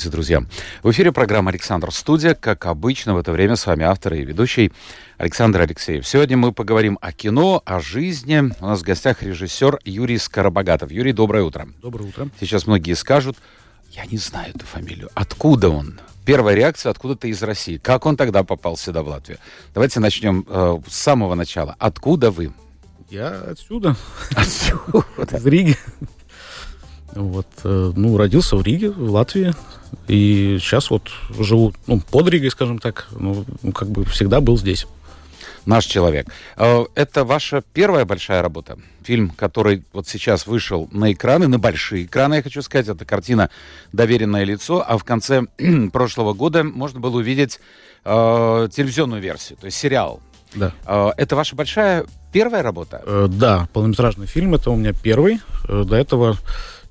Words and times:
Здравствуйте, 0.00 0.16
друзья. 0.16 0.42
В 0.82 0.90
эфире 0.92 1.12
программа 1.12 1.50
«Александр 1.50 1.92
Студия». 1.92 2.34
Как 2.34 2.64
обычно, 2.64 3.12
в 3.12 3.18
это 3.18 3.32
время 3.32 3.54
с 3.54 3.66
вами 3.66 3.84
автор 3.84 4.14
и 4.14 4.24
ведущий 4.24 4.72
Александр 5.18 5.60
Алексеев. 5.60 6.08
Сегодня 6.08 6.38
мы 6.38 6.52
поговорим 6.52 6.96
о 7.02 7.12
кино, 7.12 7.60
о 7.66 7.80
жизни. 7.80 8.50
У 8.60 8.66
нас 8.66 8.80
в 8.80 8.82
гостях 8.82 9.22
режиссер 9.22 9.78
Юрий 9.84 10.16
Скоробогатов. 10.16 10.90
Юрий, 10.90 11.12
доброе 11.12 11.42
утро. 11.42 11.68
Доброе 11.82 12.04
утро. 12.04 12.30
Сейчас 12.40 12.66
многие 12.66 12.94
скажут, 12.94 13.36
я 13.90 14.06
не 14.06 14.16
знаю 14.16 14.54
эту 14.54 14.64
фамилию. 14.64 15.10
Откуда 15.14 15.68
он? 15.68 16.00
Первая 16.24 16.54
реакция 16.54 16.88
откуда-то 16.88 17.28
из 17.28 17.42
России. 17.42 17.76
Как 17.76 18.06
он 18.06 18.16
тогда 18.16 18.42
попал 18.42 18.78
сюда, 18.78 19.02
в 19.02 19.08
Латвию? 19.08 19.36
Давайте 19.74 20.00
начнем 20.00 20.46
э, 20.48 20.78
с 20.88 20.96
самого 20.96 21.34
начала. 21.34 21.76
Откуда 21.78 22.30
вы? 22.30 22.54
Я 23.10 23.28
отсюда. 23.50 23.96
Отсюда. 24.34 25.04
Из 25.36 25.44
Риги. 25.44 25.76
Вот, 27.14 27.46
э, 27.64 27.92
ну, 27.96 28.16
родился 28.16 28.56
в 28.56 28.62
Риге, 28.62 28.90
в 28.90 29.10
Латвии. 29.10 29.52
И 30.06 30.58
сейчас 30.60 30.90
вот 30.90 31.10
живу, 31.38 31.72
ну, 31.86 32.00
под 32.00 32.28
Ригой, 32.28 32.50
скажем 32.50 32.78
так. 32.78 33.08
Ну, 33.10 33.44
как 33.74 33.88
бы 33.90 34.04
всегда 34.04 34.40
был 34.40 34.56
здесь. 34.56 34.86
Наш 35.66 35.84
человек. 35.84 36.26
Э, 36.56 36.84
Это 36.94 37.24
ваша 37.24 37.62
первая 37.72 38.04
большая 38.04 38.42
работа. 38.42 38.78
Фильм, 39.02 39.30
который 39.30 39.82
вот 39.92 40.06
сейчас 40.08 40.46
вышел 40.46 40.88
на 40.92 41.12
экраны, 41.12 41.48
на 41.48 41.58
большие 41.58 42.04
экраны, 42.04 42.36
я 42.36 42.42
хочу 42.42 42.62
сказать. 42.62 42.88
Это 42.88 43.04
картина 43.04 43.50
«Доверенное 43.92 44.44
лицо». 44.44 44.84
А 44.86 44.96
в 44.96 45.04
конце 45.04 45.42
прошлого 45.92 46.32
года 46.32 46.62
можно 46.64 47.00
было 47.00 47.16
увидеть 47.18 47.58
э, 48.04 48.68
телевизионную 48.72 49.20
версию, 49.20 49.58
то 49.60 49.66
есть 49.66 49.76
сериал. 49.76 50.20
Да. 50.54 50.72
Э, 50.86 51.10
Это 51.16 51.36
ваша 51.36 51.56
большая 51.56 52.06
первая 52.32 52.62
работа? 52.62 53.02
Э, 53.04 53.26
Да, 53.28 53.68
полнометражный 53.72 54.26
фильм, 54.26 54.54
это 54.54 54.70
у 54.70 54.76
меня 54.76 54.92
первый. 54.92 55.40
До 55.68 55.94
этого 55.94 56.36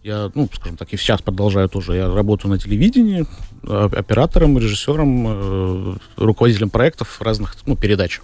я, 0.03 0.31
ну, 0.33 0.49
скажем 0.53 0.77
так, 0.77 0.93
и 0.93 0.97
сейчас 0.97 1.21
продолжаю 1.21 1.67
тоже. 1.69 1.95
Я 1.95 2.13
работаю 2.13 2.51
на 2.51 2.59
телевидении, 2.59 3.25
э, 3.63 3.89
оператором, 3.91 4.57
режиссером, 4.57 5.27
э, 5.27 5.97
руководителем 6.15 6.69
проектов 6.69 7.21
разных, 7.21 7.55
ну, 7.65 7.75
передач. 7.75 8.21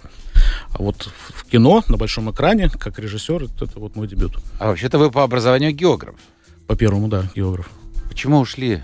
А 0.70 0.78
вот 0.78 1.10
в 1.30 1.44
кино 1.44 1.82
на 1.88 1.96
большом 1.96 2.30
экране, 2.30 2.70
как 2.70 2.98
режиссер, 2.98 3.44
это, 3.44 3.66
это 3.66 3.78
вот 3.78 3.94
мой 3.96 4.08
дебют. 4.08 4.38
А 4.58 4.68
вообще-то 4.68 4.98
вы 4.98 5.10
по 5.10 5.22
образованию 5.22 5.72
географ. 5.72 6.14
По 6.66 6.76
первому, 6.76 7.08
да, 7.08 7.24
географ. 7.34 7.68
Почему 8.08 8.38
ушли? 8.38 8.82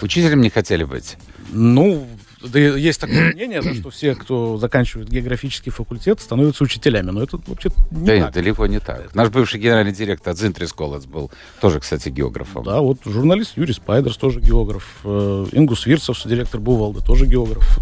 Учителем 0.00 0.40
не 0.40 0.50
хотели 0.50 0.84
быть? 0.84 1.16
Ну, 1.50 2.06
да 2.48 2.58
есть 2.58 3.00
такое 3.00 3.32
мнение, 3.34 3.62
да, 3.62 3.74
что 3.74 3.90
все, 3.90 4.14
кто 4.14 4.56
заканчивает 4.58 5.08
географический 5.08 5.70
факультет, 5.72 6.20
становятся 6.20 6.64
учителями. 6.64 7.10
Но 7.10 7.22
это 7.22 7.38
вообще 7.46 7.70
не 7.90 8.00
да 8.00 8.06
так. 8.06 8.16
нет, 8.16 8.32
далеко 8.32 8.66
не 8.66 8.80
так. 8.80 9.14
Наш 9.14 9.28
бывший 9.30 9.60
генеральный 9.60 9.92
директор 9.92 10.34
Дзинтрис 10.34 10.72
Колец 10.72 11.04
был 11.04 11.30
тоже, 11.60 11.80
кстати, 11.80 12.08
географом. 12.08 12.64
Да, 12.64 12.80
вот 12.80 12.98
журналист 13.04 13.56
Юрий 13.56 13.74
Спайдерс 13.74 14.16
тоже 14.16 14.40
географ. 14.40 15.00
э, 15.04 15.46
Ингус 15.52 15.86
Вирцев, 15.86 16.20
директор 16.24 16.60
Бувалды, 16.60 17.00
тоже 17.00 17.26
географ. 17.26 17.78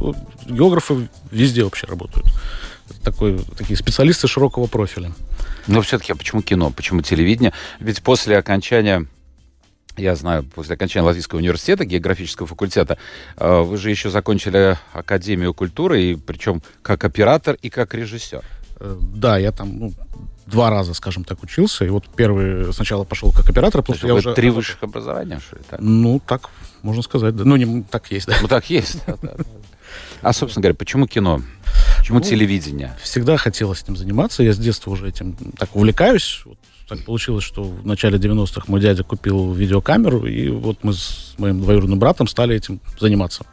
Географы 0.47 1.09
везде 1.31 1.65
вообще 1.65 1.87
работают. 1.87 2.27
Это 2.91 3.01
такой, 3.03 3.39
такие 3.57 3.77
специалисты 3.77 4.27
широкого 4.27 4.67
профиля. 4.67 5.13
Но 5.67 5.81
все-таки, 5.83 6.13
а 6.13 6.17
почему 6.17 6.43
кино? 6.43 6.71
Почему 6.75 7.03
телевидение? 7.03 7.53
Ведь 7.79 8.03
после 8.03 8.37
окончания, 8.37 9.07
я 10.01 10.17
знаю, 10.17 10.45
после 10.45 10.75
окончания 10.75 11.07
Латвийского 11.07 11.39
университета, 11.39 11.85
географического 11.85 12.47
факультета, 12.49 12.99
э, 13.37 13.61
вы 13.61 13.77
же 13.77 13.91
еще 13.91 14.11
закончили 14.11 14.79
Академию 14.93 15.55
культуры, 15.55 16.03
и 16.03 16.15
причем 16.17 16.63
как 16.83 17.05
оператор 17.05 17.57
и 17.63 17.71
как 17.71 17.95
режиссер. 17.95 18.43
Э, 18.81 18.97
Да, 19.15 19.39
я 19.39 19.53
там 19.53 19.79
ну, 19.79 19.93
два 20.47 20.71
раза, 20.71 20.95
скажем 20.95 21.25
так, 21.25 21.43
учился. 21.43 21.85
И 21.85 21.89
вот 21.89 22.05
первый 22.17 22.73
сначала 22.73 23.05
пошел 23.05 23.33
как 23.33 23.49
оператор, 23.49 23.81
То 23.83 23.93
потому 23.93 23.99
что 23.99 24.07
я 24.07 24.15
уже... 24.15 24.35
три 24.35 24.51
высших 24.51 24.83
образования, 24.83 25.41
что 25.41 25.57
ли? 25.57 25.63
так? 25.69 25.81
Ну, 25.81 26.21
так 26.27 26.51
можно 26.83 27.03
сказать. 27.03 27.37
Да. 27.37 27.45
Ну, 27.45 27.57
не, 27.57 27.83
так 27.83 28.11
есть, 28.11 28.27
да. 28.27 28.37
Ну, 28.41 28.49
так 28.49 28.69
есть. 28.71 29.03
да, 29.07 29.17
да. 29.23 29.35
А, 30.23 30.33
собственно 30.33 30.63
говоря, 30.63 30.75
почему 30.77 31.07
кино? 31.07 31.43
Почему 31.99 32.19
Ну, 32.19 32.25
телевидение? 32.25 32.97
всегда 33.03 33.37
хотелось 33.37 33.83
этим 33.83 33.97
заниматься. 33.97 34.43
Я 34.43 34.53
с 34.53 34.59
детства 34.59 34.91
уже 34.91 35.09
этим 35.09 35.35
так 35.59 35.75
увлекаюсь. 35.75 36.43
Вот 36.45 36.59
так 36.91 37.05
получилось, 37.05 37.45
что 37.45 37.63
в 37.63 37.87
начале 37.87 38.19
90-х 38.19 38.65
мой 38.67 38.81
дядя 38.81 39.05
купил 39.05 39.53
видеокамеру, 39.53 40.27
и 40.27 40.49
вот 40.49 40.79
мы 40.83 40.93
с 40.93 41.35
моим 41.39 41.63
двоюродным 41.63 42.01
братом 42.01 42.27
стали 42.27 42.57
этим 42.57 42.81
заниматься. 42.99 43.47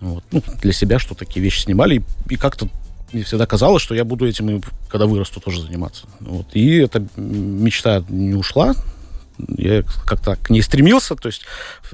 Вот. 0.00 0.22
Ну, 0.30 0.42
для 0.60 0.72
себя, 0.74 0.98
что 0.98 1.14
такие 1.14 1.42
вещи 1.42 1.62
снимали. 1.62 1.96
И, 1.96 2.34
и 2.34 2.36
как-то 2.36 2.68
мне 3.12 3.22
всегда 3.22 3.46
казалось, 3.46 3.82
что 3.82 3.94
я 3.94 4.04
буду 4.04 4.26
этим, 4.26 4.50
и 4.50 4.60
когда 4.90 5.06
вырасту, 5.06 5.40
тоже 5.40 5.62
заниматься. 5.62 6.06
Вот. 6.20 6.48
И 6.52 6.76
эта 6.76 7.02
мечта 7.16 8.04
не 8.10 8.34
ушла. 8.34 8.74
Я 9.56 9.82
как-то 10.04 10.36
к 10.36 10.50
ней 10.50 10.60
стремился, 10.60 11.16
то 11.16 11.28
есть 11.28 11.44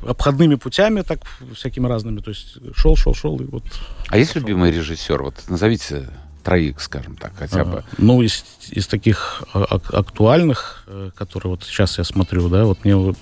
обходными 0.02 0.56
путями, 0.56 1.02
так 1.02 1.20
всякими 1.54 1.86
разными. 1.86 2.18
То 2.18 2.30
есть 2.30 2.56
шел, 2.74 2.96
шел, 2.96 3.14
шел, 3.14 3.38
и 3.40 3.44
вот 3.44 3.62
А 4.08 4.18
есть 4.18 4.34
любимый 4.34 4.72
режиссер? 4.72 5.22
Вот 5.22 5.36
назовите 5.48 6.08
троих, 6.46 6.80
скажем 6.80 7.16
так, 7.16 7.32
хотя 7.36 7.64
бы. 7.64 7.84
Ну, 7.98 8.22
из, 8.22 8.44
из 8.70 8.86
таких 8.86 9.42
а- 9.52 9.66
ак- 9.76 9.92
актуальных, 9.92 10.84
э, 10.86 11.10
которые 11.14 11.50
вот 11.50 11.64
сейчас 11.64 11.98
я 11.98 12.04
смотрю, 12.04 12.48
да, 12.48 12.64
вот 12.64 12.84
мне 12.84 13.14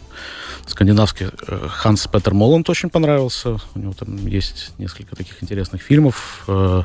скандинавский 0.66 1.26
э, 1.48 1.68
Ханс 1.68 2.06
Петер 2.06 2.34
Моланд 2.34 2.68
очень 2.70 2.90
понравился. 2.90 3.56
У 3.74 3.78
него 3.78 3.92
там 3.94 4.26
есть 4.26 4.72
несколько 4.78 5.16
таких 5.16 5.42
интересных 5.42 5.80
фильмов 5.82 6.44
э, 6.48 6.82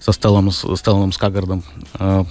со 0.00 0.12
Стеллом, 0.12 0.50
с 0.50 0.76
Стелланом 0.76 1.12
Скагардом. 1.12 1.62
Э, 1.98 2.24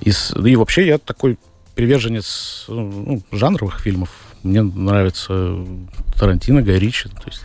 из- 0.00 0.34
и 0.36 0.56
вообще 0.56 0.86
я 0.86 0.98
такой 0.98 1.38
приверженец 1.76 2.64
э, 2.68 2.72
ну, 2.72 3.22
жанровых 3.32 3.80
фильмов. 3.80 4.10
Мне 4.42 4.62
нравится 4.62 5.56
Тарантино, 6.18 6.62
Гай 6.62 6.78
Ричи. 6.78 7.08
То 7.08 7.22
есть 7.26 7.42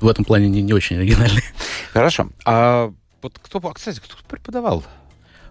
в 0.00 0.08
этом 0.08 0.24
плане 0.24 0.48
не, 0.48 0.62
не 0.62 0.72
очень 0.72 0.96
оригинальный. 0.96 1.42
Хорошо. 1.92 2.28
А 2.44 2.92
вот 3.22 3.38
кто, 3.40 3.60
кстати, 3.72 4.00
кто 4.00 4.16
преподавал? 4.28 4.84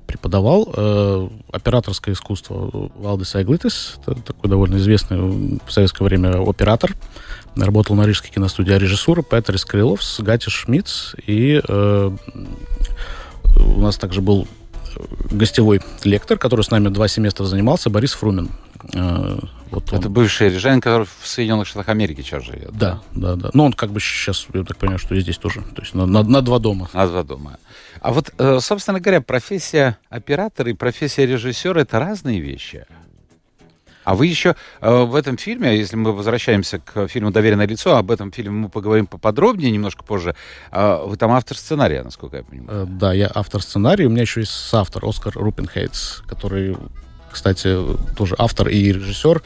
преподавал 0.10 0.74
э, 0.76 1.30
операторское 1.52 2.16
искусство 2.16 2.90
Валдис 2.96 3.36
Айглитис, 3.36 3.98
такой 4.04 4.50
довольно 4.50 4.78
известный 4.78 5.60
в 5.64 5.72
советское 5.72 6.04
время 6.04 6.50
оператор. 6.50 6.96
Работал 7.56 7.96
на 7.96 8.08
Рижской 8.08 8.32
киностудии 8.32 8.74
а 8.74 8.80
режиссура 8.80 9.22
Петерис 9.22 9.66
Крыловс, 9.66 10.20
Гати 10.20 10.50
Шмидц. 10.50 11.14
И 11.28 11.62
э, 11.64 12.12
у 13.56 13.82
нас 13.82 13.98
также 13.98 14.22
был 14.22 14.48
гостевой 15.32 15.82
лектор, 16.04 16.38
который 16.38 16.62
с 16.62 16.72
нами 16.72 16.90
два 16.90 17.08
семестра 17.08 17.46
занимался, 17.46 17.90
Борис 17.90 18.14
Фрумин. 18.14 18.50
Э, 18.94 19.40
вот 19.72 19.92
он- 19.92 20.00
Это 20.00 20.10
бывший 20.10 20.50
рижанин, 20.50 20.80
который 20.82 21.06
в 21.22 21.28
Соединенных 21.28 21.68
Штатах 21.68 21.90
Америки 21.90 22.22
сейчас 22.22 22.44
живет. 22.46 22.72
Да, 22.72 23.02
да, 23.14 23.36
да. 23.36 23.50
Ну, 23.54 23.66
он 23.66 23.74
как 23.74 23.92
бы 23.92 24.00
сейчас, 24.00 24.48
я 24.54 24.64
так 24.64 24.78
понимаю, 24.78 25.00
что 25.00 25.16
и 25.16 25.20
здесь 25.22 25.38
тоже. 25.38 25.62
То 25.76 25.82
есть 25.82 25.94
на, 25.94 26.06
на- 26.06 26.24
на 26.24 26.42
два 26.42 26.60
дома. 26.60 26.90
На 26.94 27.06
два 27.08 27.24
дома. 27.24 27.58
А 28.02 28.12
вот, 28.14 28.32
э, 28.38 28.60
собственно 28.62 29.00
говоря, 29.02 29.22
профессия 29.22 29.98
оператора 30.10 30.70
и 30.72 30.74
профессия 30.74 31.26
режиссера 31.26 31.82
это 31.82 32.00
разные 32.00 32.40
вещи. 32.40 32.86
А 34.10 34.16
вы 34.16 34.26
еще 34.26 34.56
э, 34.82 35.04
в 35.04 35.14
этом 35.14 35.38
фильме, 35.38 35.78
если 35.78 35.96
мы 35.96 36.14
возвращаемся 36.14 36.80
к 36.80 37.08
фильму 37.08 37.30
«Доверенное 37.30 37.68
лицо», 37.68 37.96
об 37.96 38.10
этом 38.10 38.32
фильме 38.32 38.62
мы 38.62 38.68
поговорим 38.68 39.06
поподробнее 39.06 39.70
немножко 39.70 40.04
позже, 40.04 40.36
э, 40.72 41.04
вы 41.06 41.16
там 41.16 41.30
автор 41.32 41.56
сценария, 41.56 42.02
насколько 42.02 42.38
я 42.38 42.44
понимаю. 42.44 42.86
Э, 42.86 42.86
Да, 42.90 43.14
я 43.14 43.30
автор 43.36 43.62
сценария. 43.62 44.08
У 44.08 44.10
меня 44.10 44.24
еще 44.24 44.40
есть 44.40 44.52
соавтор 44.52 45.06
Оскар 45.06 45.34
Рупенхейтс, 45.36 46.22
который, 46.22 46.76
кстати, 47.32 47.78
тоже 48.18 48.34
автор 48.40 48.70
и 48.70 48.92
режиссер 48.92 49.44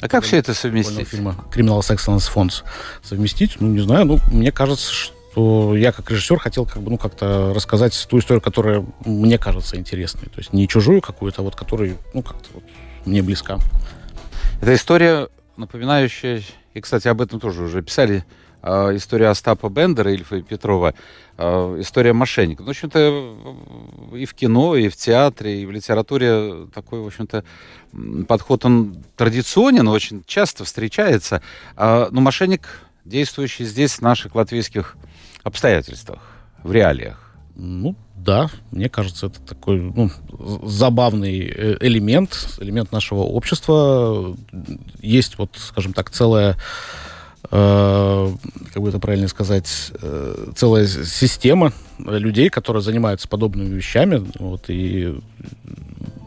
А 0.00 0.08
как 0.08 0.24
все 0.24 0.38
это 0.38 0.54
совместить? 0.54 1.06
фильма 1.06 1.36
«Criminal 1.54 1.78
Excellence 1.78 2.28
Funds». 2.34 2.64
Совместить, 3.04 3.60
ну, 3.60 3.68
не 3.68 3.80
знаю, 3.80 4.06
ну, 4.06 4.18
мне 4.32 4.50
кажется, 4.50 4.92
что 4.92 5.76
я 5.76 5.92
как 5.92 6.10
режиссер 6.10 6.40
хотел 6.40 6.66
как 6.66 6.82
бы, 6.82 6.90
ну, 6.90 6.98
как-то 6.98 7.52
рассказать 7.54 8.08
ту 8.10 8.18
историю, 8.18 8.42
которая 8.42 8.84
мне 9.04 9.38
кажется 9.38 9.76
интересной. 9.76 10.28
То 10.30 10.38
есть 10.38 10.52
не 10.52 10.66
чужую 10.66 11.00
какую-то, 11.00 11.42
а 11.42 11.44
вот 11.44 11.54
которая, 11.54 11.96
ну, 12.12 12.22
как-то 12.22 12.48
вот 12.54 12.64
мне 13.06 13.22
близка. 13.22 13.58
Это 14.60 14.74
история, 14.74 15.28
напоминающая, 15.56 16.42
и, 16.74 16.80
кстати, 16.82 17.08
об 17.08 17.22
этом 17.22 17.40
тоже 17.40 17.62
уже 17.62 17.80
писали, 17.80 18.26
э, 18.62 18.94
история 18.94 19.28
Остапа 19.28 19.70
Бендера, 19.70 20.12
Ильфа 20.12 20.36
и 20.36 20.42
Петрова, 20.42 20.92
э, 21.38 21.76
история 21.78 22.12
мошенников. 22.12 22.66
Ну, 22.66 22.72
в 22.72 22.76
общем-то, 22.76 23.36
и 24.14 24.26
в 24.26 24.34
кино, 24.34 24.76
и 24.76 24.90
в 24.90 24.96
театре, 24.96 25.62
и 25.62 25.66
в 25.66 25.70
литературе 25.70 26.66
такой, 26.74 27.00
в 27.00 27.06
общем-то, 27.06 27.42
подход, 28.28 28.66
он 28.66 29.02
традиционен, 29.16 29.88
очень 29.88 30.24
часто 30.26 30.66
встречается. 30.66 31.40
А, 31.74 32.08
Но 32.10 32.20
мошенник, 32.20 32.68
действующий 33.06 33.64
здесь, 33.64 33.94
в 33.94 34.02
наших 34.02 34.34
латвийских 34.34 34.96
обстоятельствах, 35.42 36.20
в 36.62 36.70
реалиях, 36.70 37.34
Ну, 37.56 37.96
да, 38.24 38.50
мне 38.70 38.88
кажется, 38.88 39.26
это 39.26 39.40
такой 39.40 39.80
ну, 39.80 40.10
забавный 40.64 41.40
э, 41.40 41.76
элемент, 41.80 42.56
элемент 42.58 42.92
нашего 42.92 43.20
общества. 43.20 44.36
Есть 45.00 45.38
вот, 45.38 45.50
скажем 45.56 45.92
так, 45.92 46.10
целая 46.10 46.56
э, 47.50 48.34
как 48.72 48.82
бы 48.82 48.88
это 48.88 48.98
правильно 48.98 49.28
сказать, 49.28 49.92
э, 50.00 50.52
целая 50.56 50.86
система 50.86 51.72
людей, 51.98 52.50
которые 52.50 52.82
занимаются 52.82 53.28
подобными 53.28 53.74
вещами. 53.74 54.24
Вот, 54.38 54.64
и 54.68 55.18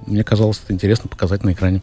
мне 0.07 0.23
казалось 0.23 0.61
это 0.63 0.73
интересно 0.73 1.09
показать 1.09 1.43
на 1.43 1.53
экране. 1.53 1.81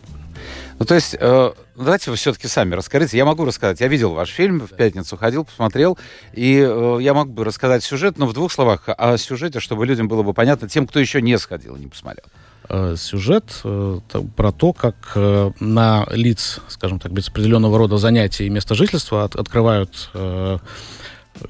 Ну, 0.80 0.86
то 0.86 0.94
есть, 0.94 1.14
э, 1.20 1.52
давайте 1.76 2.10
вы 2.10 2.16
все-таки 2.16 2.48
сами 2.48 2.74
расскажите. 2.74 3.18
Я 3.18 3.26
могу 3.26 3.44
рассказать. 3.44 3.80
Я 3.80 3.88
видел 3.88 4.14
ваш 4.14 4.30
фильм 4.30 4.60
в 4.60 4.70
пятницу, 4.70 5.14
ходил, 5.18 5.44
посмотрел, 5.44 5.98
и 6.32 6.56
э, 6.58 6.98
я 7.02 7.12
мог 7.12 7.28
бы 7.28 7.44
рассказать 7.44 7.84
сюжет, 7.84 8.16
но 8.16 8.26
в 8.26 8.32
двух 8.32 8.50
словах 8.50 8.84
о 8.86 9.18
сюжете, 9.18 9.60
чтобы 9.60 9.84
людям 9.84 10.08
было 10.08 10.22
бы 10.22 10.32
понятно, 10.32 10.70
тем, 10.70 10.86
кто 10.86 10.98
еще 10.98 11.20
не 11.20 11.38
сходил 11.38 11.76
и 11.76 11.80
не 11.80 11.86
посмотрел. 11.88 12.24
Э, 12.70 12.94
сюжет 12.96 13.60
э, 13.62 14.00
про 14.34 14.52
то, 14.52 14.72
как 14.72 14.94
э, 15.16 15.50
на 15.60 16.06
лиц, 16.12 16.60
скажем 16.68 16.98
так, 16.98 17.12
без 17.12 17.28
определенного 17.28 17.76
рода 17.76 17.98
занятий 17.98 18.46
и 18.46 18.48
места 18.48 18.74
жительства 18.74 19.24
от, 19.24 19.36
открывают 19.36 20.08
э, 20.14 20.56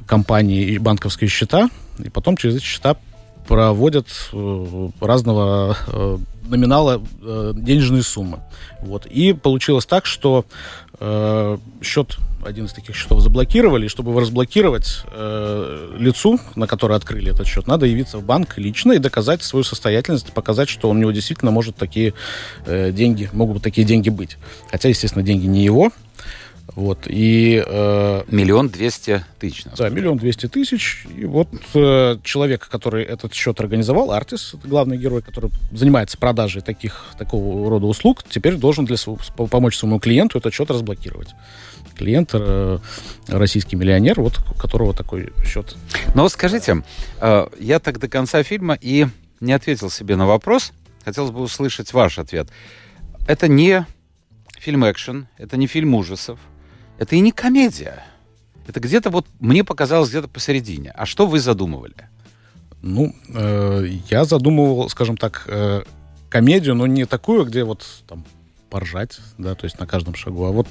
компании 0.06 0.64
и 0.64 0.78
банковские 0.78 1.30
счета, 1.30 1.70
и 2.02 2.10
потом 2.10 2.36
через 2.36 2.56
эти 2.56 2.64
счета 2.64 2.96
проводят 3.46 4.06
э, 4.32 4.88
разного 5.00 5.76
э, 5.86 6.18
номинала 6.50 7.02
э, 7.22 7.52
денежные 7.54 8.02
суммы. 8.02 8.40
Вот. 8.80 9.06
И 9.06 9.32
получилось 9.32 9.86
так, 9.86 10.06
что 10.06 10.44
э, 10.98 11.58
счет, 11.82 12.18
один 12.44 12.66
из 12.66 12.72
таких 12.72 12.96
счетов 12.96 13.20
заблокировали, 13.20 13.86
и 13.86 13.88
чтобы 13.88 14.10
его 14.10 14.20
разблокировать 14.20 15.04
э, 15.12 15.96
лицу, 15.98 16.40
на 16.56 16.66
которое 16.66 16.94
открыли 16.94 17.32
этот 17.32 17.46
счет, 17.46 17.66
надо 17.66 17.86
явиться 17.86 18.18
в 18.18 18.24
банк 18.24 18.58
лично 18.58 18.92
и 18.92 18.98
доказать 18.98 19.42
свою 19.42 19.64
состоятельность, 19.64 20.32
показать, 20.32 20.68
что 20.68 20.90
у 20.90 20.94
него 20.94 21.12
действительно 21.12 21.50
может 21.50 21.76
такие 21.76 22.14
э, 22.66 22.92
деньги, 22.92 23.30
могут 23.32 23.62
такие 23.62 23.86
деньги 23.86 24.10
быть. 24.10 24.36
Хотя, 24.70 24.88
естественно, 24.88 25.24
деньги 25.24 25.46
не 25.46 25.64
его, 25.64 25.90
вот, 26.74 27.06
и... 27.06 27.62
Э, 27.66 28.22
миллион 28.28 28.68
двести 28.68 29.24
тысяч. 29.38 29.64
Да, 29.76 29.88
миллион 29.88 30.18
двести 30.18 30.46
тысяч. 30.46 31.06
И 31.16 31.24
вот 31.24 31.48
э, 31.74 32.16
человек, 32.22 32.68
который 32.68 33.04
этот 33.04 33.34
счет 33.34 33.60
организовал, 33.60 34.12
Артис, 34.12 34.54
главный 34.64 34.96
герой, 34.96 35.22
который 35.22 35.50
занимается 35.72 36.18
продажей 36.18 36.62
таких, 36.62 37.06
такого 37.18 37.68
рода 37.68 37.86
услуг, 37.86 38.22
теперь 38.28 38.56
должен 38.56 38.84
для 38.84 38.96
своего, 38.96 39.20
помочь 39.46 39.76
своему 39.76 39.98
клиенту 39.98 40.38
этот 40.38 40.54
счет 40.54 40.70
разблокировать. 40.70 41.30
Клиент 41.96 42.30
э, 42.32 42.78
российский 43.28 43.76
миллионер, 43.76 44.20
вот 44.20 44.38
у 44.50 44.54
которого 44.54 44.94
такой 44.94 45.32
счет. 45.44 45.76
Вот 46.14 46.32
скажите, 46.32 46.82
э, 47.20 47.46
я 47.58 47.78
так 47.78 47.98
до 47.98 48.08
конца 48.08 48.42
фильма 48.42 48.78
и 48.80 49.06
не 49.40 49.52
ответил 49.52 49.90
себе 49.90 50.16
на 50.16 50.26
вопрос. 50.26 50.72
Хотелось 51.04 51.30
бы 51.30 51.40
услышать 51.40 51.92
ваш 51.92 52.18
ответ. 52.18 52.48
Это 53.26 53.48
не 53.48 53.86
фильм 54.58 54.84
экшен, 54.88 55.26
это 55.38 55.56
не 55.56 55.66
фильм 55.66 55.94
ужасов, 55.94 56.38
это 57.00 57.16
и 57.16 57.20
не 57.20 57.32
комедия. 57.32 58.04
Это 58.66 58.78
где-то 58.78 59.08
вот, 59.08 59.26
мне 59.40 59.64
показалось, 59.64 60.10
где-то 60.10 60.28
посередине. 60.28 60.92
А 60.94 61.06
что 61.06 61.26
вы 61.26 61.40
задумывали? 61.40 61.94
Ну, 62.82 63.16
э, 63.34 63.86
я 64.10 64.24
задумывал, 64.26 64.88
скажем 64.90 65.16
так, 65.16 65.44
э, 65.46 65.82
комедию, 66.28 66.74
но 66.74 66.86
не 66.86 67.06
такую, 67.06 67.46
где 67.46 67.64
вот 67.64 67.86
там 68.06 68.24
поржать, 68.68 69.18
да, 69.38 69.54
то 69.54 69.64
есть 69.64 69.80
на 69.80 69.86
каждом 69.86 70.14
шагу, 70.14 70.44
а 70.44 70.50
вот 70.50 70.68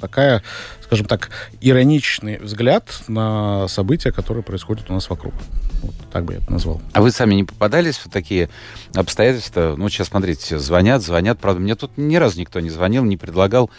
такая, 0.00 0.42
скажем 0.82 1.06
так, 1.06 1.30
ироничный 1.60 2.38
взгляд 2.38 3.02
на 3.08 3.66
события, 3.68 4.12
которые 4.12 4.44
происходят 4.44 4.90
у 4.90 4.92
нас 4.92 5.10
вокруг. 5.10 5.34
Вот 5.82 5.94
так 6.12 6.24
бы 6.24 6.34
я 6.34 6.38
это 6.38 6.52
назвал. 6.52 6.80
А 6.92 7.02
вы 7.02 7.10
сами 7.10 7.34
не 7.34 7.44
попадались 7.44 7.96
в 7.96 8.08
такие 8.10 8.48
обстоятельства? 8.94 9.74
Ну, 9.76 9.88
сейчас, 9.88 10.08
смотрите, 10.08 10.58
звонят, 10.58 11.02
звонят. 11.02 11.38
Правда, 11.40 11.60
мне 11.60 11.74
тут 11.74 11.96
ни 11.96 12.16
разу 12.16 12.38
никто 12.38 12.60
не 12.60 12.70
звонил, 12.70 13.04
не 13.04 13.16
предлагал 13.16 13.70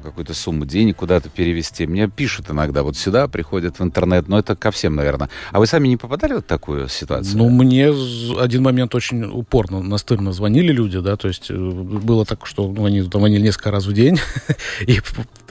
какую-то 0.00 0.34
сумму 0.34 0.64
денег 0.64 0.96
куда-то 0.96 1.28
перевести. 1.28 1.86
Мне 1.86 2.08
пишут 2.08 2.50
иногда, 2.50 2.82
вот 2.82 2.96
сюда 2.96 3.28
приходят 3.28 3.78
в 3.78 3.82
интернет, 3.82 4.28
но 4.28 4.38
это 4.38 4.56
ко 4.56 4.70
всем, 4.70 4.94
наверное. 4.94 5.28
А 5.50 5.58
вы 5.58 5.66
сами 5.66 5.88
не 5.88 5.96
попадали 5.96 6.34
в 6.34 6.42
такую 6.42 6.88
ситуацию? 6.88 7.36
Ну, 7.36 7.48
мне 7.50 7.92
один 8.38 8.62
момент 8.62 8.94
очень 8.94 9.24
упорно, 9.24 9.82
настырно 9.82 10.32
звонили 10.32 10.72
люди, 10.72 11.00
да, 11.00 11.16
то 11.16 11.28
есть 11.28 11.50
э, 11.50 11.54
было 11.54 12.24
так, 12.24 12.46
что 12.46 12.70
ну, 12.70 12.84
они 12.84 13.02
звонили 13.02 13.42
несколько 13.42 13.70
раз 13.70 13.86
в 13.86 13.92
день, 13.92 14.18
и, 14.86 15.00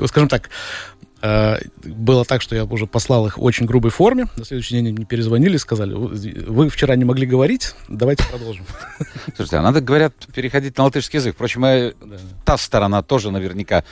скажем 0.08 0.30
так, 0.30 0.50
было 1.22 2.26
так, 2.26 2.42
что 2.42 2.56
я 2.56 2.66
уже 2.66 2.88
послал 2.88 3.28
их 3.28 3.38
в 3.38 3.44
очень 3.44 3.66
грубой 3.66 3.92
форме. 3.92 4.28
На 4.38 4.46
следующий 4.46 4.76
день 4.76 4.94
мне 4.94 5.06
перезвонили 5.06 5.56
и 5.56 5.60
сказали, 5.60 5.94
вы 5.94 6.70
вчера 6.70 6.96
не 6.96 7.06
могли 7.06 7.26
говорить, 7.26 7.76
давайте 7.88 8.24
продолжим. 8.28 8.66
Слушайте, 9.36 9.58
а 9.58 9.62
надо, 9.62 9.82
говорят, 9.82 10.14
переходить 10.34 10.78
на 10.78 10.86
латышский 10.86 11.18
язык. 11.18 11.36
Впрочем, 11.36 11.62
да. 11.62 12.18
та 12.46 12.58
сторона 12.58 13.04
тоже 13.04 13.32
наверняка 13.32 13.84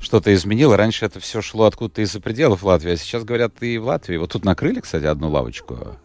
что-то 0.00 0.32
изменило. 0.34 0.76
Раньше 0.76 1.04
это 1.04 1.20
все 1.20 1.42
шло 1.42 1.66
откуда-то 1.66 2.02
из-за 2.02 2.20
пределов 2.20 2.62
Латвии, 2.62 2.92
а 2.92 2.96
сейчас, 2.96 3.24
говорят, 3.24 3.62
и 3.62 3.78
в 3.78 3.86
Латвии. 3.86 4.16
Вот 4.16 4.32
тут 4.32 4.44
накрыли, 4.44 4.80
кстати, 4.80 5.04
одну 5.04 5.28
лавочку. 5.30 5.98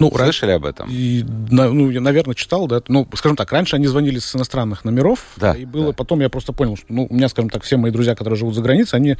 Ну, 0.00 0.12
Слышали 0.14 0.52
об 0.52 0.64
этом? 0.64 0.88
И, 0.90 1.24
ну, 1.50 1.90
я, 1.90 2.00
наверное, 2.00 2.34
читал, 2.34 2.68
да. 2.68 2.80
Ну, 2.88 3.06
скажем 3.14 3.36
так, 3.36 3.50
раньше 3.50 3.76
они 3.76 3.88
звонили 3.88 4.20
с 4.20 4.34
иностранных 4.36 4.84
номеров, 4.84 5.26
да, 5.36 5.54
и 5.54 5.64
было, 5.64 5.88
да. 5.88 5.92
потом 5.92 6.20
я 6.20 6.28
просто 6.28 6.52
понял, 6.52 6.76
что, 6.76 6.86
ну, 6.88 7.06
у 7.10 7.14
меня, 7.14 7.28
скажем 7.28 7.50
так, 7.50 7.64
все 7.64 7.76
мои 7.76 7.90
друзья, 7.90 8.14
которые 8.14 8.38
живут 8.38 8.54
за 8.54 8.62
границей, 8.62 8.96
они 8.96 9.16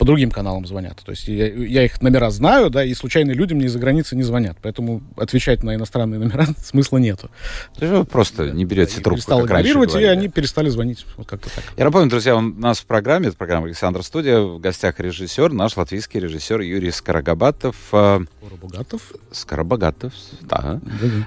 по 0.00 0.06
другим 0.06 0.30
каналам 0.30 0.64
звонят. 0.64 0.98
То 1.04 1.10
есть 1.10 1.28
я, 1.28 1.46
я 1.46 1.84
их 1.84 2.00
номера 2.00 2.30
знаю, 2.30 2.70
да, 2.70 2.82
и 2.82 2.94
случайные 2.94 3.34
люди 3.34 3.52
мне 3.52 3.66
из-за 3.66 3.78
границы 3.78 4.16
не 4.16 4.22
звонят. 4.22 4.56
Поэтому 4.62 5.02
отвечать 5.14 5.62
на 5.62 5.74
иностранные 5.74 6.18
номера 6.18 6.46
смысла 6.64 6.96
нету. 6.96 7.28
То 7.74 7.84
есть 7.84 7.98
вы 7.98 8.04
просто 8.06 8.46
да, 8.46 8.52
не 8.52 8.64
берете 8.64 8.96
да, 8.96 9.02
трубку, 9.02 9.16
перестал 9.16 9.44
игнорировать, 9.44 9.94
и 9.94 10.04
они 10.04 10.28
перестали 10.28 10.70
звонить. 10.70 11.04
Вот 11.18 11.26
как-то 11.26 11.50
так. 11.54 11.64
Я 11.76 11.84
напомню, 11.84 12.08
друзья, 12.08 12.34
у 12.34 12.40
нас 12.40 12.80
в 12.80 12.86
программе, 12.86 13.28
это 13.28 13.36
программа 13.36 13.66
«Александр 13.66 14.02
Студия», 14.02 14.40
в 14.40 14.58
гостях 14.58 14.98
режиссер, 15.00 15.52
наш 15.52 15.76
латвийский 15.76 16.18
режиссер 16.18 16.62
Юрий 16.62 16.92
Скорогабатов. 16.92 17.76
Э, 17.92 18.20
Скоробогатов? 18.40 19.02
Скоробогатов, 19.32 20.14
да. 20.40 20.80
да. 20.80 20.80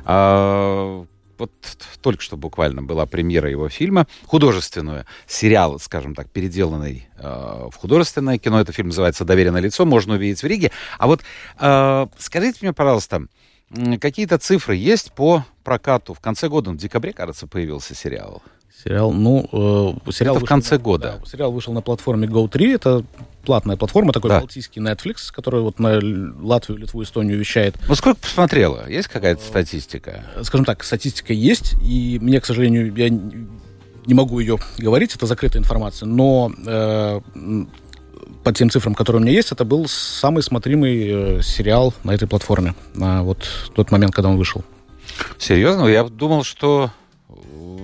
А, 0.04 1.06
вот 1.44 1.52
только 2.02 2.22
что 2.22 2.38
буквально 2.38 2.82
была 2.82 3.06
премьера 3.06 3.50
его 3.50 3.68
фильма, 3.70 4.08
художественного 4.26 5.06
сериал, 5.28 5.80
скажем 5.80 6.16
так, 6.16 6.30
переделанный 6.30 7.08
э, 7.18 7.68
в 7.72 7.76
художественное 7.76 8.38
кино. 8.38 8.62
Это 8.62 8.72
фильм 8.72 8.88
называется 8.88 9.26
«Доверенное 9.26 9.62
лицо», 9.62 9.86
можно 9.86 10.14
увидеть 10.14 10.42
в 10.42 10.48
Риге. 10.48 10.72
А 10.98 11.08
вот 11.08 11.22
э, 11.60 12.08
скажите 12.18 12.60
мне, 12.62 12.72
пожалуйста, 12.74 13.28
какие-то 14.00 14.38
цифры 14.38 14.76
есть 14.76 15.12
по 15.12 15.46
прокату? 15.64 16.14
В 16.14 16.20
конце 16.20 16.50
года, 16.50 16.72
в 16.72 16.78
декабре, 16.78 17.14
кажется, 17.14 17.48
появился 17.48 17.96
сериал. 17.96 18.42
Сериал, 18.84 19.14
ну, 19.14 19.48
э, 20.06 20.12
сериал 20.12 20.36
это 20.36 20.46
в 20.46 20.48
конце 20.48 20.78
года. 20.78 21.20
Да, 21.20 21.30
сериал 21.30 21.52
вышел 21.52 21.74
на 21.74 21.82
платформе 21.82 22.28
Go3, 22.28 22.76
это 22.76 23.06
платная 23.46 23.78
платформа, 23.78 24.12
такой 24.12 24.30
да. 24.30 24.40
балтийский 24.40 24.82
Netflix, 24.82 25.32
который 25.32 25.62
вот 25.62 25.80
на 25.80 26.00
Латвию, 26.42 26.80
Литву, 26.80 27.02
Эстонию 27.02 27.38
вещает. 27.38 27.76
Ну, 27.88 27.96
сколько 27.96 28.20
посмотрела? 28.20 28.90
Есть 28.90 29.08
какая-то 29.08 29.42
статистика? 29.42 30.24
Скажем 30.42 30.66
так, 30.66 30.84
статистика 30.84 31.32
есть, 31.34 31.76
и 31.82 32.20
мне, 32.22 32.42
к 32.42 32.46
сожалению, 32.46 32.94
я 32.96 33.10
не 33.10 34.14
могу 34.14 34.40
ее 34.40 34.60
говорить, 34.78 35.16
это 35.16 35.28
закрытая 35.28 35.62
информация, 35.62 36.06
но 36.08 36.52
э, 36.66 37.22
по 38.44 38.54
тем 38.54 38.70
цифрам, 38.70 38.94
которые 38.96 39.22
у 39.22 39.24
меня 39.24 39.34
есть, 39.34 39.52
это 39.52 39.64
был 39.64 39.88
самый 39.88 40.44
смотримый 40.44 41.38
э, 41.38 41.42
сериал 41.42 41.94
на 42.04 42.12
этой 42.12 42.28
платформе 42.28 42.76
на 42.94 43.24
вот 43.24 43.48
тот 43.76 43.92
момент, 43.92 44.14
когда 44.14 44.30
он 44.30 44.38
вышел. 44.38 44.64
Серьезно? 45.38 45.88
Я 45.88 46.04
думал, 46.04 46.44
что 46.44 46.92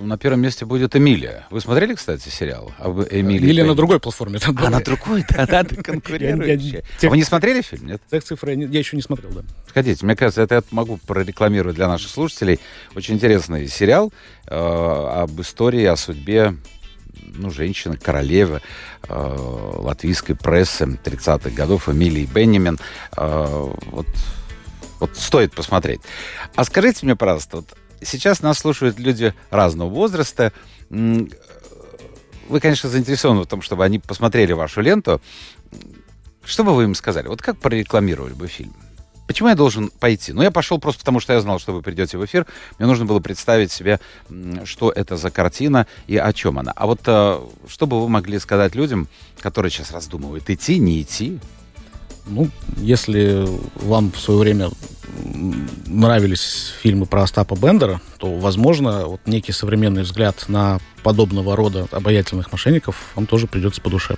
на 0.02 0.18
первом 0.18 0.40
месте 0.40 0.64
будет 0.64 0.96
Эмилия. 0.96 1.46
Вы 1.50 1.60
смотрели, 1.60 1.94
кстати, 1.94 2.28
сериал 2.28 2.72
об 2.78 3.00
Эмилии? 3.00 3.44
Эмилия 3.44 3.64
на 3.64 3.74
другой 3.74 4.00
платформе. 4.00 4.38
Там 4.38 4.56
а, 4.58 4.70
на 4.70 4.80
другой? 4.80 5.24
Да, 5.28 5.46
да, 5.46 5.64
конкурирующая. 5.82 6.82
А 7.02 7.06
вы 7.06 7.16
не 7.16 7.24
смотрели 7.24 7.62
фильм, 7.62 7.86
нет? 7.86 8.02
Тех 8.10 8.24
цифры 8.24 8.54
я 8.54 8.78
еще 8.78 8.96
не 8.96 9.02
смотрел, 9.02 9.30
да. 9.30 9.42
Сходите, 9.68 10.04
мне 10.04 10.16
кажется, 10.16 10.42
это 10.42 10.56
я 10.56 10.62
могу 10.70 10.98
прорекламировать 11.06 11.76
для 11.76 11.88
наших 11.88 12.10
слушателей. 12.10 12.60
Очень 12.94 13.14
интересный 13.14 13.68
сериал 13.68 14.12
э, 14.46 14.54
об 14.54 15.40
истории, 15.40 15.84
о 15.84 15.96
судьбе 15.96 16.54
ну, 17.34 17.50
женщины, 17.50 17.96
королевы 17.96 18.60
э, 19.08 19.36
латвийской 19.78 20.34
прессы 20.34 20.84
30-х 20.84 21.50
годов 21.50 21.88
Эмилии 21.88 22.28
Беннамин. 22.32 22.78
Э, 23.16 23.72
вот, 23.86 24.06
вот 25.00 25.16
стоит 25.16 25.52
посмотреть. 25.52 26.00
А 26.54 26.64
скажите 26.64 27.04
мне, 27.06 27.16
пожалуйста, 27.16 27.56
вот 27.58 27.76
сейчас 28.02 28.42
нас 28.42 28.58
слушают 28.58 28.98
люди 28.98 29.34
разного 29.50 29.88
возраста. 29.88 30.52
Вы, 30.90 32.60
конечно, 32.60 32.88
заинтересованы 32.88 33.42
в 33.42 33.46
том, 33.46 33.62
чтобы 33.62 33.84
они 33.84 33.98
посмотрели 33.98 34.52
вашу 34.52 34.80
ленту. 34.80 35.20
Что 36.44 36.64
бы 36.64 36.74
вы 36.74 36.84
им 36.84 36.94
сказали? 36.94 37.28
Вот 37.28 37.42
как 37.42 37.58
прорекламировали 37.58 38.32
бы 38.32 38.46
фильм? 38.48 38.74
Почему 39.30 39.48
я 39.48 39.54
должен 39.54 39.90
пойти? 40.00 40.32
Ну, 40.32 40.42
я 40.42 40.50
пошел 40.50 40.80
просто 40.80 41.02
потому, 41.02 41.20
что 41.20 41.32
я 41.32 41.40
знал, 41.40 41.60
что 41.60 41.72
вы 41.72 41.82
придете 41.82 42.18
в 42.18 42.24
эфир. 42.24 42.46
Мне 42.78 42.88
нужно 42.88 43.04
было 43.04 43.20
представить 43.20 43.70
себе, 43.70 44.00
что 44.64 44.90
это 44.90 45.16
за 45.16 45.30
картина 45.30 45.86
и 46.08 46.16
о 46.16 46.32
чем 46.32 46.58
она. 46.58 46.72
А 46.74 46.86
вот 46.86 47.02
э, 47.06 47.40
что 47.68 47.86
бы 47.86 48.00
вы 48.02 48.08
могли 48.08 48.40
сказать 48.40 48.74
людям, 48.74 49.06
которые 49.38 49.70
сейчас 49.70 49.92
раздумывают, 49.92 50.50
идти, 50.50 50.80
не 50.80 51.00
идти? 51.00 51.38
Ну, 52.30 52.48
если 52.76 53.46
вам 53.74 54.12
в 54.12 54.18
свое 54.18 54.38
время 54.38 54.70
нравились 55.86 56.72
фильмы 56.80 57.06
про 57.06 57.22
Остапа 57.22 57.56
Бендера, 57.56 58.00
то, 58.18 58.38
возможно, 58.38 59.06
вот 59.06 59.20
некий 59.26 59.52
современный 59.52 60.02
взгляд 60.02 60.44
на 60.48 60.78
подобного 61.02 61.56
рода 61.56 61.88
обаятельных 61.90 62.52
мошенников 62.52 63.12
вам 63.16 63.26
тоже 63.26 63.46
придется 63.46 63.80
по 63.80 63.90
душе. 63.90 64.16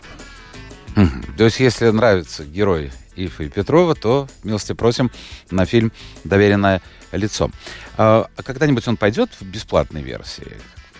То 1.38 1.44
есть, 1.44 1.58
если 1.58 1.88
нравится 1.88 2.44
герой 2.44 2.92
Ильфа 3.16 3.44
и 3.44 3.48
Петрова, 3.48 3.94
то 3.94 4.28
милости 4.42 4.74
просим 4.74 5.10
на 5.50 5.64
фильм 5.64 5.90
«Доверенное 6.24 6.82
лицо». 7.12 7.50
А, 7.96 8.26
а 8.36 8.42
когда-нибудь 8.42 8.86
он 8.86 8.96
пойдет 8.98 9.30
в 9.40 9.44
бесплатной 9.44 10.02
версии? 10.02 10.58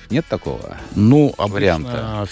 Нет 0.09 0.25
такого 0.29 0.79
ну, 0.95 1.35
варианта? 1.37 2.27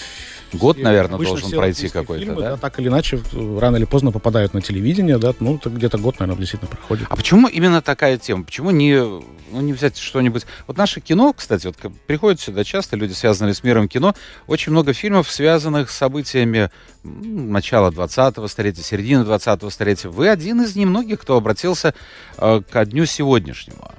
Год, 0.53 0.77
наверное, 0.77 1.15
обычно 1.15 1.39
должен 1.39 1.57
пройти 1.57 1.89
какой-то, 1.89 2.25
фильмы, 2.25 2.41
да? 2.41 2.51
да? 2.51 2.57
Так 2.57 2.79
или 2.79 2.87
иначе, 2.87 3.21
рано 3.33 3.77
или 3.77 3.85
поздно 3.85 4.11
попадают 4.11 4.53
на 4.53 4.61
телевидение, 4.61 5.17
да, 5.17 5.33
ну, 5.39 5.59
где-то 5.63 5.97
год, 5.97 6.19
наверное, 6.19 6.39
действительно 6.39 6.69
проходит. 6.69 7.07
А 7.09 7.15
почему 7.15 7.47
именно 7.47 7.81
такая 7.81 8.17
тема? 8.17 8.43
Почему 8.43 8.71
не, 8.71 8.97
ну, 8.97 9.61
не 9.61 9.73
взять 9.73 9.97
что-нибудь... 9.97 10.45
Вот 10.67 10.77
наше 10.77 10.99
кино, 10.99 11.33
кстати, 11.33 11.67
вот 11.67 11.77
приходят 12.07 12.39
сюда 12.39 12.63
часто 12.63 12.95
люди, 12.95 13.13
связанные 13.13 13.53
с 13.53 13.63
миром 13.63 13.87
кино, 13.87 14.13
очень 14.47 14.71
много 14.71 14.93
фильмов, 14.93 15.29
связанных 15.31 15.89
с 15.89 15.97
событиями 15.97 16.69
начала 17.03 17.89
20-го 17.89 18.47
столетия, 18.47 18.83
середины 18.83 19.23
20-го 19.23 19.69
столетия. 19.69 20.09
Вы 20.09 20.29
один 20.29 20.61
из 20.61 20.75
немногих, 20.75 21.21
кто 21.21 21.37
обратился 21.37 21.93
э, 22.37 22.61
ко 22.69 22.85
дню 22.85 23.05
сегодняшнему. 23.05 23.91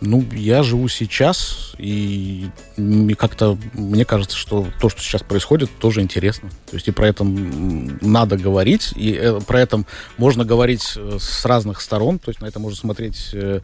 Ну, 0.00 0.24
я 0.32 0.62
живу 0.62 0.88
сейчас, 0.88 1.74
и 1.76 2.48
как-то 3.18 3.58
мне 3.74 4.04
кажется, 4.06 4.36
что 4.36 4.66
то, 4.80 4.88
что 4.88 5.02
сейчас 5.02 5.22
происходит, 5.22 5.70
тоже 5.78 6.00
интересно. 6.00 6.48
То 6.70 6.76
есть 6.76 6.88
и 6.88 6.90
про 6.90 7.08
это 7.08 7.22
надо 7.24 8.38
говорить, 8.38 8.92
и 8.96 9.12
э, 9.12 9.40
про 9.40 9.60
это 9.60 9.84
можно 10.16 10.44
говорить 10.46 10.94
э, 10.96 11.18
с 11.20 11.44
разных 11.44 11.82
сторон, 11.82 12.18
то 12.18 12.30
есть 12.30 12.40
на 12.40 12.46
это 12.46 12.58
можно 12.58 12.78
смотреть 12.78 13.30
э, 13.34 13.60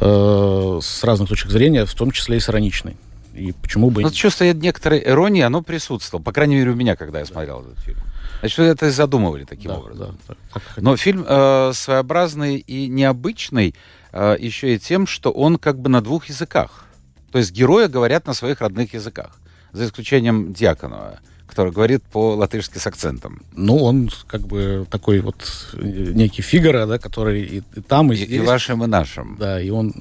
э, 0.00 0.80
с 0.80 1.02
разных 1.02 1.28
точек 1.28 1.50
зрения, 1.50 1.86
в 1.86 1.94
том 1.94 2.12
числе 2.12 2.36
и 2.36 2.40
с 2.40 2.48
ироничной. 2.48 2.96
И 3.34 3.50
почему 3.50 3.90
бы... 3.90 4.02
Ну, 4.02 4.10
чувство 4.12 4.44
некоторой 4.44 5.02
иронии, 5.04 5.42
оно 5.42 5.60
присутствовало. 5.60 6.22
По 6.22 6.32
крайней 6.32 6.54
мере, 6.54 6.70
у 6.70 6.76
меня, 6.76 6.94
когда 6.94 7.18
я 7.18 7.26
смотрел 7.26 7.62
этот 7.62 7.80
фильм. 7.80 7.98
Значит, 8.40 8.58
это 8.60 8.90
задумывали 8.90 9.44
таким 9.44 9.72
да, 9.72 9.78
образом. 9.78 10.18
Да, 10.28 10.34
так, 10.52 10.62
Но 10.76 10.96
фильм 10.96 11.24
э, 11.26 11.72
своеобразный 11.74 12.58
и 12.58 12.86
необычный 12.86 13.74
еще 14.14 14.74
и 14.74 14.78
тем, 14.78 15.06
что 15.06 15.30
он 15.30 15.58
как 15.58 15.78
бы 15.78 15.88
на 15.88 16.00
двух 16.00 16.26
языках. 16.26 16.86
То 17.32 17.38
есть 17.38 17.52
герои 17.52 17.86
говорят 17.86 18.26
на 18.26 18.34
своих 18.34 18.60
родных 18.60 18.94
языках, 18.94 19.38
за 19.72 19.86
исключением 19.86 20.52
Дьяконова 20.52 21.18
который 21.54 21.72
говорит 21.72 22.02
по-латышски 22.02 22.78
с 22.78 22.86
акцентом. 22.86 23.42
Ну, 23.52 23.76
он 23.76 24.10
как 24.26 24.40
бы 24.40 24.86
такой 24.90 25.20
вот 25.20 25.36
некий 25.74 26.42
фигура, 26.42 26.84
да, 26.86 26.98
который 26.98 27.42
и, 27.42 27.62
и 27.76 27.80
там, 27.80 28.10
и, 28.10 28.16
и 28.16 28.24
здесь. 28.24 28.30
И 28.30 28.40
вашим, 28.40 28.82
и 28.82 28.88
нашим. 28.88 29.36
Да, 29.38 29.60
и 29.60 29.70
он... 29.70 29.94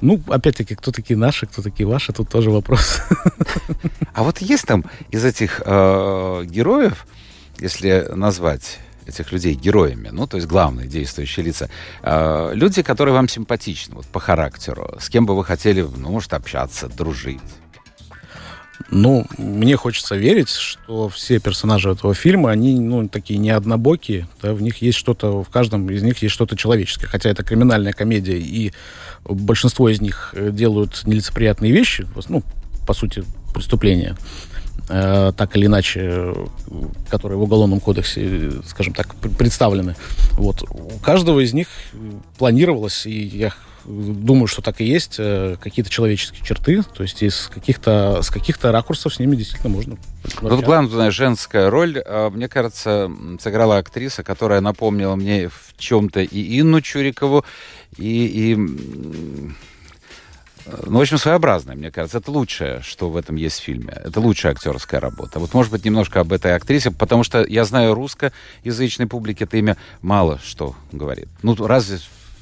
Ну, 0.00 0.22
опять-таки, 0.28 0.74
кто 0.74 0.90
такие 0.90 1.18
наши, 1.18 1.46
кто 1.46 1.60
такие 1.60 1.86
ваши, 1.86 2.14
тут 2.14 2.30
тоже 2.30 2.50
вопрос. 2.50 3.02
А 4.14 4.22
вот 4.22 4.38
есть 4.38 4.66
там 4.66 4.84
из 5.10 5.24
этих 5.24 5.60
э, 5.64 6.44
героев, 6.46 7.06
если 7.58 8.08
назвать 8.14 8.78
этих 9.06 9.32
людей 9.32 9.54
героями, 9.54 10.08
ну, 10.12 10.26
то 10.26 10.36
есть 10.36 10.48
главные 10.48 10.88
действующие 10.88 11.46
лица, 11.46 11.68
э, 12.02 12.50
люди, 12.54 12.82
которые 12.82 13.14
вам 13.14 13.28
симпатичны, 13.28 13.94
вот 13.94 14.06
по 14.06 14.20
характеру, 14.20 14.96
с 15.00 15.08
кем 15.08 15.26
бы 15.26 15.36
вы 15.36 15.44
хотели, 15.44 15.82
ну, 15.82 16.10
может, 16.10 16.32
общаться, 16.32 16.88
дружить? 16.88 17.40
Ну, 18.90 19.26
мне 19.36 19.76
хочется 19.76 20.16
верить, 20.16 20.48
что 20.48 21.08
все 21.08 21.38
персонажи 21.38 21.90
этого 21.90 22.14
фильма, 22.14 22.50
они, 22.50 22.80
ну, 22.80 23.08
такие 23.08 23.38
не 23.38 23.50
однобокие, 23.50 24.26
да, 24.42 24.54
в 24.54 24.62
них 24.62 24.78
есть 24.82 24.98
что-то, 24.98 25.44
в 25.44 25.48
каждом 25.50 25.88
из 25.90 26.02
них 26.02 26.18
есть 26.22 26.34
что-то 26.34 26.56
человеческое, 26.56 27.06
хотя 27.06 27.28
это 27.28 27.44
криминальная 27.44 27.92
комедия, 27.92 28.38
и 28.38 28.72
большинство 29.24 29.88
из 29.88 30.00
них 30.00 30.30
э, 30.34 30.50
делают 30.50 31.02
нелицеприятные 31.06 31.72
вещи, 31.72 32.06
ну, 32.28 32.42
по 32.86 32.94
сути, 32.94 33.22
преступления. 33.52 34.16
Э, 34.92 35.32
так 35.36 35.56
или 35.56 35.66
иначе, 35.66 36.34
которые 37.08 37.38
в 37.38 37.42
Уголовном 37.42 37.78
кодексе, 37.78 38.50
скажем 38.66 38.92
так, 38.92 39.14
представлены. 39.14 39.94
Вот. 40.32 40.64
У 40.68 40.98
каждого 40.98 41.38
из 41.38 41.52
них 41.52 41.68
планировалось, 42.38 43.06
и 43.06 43.12
я 43.12 43.52
думаю, 43.84 44.48
что 44.48 44.62
так 44.62 44.80
и 44.80 44.84
есть, 44.84 45.16
э, 45.18 45.56
какие-то 45.60 45.90
человеческие 45.90 46.44
черты, 46.44 46.82
то 46.82 47.04
есть 47.04 47.22
из 47.22 47.46
каких-то, 47.46 48.20
с 48.22 48.30
каких-то 48.30 48.72
ракурсов 48.72 49.14
с 49.14 49.20
ними 49.20 49.36
действительно 49.36 49.72
можно... 49.72 49.96
Вот 50.40 50.64
главная 50.64 51.12
женская 51.12 51.70
роль, 51.70 52.02
э, 52.04 52.30
мне 52.30 52.48
кажется, 52.48 53.08
сыграла 53.40 53.78
актриса, 53.78 54.24
которая 54.24 54.60
напомнила 54.60 55.14
мне 55.14 55.48
в 55.48 55.74
чем-то 55.78 56.20
и 56.20 56.60
Инну 56.60 56.80
Чурикову, 56.80 57.44
и, 57.96 58.26
и 58.26 59.54
ну, 60.86 60.98
в 60.98 61.00
общем, 61.00 61.18
своеобразная, 61.18 61.74
мне 61.74 61.90
кажется. 61.90 62.18
Это 62.18 62.30
лучшее, 62.30 62.80
что 62.82 63.10
в 63.10 63.16
этом 63.16 63.36
есть 63.36 63.60
в 63.60 63.62
фильме. 63.62 63.92
Это 63.92 64.20
лучшая 64.20 64.52
актерская 64.52 65.00
работа. 65.00 65.38
Вот, 65.38 65.54
может 65.54 65.72
быть, 65.72 65.84
немножко 65.84 66.20
об 66.20 66.32
этой 66.32 66.54
актрисе, 66.54 66.90
потому 66.90 67.24
что 67.24 67.44
я 67.44 67.64
знаю 67.64 67.94
русскоязычной 67.94 69.06
публике 69.06 69.44
это 69.44 69.56
имя 69.56 69.76
мало 70.02 70.38
что 70.44 70.74
говорит. 70.92 71.28
Ну, 71.42 71.54
разве 71.54 71.98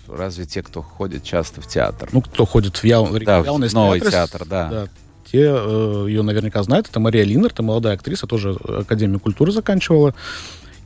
разве 0.08 0.46
те, 0.46 0.62
кто 0.62 0.82
ходит 0.82 1.22
часто 1.22 1.60
в 1.60 1.66
театр? 1.66 2.08
Ну, 2.12 2.22
кто 2.22 2.46
ходит 2.46 2.78
в, 2.78 2.84
ял... 2.84 3.06
да, 3.06 3.42
в 3.42 3.72
новый 3.74 4.00
театр, 4.00 4.12
театр 4.12 4.46
да. 4.46 4.68
да. 4.68 4.88
Те 5.30 5.42
э, 5.42 6.06
ее 6.08 6.22
наверняка 6.22 6.62
знают. 6.62 6.88
Это 6.88 7.00
Мария 7.00 7.24
Линнер, 7.24 7.50
это 7.50 7.62
молодая 7.62 7.94
актриса, 7.94 8.26
тоже 8.26 8.52
Академию 8.52 9.20
культуры 9.20 9.52
заканчивала. 9.52 10.14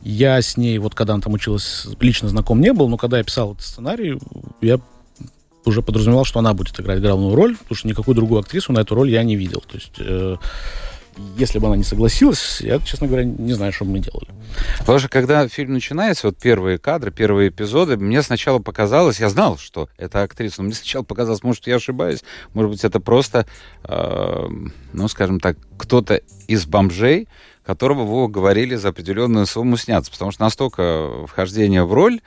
Я 0.03 0.43
с 0.43 0.57
ней, 0.57 0.79
вот 0.79 0.97
когда 0.97 1.15
она 1.15 1.23
там 1.23 1.35
училась, 1.35 1.87
лично 2.01 2.29
знаком 2.29 2.61
не 2.61 2.73
был, 2.73 2.89
но 2.89 2.97
когда 2.97 3.19
я 3.19 3.25
писал 3.25 3.53
этот 3.53 3.65
сценарий, 3.65 4.19
я 4.61 4.81
уже 5.65 5.83
подразумевал, 5.83 6.25
что 6.25 6.39
она 6.39 6.55
будет 6.55 6.79
играть 6.81 7.01
главную 7.01 7.35
роль, 7.35 7.57
потому 7.57 7.77
что 7.77 7.89
никакую 7.89 8.15
другую 8.15 8.41
актрису 8.41 8.73
на 8.73 8.81
эту 8.81 8.95
роль 8.95 9.11
я 9.11 9.23
не 9.23 9.37
видел. 9.37 9.63
То 9.67 9.75
есть, 9.77 9.95
э, 9.99 10.37
если 11.37 11.59
бы 11.59 11.67
она 11.67 11.77
не 11.77 11.85
согласилась, 11.85 12.61
я, 12.61 12.79
честно 12.79 13.07
говоря, 13.07 13.25
не 13.25 13.53
знаю, 13.53 13.73
что 13.73 13.85
бы 13.85 13.93
мы 13.93 13.99
делали. 13.99 14.29
Потому 14.79 14.99
что 14.99 15.09
когда 15.09 15.47
фильм 15.49 15.75
начинается, 15.75 16.27
вот 16.27 16.37
первые 16.39 16.79
кадры, 16.79 17.11
первые 17.11 17.51
эпизоды, 17.51 17.97
мне 17.97 18.23
сначала 18.23 18.59
показалось, 18.59 19.21
я 19.21 19.29
знал, 19.29 19.59
что 19.59 19.89
это 19.99 20.23
актриса, 20.23 20.57
но 20.59 20.67
мне 20.67 20.75
сначала 20.75 21.03
показалось, 21.03 21.43
может, 21.43 21.67
я 21.67 21.77
ошибаюсь, 21.77 22.23
может 22.55 22.71
быть, 22.71 22.85
это 22.85 23.01
просто, 23.01 23.47
э, 23.85 24.49
ну, 24.93 25.09
скажем 25.09 25.41
так, 25.41 25.57
кто-то 25.77 26.21
из 26.47 26.65
бомжей, 26.67 27.29
которого 27.65 28.05
вы 28.05 28.29
говорили 28.29 28.75
за 28.75 28.89
определенную 28.89 29.47
сумму 29.47 29.77
сняться, 29.77 30.11
потому 30.11 30.33
что 30.33 30.43
настолько 30.43 31.27
вхождение 31.27 31.85
в 31.85 31.93
роль, 31.93 32.21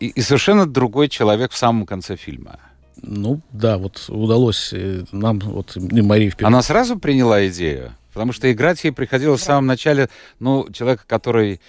и, 0.00 0.06
и 0.06 0.20
совершенно 0.20 0.66
другой 0.66 1.08
человек 1.08 1.52
в 1.52 1.56
самом 1.56 1.86
конце 1.86 2.16
фильма. 2.16 2.58
Ну, 3.02 3.40
да, 3.52 3.78
вот 3.78 4.04
удалось 4.08 4.72
э, 4.72 5.04
нам, 5.12 5.38
вот 5.40 5.76
и 5.76 6.02
Марии 6.02 6.30
вперед. 6.30 6.48
Она 6.48 6.62
сразу 6.62 6.98
приняла 6.98 7.46
идею? 7.48 7.92
Потому 8.12 8.32
что 8.32 8.50
играть 8.50 8.82
ей 8.82 8.92
приходилось 8.92 9.42
в 9.42 9.44
самом 9.44 9.66
начале, 9.66 10.08
ну, 10.40 10.66
человека, 10.72 11.04
который, 11.06 11.60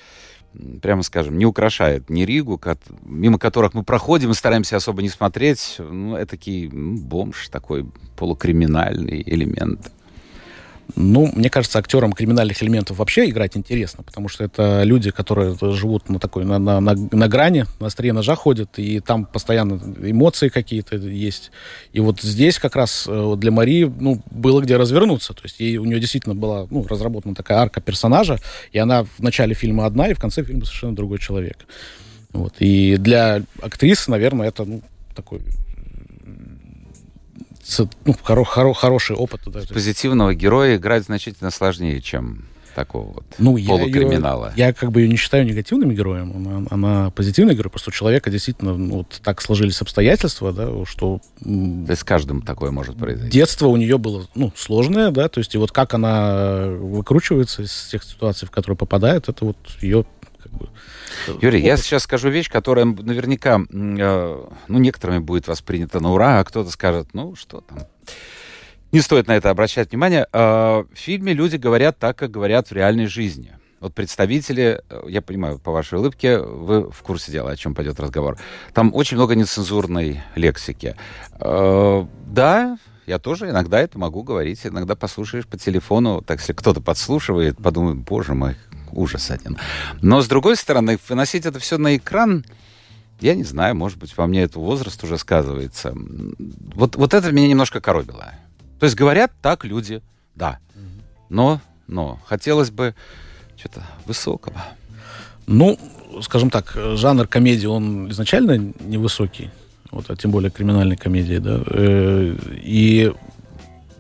прямо 0.82 1.04
скажем, 1.04 1.38
не 1.38 1.46
украшает 1.46 2.10
ни 2.10 2.24
Ригу, 2.24 2.60
мимо 3.04 3.38
которых 3.38 3.74
мы 3.74 3.84
проходим 3.84 4.32
и 4.32 4.34
стараемся 4.34 4.78
особо 4.78 5.02
не 5.02 5.10
смотреть. 5.10 5.76
Ну, 5.78 6.16
это 6.16 6.38
такой 6.38 6.70
бомж, 6.72 7.50
такой 7.50 7.86
полукриминальный 8.16 9.22
элемент. 9.26 9.92
Ну, 10.96 11.30
мне 11.36 11.50
кажется, 11.50 11.80
актерам 11.80 12.14
криминальных 12.14 12.64
элементов 12.64 12.98
вообще 12.98 13.30
играть 13.30 13.58
интересно, 13.58 14.04
потому 14.04 14.30
что 14.30 14.44
это 14.44 14.84
люди, 14.84 15.12
которые 15.12 15.56
живут 15.74 16.10
на 16.10 16.20
такой, 16.20 16.46
на, 16.46 16.60
на, 16.60 16.80
на, 16.80 16.96
на 16.96 17.28
грани, 17.28 17.66
на 17.80 17.88
острие 17.88 18.14
ножа 18.14 18.36
ходят, 18.36 18.80
и 18.80 19.00
там 19.00 19.26
постоянно 19.26 19.82
эмоции 20.02 20.50
какие-то 20.50 20.96
есть. 20.96 21.52
И 21.92 22.00
вот 22.00 22.22
здесь 22.22 22.58
как 22.58 22.76
раз 22.76 23.06
э, 23.08 23.34
для 23.38 23.52
Марии, 23.52 23.84
ну, 24.00 24.22
было 24.32 24.62
где 24.62 24.78
развернуться. 24.78 25.34
То 25.34 25.42
есть 25.44 25.60
ей, 25.60 25.78
у 25.78 25.86
нее 25.86 26.00
действительно 26.00 26.36
была, 26.36 26.68
ну, 26.70 26.86
разработана 26.88 27.36
такая 27.36 27.60
арка 27.60 27.82
персонажа, 27.82 28.40
и 28.72 28.80
она 28.80 29.04
в 29.04 29.20
начале 29.20 29.54
фильма 29.54 29.86
одна, 29.86 30.08
и 30.08 30.14
в 30.14 30.20
конце 30.20 30.44
фильма 30.44 30.66
совершенно 30.66 30.96
другой 30.96 31.20
человек. 31.20 31.66
Вот. 32.32 32.56
И 32.60 32.98
для 32.98 33.42
актрисы, 33.62 34.10
наверное, 34.10 34.48
это, 34.48 34.64
ну, 34.64 34.82
такой 35.16 35.42
ну, 38.06 38.16
хоро, 38.22 38.44
хоро, 38.44 38.74
хороший 38.74 39.16
опыт. 39.16 39.42
Да. 39.46 39.62
Позитивного 39.72 40.34
героя 40.34 40.78
играть 40.78 41.04
значительно 41.04 41.52
сложнее, 41.52 42.02
чем 42.02 42.46
такого 42.78 43.12
вот 43.12 43.26
ну, 43.40 43.58
полукриминала. 43.58 44.54
Я, 44.56 44.66
ее, 44.66 44.68
я 44.68 44.74
как 44.74 44.92
бы 44.92 45.02
ее 45.02 45.10
не 45.10 45.16
считаю 45.18 45.46
негативным 45.46 45.96
героем, 45.96 46.32
она, 46.36 46.68
она 46.70 47.10
позитивный 47.10 47.56
герой, 47.56 47.72
просто 47.72 47.90
у 47.90 47.94
человека 47.94 48.30
действительно 48.30 48.78
ну, 48.78 48.98
вот 48.98 49.20
так 49.24 49.42
сложились 49.42 49.82
обстоятельства, 49.82 50.54
да, 50.54 50.70
что... 50.86 51.20
Да 51.42 51.96
с 51.96 52.04
каждым 52.04 52.44
такое 52.44 52.70
может 52.70 52.96
произойти. 52.96 53.32
Детство 53.32 53.66
у 53.68 53.78
нее 53.78 53.98
было, 53.98 54.28
ну, 54.36 54.54
сложное, 54.56 55.10
да, 55.10 55.28
то 55.28 55.40
есть 55.40 55.56
и 55.56 55.58
вот 55.58 55.72
как 55.72 55.96
она 55.96 56.68
выкручивается 56.68 57.64
из 57.64 57.88
тех 57.88 58.04
ситуаций, 58.04 58.48
в 58.48 58.52
которые 58.52 58.78
попадает, 58.78 59.28
это 59.28 59.44
вот 59.44 59.58
ее 59.82 60.06
как 60.50 60.60
бы, 60.60 60.70
Юрий, 61.42 61.62
я 61.62 61.78
сейчас 61.78 62.04
скажу 62.04 62.30
вещь, 62.30 62.50
которая 62.50 62.86
наверняка, 62.86 63.60
э, 63.60 64.46
ну, 64.68 64.78
некоторыми 64.80 65.20
будет 65.20 65.48
воспринята 65.48 66.00
на 66.00 66.12
ура, 66.12 66.40
а 66.40 66.44
кто-то 66.44 66.70
скажет, 66.70 67.10
ну, 67.14 67.36
что 67.36 67.62
там. 67.62 67.80
Не 68.92 69.02
стоит 69.02 69.28
на 69.28 69.36
это 69.36 69.50
обращать 69.50 69.92
внимание. 69.92 70.28
Э, 70.32 70.84
в 70.84 70.96
фильме 70.96 71.34
люди 71.34 71.58
говорят 71.58 72.00
так, 72.00 72.18
как 72.18 72.32
говорят 72.32 72.70
в 72.70 72.72
реальной 72.72 73.08
жизни. 73.08 73.54
Вот 73.80 73.94
представители, 73.94 74.82
э, 74.90 75.04
я 75.08 75.22
понимаю, 75.22 75.60
по 75.60 75.72
вашей 75.72 76.00
улыбке, 76.00 76.40
вы 76.40 76.90
в 76.90 77.04
курсе 77.04 77.32
дела, 77.32 77.52
о 77.52 77.56
чем 77.56 77.76
пойдет 77.76 78.00
разговор. 78.00 78.38
Там 78.74 78.94
очень 78.96 79.18
много 79.18 79.36
нецензурной 79.36 80.22
лексики. 80.36 80.96
Э, 81.40 82.06
да, 82.26 82.78
я 83.06 83.20
тоже 83.20 83.50
иногда 83.50 83.80
это 83.80 84.00
могу 84.00 84.24
говорить. 84.24 84.66
Иногда 84.66 84.96
послушаешь 84.96 85.48
по 85.48 85.58
телефону, 85.58 86.22
так 86.22 86.40
если 86.40 86.54
кто-то 86.54 86.82
подслушивает, 86.82 87.58
подумает, 87.58 87.98
боже 87.98 88.34
мой, 88.34 88.56
ужас 88.92 89.32
один. 89.32 89.58
Но, 90.02 90.22
с 90.22 90.28
другой 90.28 90.56
стороны, 90.56 91.00
выносить 91.08 91.46
это 91.46 91.60
все 91.60 91.78
на 91.78 91.96
экран, 91.98 92.46
я 93.20 93.36
не 93.36 93.44
знаю, 93.44 93.76
может 93.76 93.98
быть, 93.98 94.16
во 94.16 94.28
мне 94.28 94.44
это 94.44 94.60
возраст 94.60 95.04
уже 95.04 95.18
сказывается. 95.18 95.94
Вот, 96.76 96.96
вот 96.96 97.14
это 97.14 97.32
меня 97.32 97.48
немножко 97.48 97.82
коробило. 97.82 98.34
То 98.80 98.86
есть 98.86 98.96
говорят 98.96 99.32
так 99.42 99.66
люди, 99.66 100.02
да. 100.36 100.60
Но, 101.30 101.60
но, 101.88 102.20
хотелось 102.26 102.70
бы 102.70 102.96
что-то 103.58 103.84
высокого. 104.06 104.64
Ну, 105.48 105.80
скажем 106.22 106.50
так, 106.50 106.74
жанр 106.76 107.28
комедии, 107.28 107.66
он 107.66 108.12
изначально 108.12 108.74
невысокий. 108.80 109.50
Вот, 109.92 110.10
а 110.10 110.16
тем 110.16 110.32
более 110.32 110.52
криминальной 110.52 110.98
комедии, 110.98 111.38
да. 111.38 111.64
Э, 111.68 112.36
и 112.52 113.14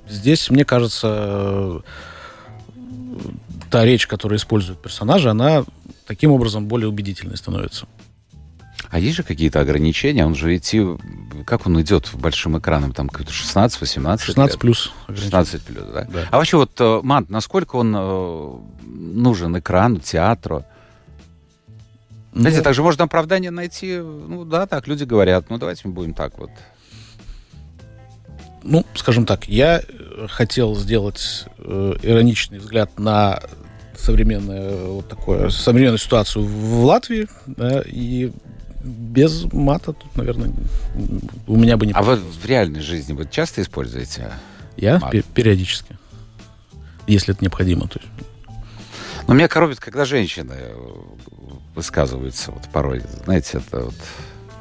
здесь, 0.07 0.49
мне 0.49 0.65
кажется, 0.65 1.81
та 3.69 3.85
речь, 3.85 4.07
которую 4.07 4.37
используют 4.37 4.81
персонажи, 4.81 5.29
она 5.29 5.63
таким 6.05 6.31
образом 6.31 6.67
более 6.67 6.87
убедительной 6.87 7.37
становится. 7.37 7.87
А 8.89 8.99
есть 8.99 9.17
же 9.17 9.23
какие-то 9.23 9.59
ограничения? 9.59 10.25
Он 10.25 10.35
же 10.35 10.55
идти... 10.55 10.81
Как 11.45 11.67
он 11.67 11.79
идет 11.81 12.09
большим 12.13 12.57
экраном? 12.57 12.93
Там 12.93 13.07
16-18 13.07 14.21
16 14.21 14.37
лет? 14.37 14.59
плюс. 14.59 14.93
16 15.07 15.61
плюс, 15.63 15.83
да? 15.93 16.07
да? 16.09 16.27
А 16.31 16.37
вообще 16.37 16.57
вот, 16.57 16.71
э, 16.79 16.99
Мант, 17.03 17.29
насколько 17.29 17.75
он 17.75 17.93
э, 17.95 18.53
нужен 18.85 19.57
экрану, 19.57 19.99
театру? 19.99 20.63
Ну, 22.33 22.41
Знаете, 22.41 22.61
также 22.61 22.83
можно 22.83 23.05
оправдание 23.05 23.51
найти, 23.51 23.97
ну 23.97 24.45
да, 24.45 24.67
так 24.67 24.87
люди 24.87 25.03
говорят, 25.03 25.49
ну 25.49 25.57
давайте 25.57 25.81
мы 25.85 25.93
будем 25.93 26.13
так 26.13 26.37
вот. 26.37 26.51
Ну, 28.67 28.85
скажем 28.95 29.25
так, 29.25 29.47
я 29.47 29.81
хотел 30.27 30.75
сделать 30.75 31.45
э, 31.57 31.93
ироничный 32.03 32.59
взгляд 32.59 32.99
на 32.99 33.39
современную 33.95 34.95
вот 34.95 35.07
такое 35.07 35.49
современную 35.49 35.97
ситуацию 35.97 36.43
в 36.45 36.83
Латвии, 36.83 37.29
да, 37.45 37.81
и 37.85 38.33
без 38.83 39.45
мата 39.53 39.93
тут, 39.93 40.13
наверное, 40.17 40.51
у 41.47 41.55
меня 41.55 41.77
бы 41.77 41.85
не. 41.85 41.93
А 41.93 42.01
вы 42.01 42.17
в 42.17 42.45
реальной 42.45 42.81
жизни 42.81 43.13
вы 43.13 43.25
часто 43.29 43.61
используете? 43.61 44.33
Я 44.75 44.99
мат? 44.99 45.13
периодически, 45.33 45.97
если 47.07 47.33
это 47.33 47.45
необходимо. 47.45 47.87
То 47.87 47.99
есть. 47.99 48.11
Но 49.29 49.33
меня 49.33 49.47
коробит, 49.47 49.79
когда 49.79 50.03
женщины 50.03 50.55
высказываются 51.73 52.51
вот 52.51 52.63
порой, 52.73 53.01
знаете, 53.23 53.59
это 53.65 53.85
вот 53.85 53.95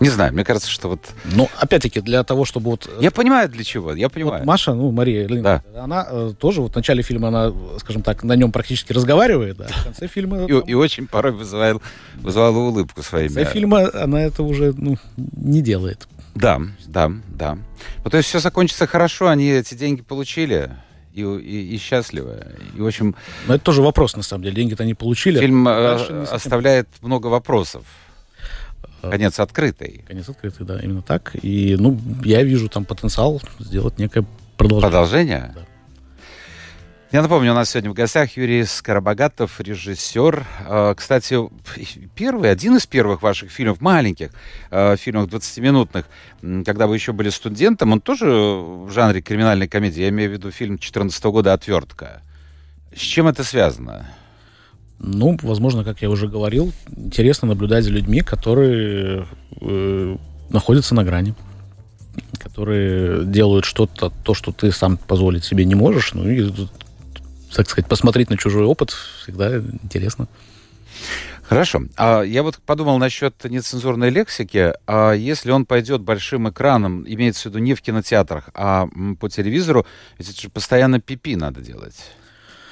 не 0.01 0.09
знаю, 0.11 0.33
мне 0.33 0.45
кажется, 0.45 0.71
что 0.71 0.89
вот... 0.89 1.01
Ну, 1.25 1.49
опять-таки, 1.59 2.01
для 2.01 2.23
того, 2.23 2.45
чтобы 2.45 2.71
вот... 2.71 2.89
Я 3.01 3.11
понимаю, 3.11 3.49
для 3.49 3.65
чего, 3.65 3.95
я 3.95 4.09
понимаю. 4.09 4.41
Вот 4.41 4.47
Маша, 4.47 4.75
ну, 4.75 4.91
Мария 4.91 5.27
да. 5.29 5.63
она 5.75 6.07
э, 6.11 6.33
тоже 6.39 6.61
вот 6.61 6.73
в 6.73 6.77
начале 6.77 7.03
фильма, 7.03 7.29
она, 7.29 7.53
скажем 7.79 8.03
так, 8.03 8.23
на 8.23 8.35
нем 8.37 8.53
практически 8.53 8.93
разговаривает, 8.93 9.57
да, 9.57 9.67
в 9.69 9.85
конце 9.85 10.07
фильма... 10.13 10.45
И, 10.45 10.49
там... 10.49 10.61
и 10.61 10.75
очень 10.75 11.07
порой 11.07 11.33
вызывает, 11.33 11.81
вызывала 12.17 12.59
улыбку 12.59 13.03
своими. 13.03 13.29
В 13.29 13.35
конце 13.35 13.53
фильма 13.53 13.91
она 13.95 14.23
это 14.23 14.43
уже, 14.43 14.75
ну, 14.77 14.97
не 15.17 15.63
делает. 15.63 16.07
Да, 16.35 16.61
да, 16.87 17.11
да. 17.29 17.59
Ну, 18.05 18.11
то 18.11 18.19
есть 18.19 18.29
все 18.29 18.41
закончится 18.41 18.87
хорошо, 18.87 19.29
они 19.29 19.49
эти 19.49 19.75
деньги 19.75 20.03
получили, 20.03 20.71
и, 21.15 21.23
и, 21.23 21.75
и 21.75 21.79
счастливы. 21.79 22.47
И, 22.77 22.81
в 22.81 22.87
общем... 22.87 23.15
Но 23.47 23.55
это 23.55 23.65
тоже 23.65 23.81
вопрос, 23.81 24.15
на 24.17 24.23
самом 24.23 24.45
деле. 24.45 24.57
Деньги-то 24.57 24.83
они 24.83 24.93
получили. 24.93 25.41
Фильм 25.41 25.67
э, 25.67 26.27
оставляет 26.31 26.89
много 27.01 27.29
вопросов. 27.29 27.85
Конец 29.03 29.39
открытый. 29.39 30.05
Конец 30.07 30.29
открытый, 30.29 30.67
да, 30.67 30.81
именно 30.81 31.03
так. 31.03 31.37
И, 31.43 31.77
ну, 31.79 31.99
я 32.25 32.43
вижу 32.43 32.69
там 32.69 32.85
потенциал 32.85 33.41
сделать 33.59 33.99
некое 33.99 34.25
продолжение. 34.57 34.91
Продолжение? 34.91 35.53
Да. 35.55 35.63
Я 37.13 37.23
напомню, 37.23 37.53
у 37.53 37.55
нас 37.55 37.71
сегодня 37.71 37.91
в 37.91 37.95
гостях 37.95 38.37
Юрий 38.37 38.65
Скоробогатов, 38.65 39.61
режиссер. 39.61 40.45
А, 40.67 40.95
кстати, 40.95 41.39
первый, 42.17 42.51
один 42.51 42.77
из 42.77 42.87
первых 42.87 43.23
ваших 43.23 43.51
фильмов, 43.51 43.81
маленьких 43.81 44.33
а, 44.71 44.97
фильмов 44.97 45.29
20-минутных, 45.29 46.07
когда 46.65 46.89
вы 46.89 46.97
еще 46.97 47.13
были 47.13 47.31
студентом, 47.31 47.93
он 47.93 48.01
тоже 48.01 48.27
в 48.27 48.91
жанре 48.91 49.23
криминальной 49.23 49.69
комедии. 49.69 50.03
Я 50.03 50.09
имею 50.09 50.31
в 50.31 50.33
виду 50.33 50.51
фильм 50.51 50.77
2014 50.77 51.25
года 51.25 51.53
«Отвертка». 51.53 52.23
С 52.95 53.01
чем 53.01 53.29
это 53.29 53.45
связано? 53.45 54.09
Ну, 54.99 55.39
возможно, 55.43 55.85
как 55.85 56.03
я 56.03 56.11
уже 56.11 56.27
говорил, 56.27 56.73
интересно 56.89 57.49
наблюдать 57.49 57.85
за 57.85 57.91
людьми, 57.91 58.21
которые 58.21 59.27
э, 59.61 60.17
находятся 60.49 60.95
на 60.95 61.05
грани, 61.05 61.35
которые 62.39 63.25
делают 63.27 63.65
что-то, 63.65 64.11
то, 64.25 64.35
что 64.35 64.53
ты 64.53 64.73
сам 64.73 64.97
позволить 64.97 65.45
себе 65.45 65.65
не 65.65 65.75
можешь, 65.75 66.15
ну 66.15 66.29
и, 66.29 66.51
так 67.55 67.69
сказать, 67.69 67.89
посмотреть 67.89 68.31
на 68.31 68.39
чужой 68.39 68.65
опыт 68.65 68.91
всегда 69.23 69.59
интересно. 69.59 70.29
Хорошо. 71.43 71.83
А 71.97 72.23
я 72.23 72.43
вот 72.43 72.59
подумал 72.67 72.99
насчет 72.99 73.45
нецензурной 73.45 74.11
лексики. 74.11 74.73
А 74.87 75.13
если 75.13 75.53
он 75.53 75.65
пойдет 75.65 76.01
большим 76.01 76.49
экраном, 76.49 77.05
имеется 77.07 77.43
в 77.43 77.47
виду 77.47 77.59
не 77.59 77.75
в 77.75 77.83
кинотеатрах, 77.83 78.51
а 78.55 78.89
по 79.21 79.29
телевизору, 79.29 79.87
ведь 80.19 80.31
это 80.31 80.41
же 80.41 80.49
постоянно 80.49 81.01
пипи 81.01 81.37
надо 81.37 81.61
делать. 81.61 81.95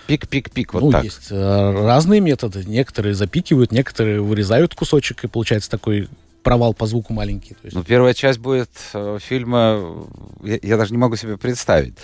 Пик-пик-пик, 0.06 0.74
вот 0.74 0.82
ну, 0.82 0.90
так. 0.92 1.04
есть 1.04 1.28
э, 1.30 1.72
разные 1.72 2.20
методы. 2.20 2.64
Некоторые 2.64 3.14
запикивают, 3.14 3.72
некоторые 3.72 4.20
вырезают 4.20 4.74
кусочек, 4.74 5.24
и 5.24 5.28
получается 5.28 5.70
такой 5.70 6.08
провал 6.42 6.74
по 6.74 6.86
звуку 6.86 7.12
маленький. 7.12 7.56
Есть... 7.62 7.74
Ну, 7.74 7.82
первая 7.82 8.14
часть 8.14 8.38
будет 8.38 8.70
э, 8.92 9.18
фильма, 9.20 10.06
я, 10.42 10.58
я 10.62 10.76
даже 10.76 10.92
не 10.92 10.98
могу 10.98 11.16
себе 11.16 11.38
представить. 11.38 11.94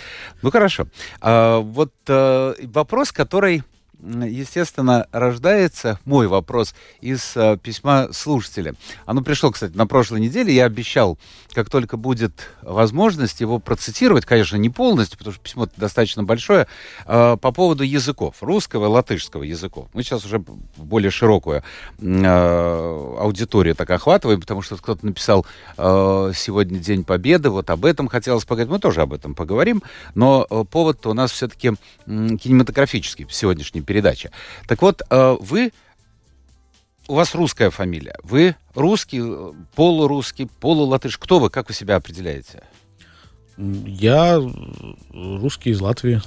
Ну, 0.41 0.51
хорошо. 0.51 0.87
А, 1.21 1.59
вот 1.59 1.93
э, 2.07 2.55
вопрос, 2.63 3.11
который 3.11 3.63
естественно, 4.01 5.07
рождается 5.11 5.99
мой 6.05 6.27
вопрос 6.27 6.73
из 7.01 7.33
э, 7.35 7.57
письма 7.61 8.09
слушателя. 8.11 8.73
Оно 9.05 9.21
пришло, 9.21 9.51
кстати, 9.51 9.75
на 9.75 9.85
прошлой 9.85 10.19
неделе. 10.19 10.53
Я 10.53 10.65
обещал, 10.65 11.17
как 11.53 11.69
только 11.69 11.97
будет 11.97 12.49
возможность, 12.61 13.41
его 13.41 13.59
процитировать, 13.59 14.25
конечно, 14.25 14.55
не 14.57 14.69
полностью, 14.69 15.17
потому 15.17 15.33
что 15.33 15.43
письмо 15.43 15.67
достаточно 15.77 16.23
большое, 16.23 16.67
э, 17.05 17.37
по 17.39 17.51
поводу 17.51 17.83
языков, 17.83 18.37
русского 18.41 18.85
и 18.85 18.89
латышского 18.89 19.43
языков. 19.43 19.87
Мы 19.93 20.03
сейчас 20.03 20.25
уже 20.25 20.43
более 20.77 21.11
широкую 21.11 21.63
э, 21.99 23.15
аудиторию 23.19 23.75
так 23.75 23.89
охватываем, 23.89 24.41
потому 24.41 24.61
что 24.61 24.77
кто-то 24.77 25.05
написал 25.05 25.45
сегодня 25.77 26.79
День 26.79 27.03
Победы, 27.03 27.49
вот 27.49 27.69
об 27.69 27.85
этом 27.85 28.07
хотелось 28.07 28.45
поговорить. 28.45 28.71
Мы 28.71 28.79
тоже 28.79 29.01
об 29.01 29.13
этом 29.13 29.35
поговорим, 29.35 29.83
но 30.15 30.45
повод 30.69 31.05
у 31.05 31.13
нас 31.13 31.31
все-таки 31.31 31.71
кинематографический 32.05 33.27
сегодняшний 33.29 33.81
передача. 33.91 34.31
Так 34.67 34.81
вот, 34.81 35.01
э, 35.09 35.37
вы 35.41 35.73
у 37.09 37.15
вас 37.15 37.35
русская 37.35 37.69
фамилия. 37.71 38.15
Вы 38.23 38.55
русский, 38.73 39.21
полурусский, 39.75 40.47
полулатыш. 40.61 41.17
Кто 41.17 41.39
вы? 41.39 41.49
Как 41.49 41.67
вы 41.67 41.73
себя 41.73 41.97
определяете? 41.97 42.63
Я 43.57 44.39
русский 45.11 45.71
из 45.71 45.81
Латвии. 45.81 46.21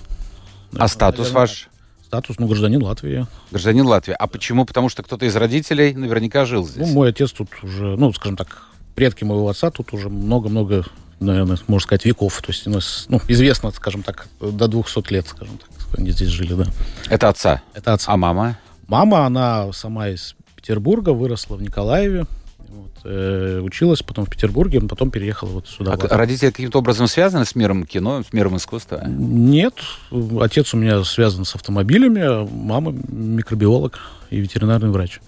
А 0.76 0.88
статус 0.88 1.28
Наверное, 1.28 1.40
ваш? 1.40 1.68
Статус, 2.04 2.38
ну, 2.38 2.46
гражданин 2.46 2.82
Латвии. 2.82 3.26
Гражданин 3.50 3.86
Латвии. 3.86 4.14
А 4.18 4.26
почему? 4.26 4.66
Потому 4.66 4.90
что 4.90 5.02
кто-то 5.02 5.24
из 5.24 5.34
родителей 5.34 5.94
наверняка 5.94 6.44
жил 6.44 6.68
здесь. 6.68 6.86
Ну, 6.86 6.92
мой 6.92 7.08
отец 7.08 7.32
тут 7.32 7.48
уже, 7.62 7.96
ну, 7.96 8.12
скажем 8.12 8.36
так, 8.36 8.68
предки 8.94 9.24
моего 9.24 9.48
отца 9.48 9.70
тут 9.70 9.94
уже 9.94 10.10
много-много, 10.10 10.84
наверное, 11.20 11.58
можно 11.66 11.84
сказать, 11.84 12.04
веков. 12.04 12.40
То 12.42 12.52
есть 12.52 12.66
у 12.66 12.70
нас, 12.70 13.06
ну, 13.08 13.20
известно, 13.28 13.70
скажем 13.70 14.02
так, 14.02 14.28
до 14.40 14.68
200 14.68 15.12
лет, 15.12 15.26
скажем 15.28 15.58
так 15.58 15.68
они 15.98 16.10
здесь 16.10 16.28
жили, 16.28 16.54
да. 16.54 16.66
Это 17.08 17.28
отца? 17.28 17.62
Это 17.74 17.94
отца. 17.94 18.12
А 18.12 18.16
мама? 18.16 18.58
Мама, 18.86 19.26
она 19.26 19.72
сама 19.72 20.08
из 20.08 20.34
Петербурга, 20.56 21.10
выросла 21.10 21.56
в 21.56 21.62
Николаеве. 21.62 22.26
Вот, 22.58 22.90
э, 23.04 23.60
училась 23.62 24.02
потом 24.02 24.26
в 24.26 24.30
Петербурге, 24.30 24.80
потом 24.80 25.10
переехала 25.10 25.50
вот 25.50 25.68
сюда. 25.68 25.92
А 25.92 26.16
родители 26.16 26.50
каким-то 26.50 26.78
образом 26.78 27.06
связаны 27.06 27.44
с 27.44 27.54
миром 27.54 27.86
кино, 27.86 28.22
с 28.28 28.32
миром 28.32 28.56
искусства? 28.56 29.04
Нет. 29.06 29.74
Отец 30.40 30.74
у 30.74 30.76
меня 30.76 31.02
связан 31.04 31.44
с 31.44 31.54
автомобилями, 31.54 32.22
а 32.22 32.48
мама 32.50 32.92
микробиолог 32.92 33.98
и 34.30 34.40
ветеринарный 34.40 34.90
врач. 34.90 35.20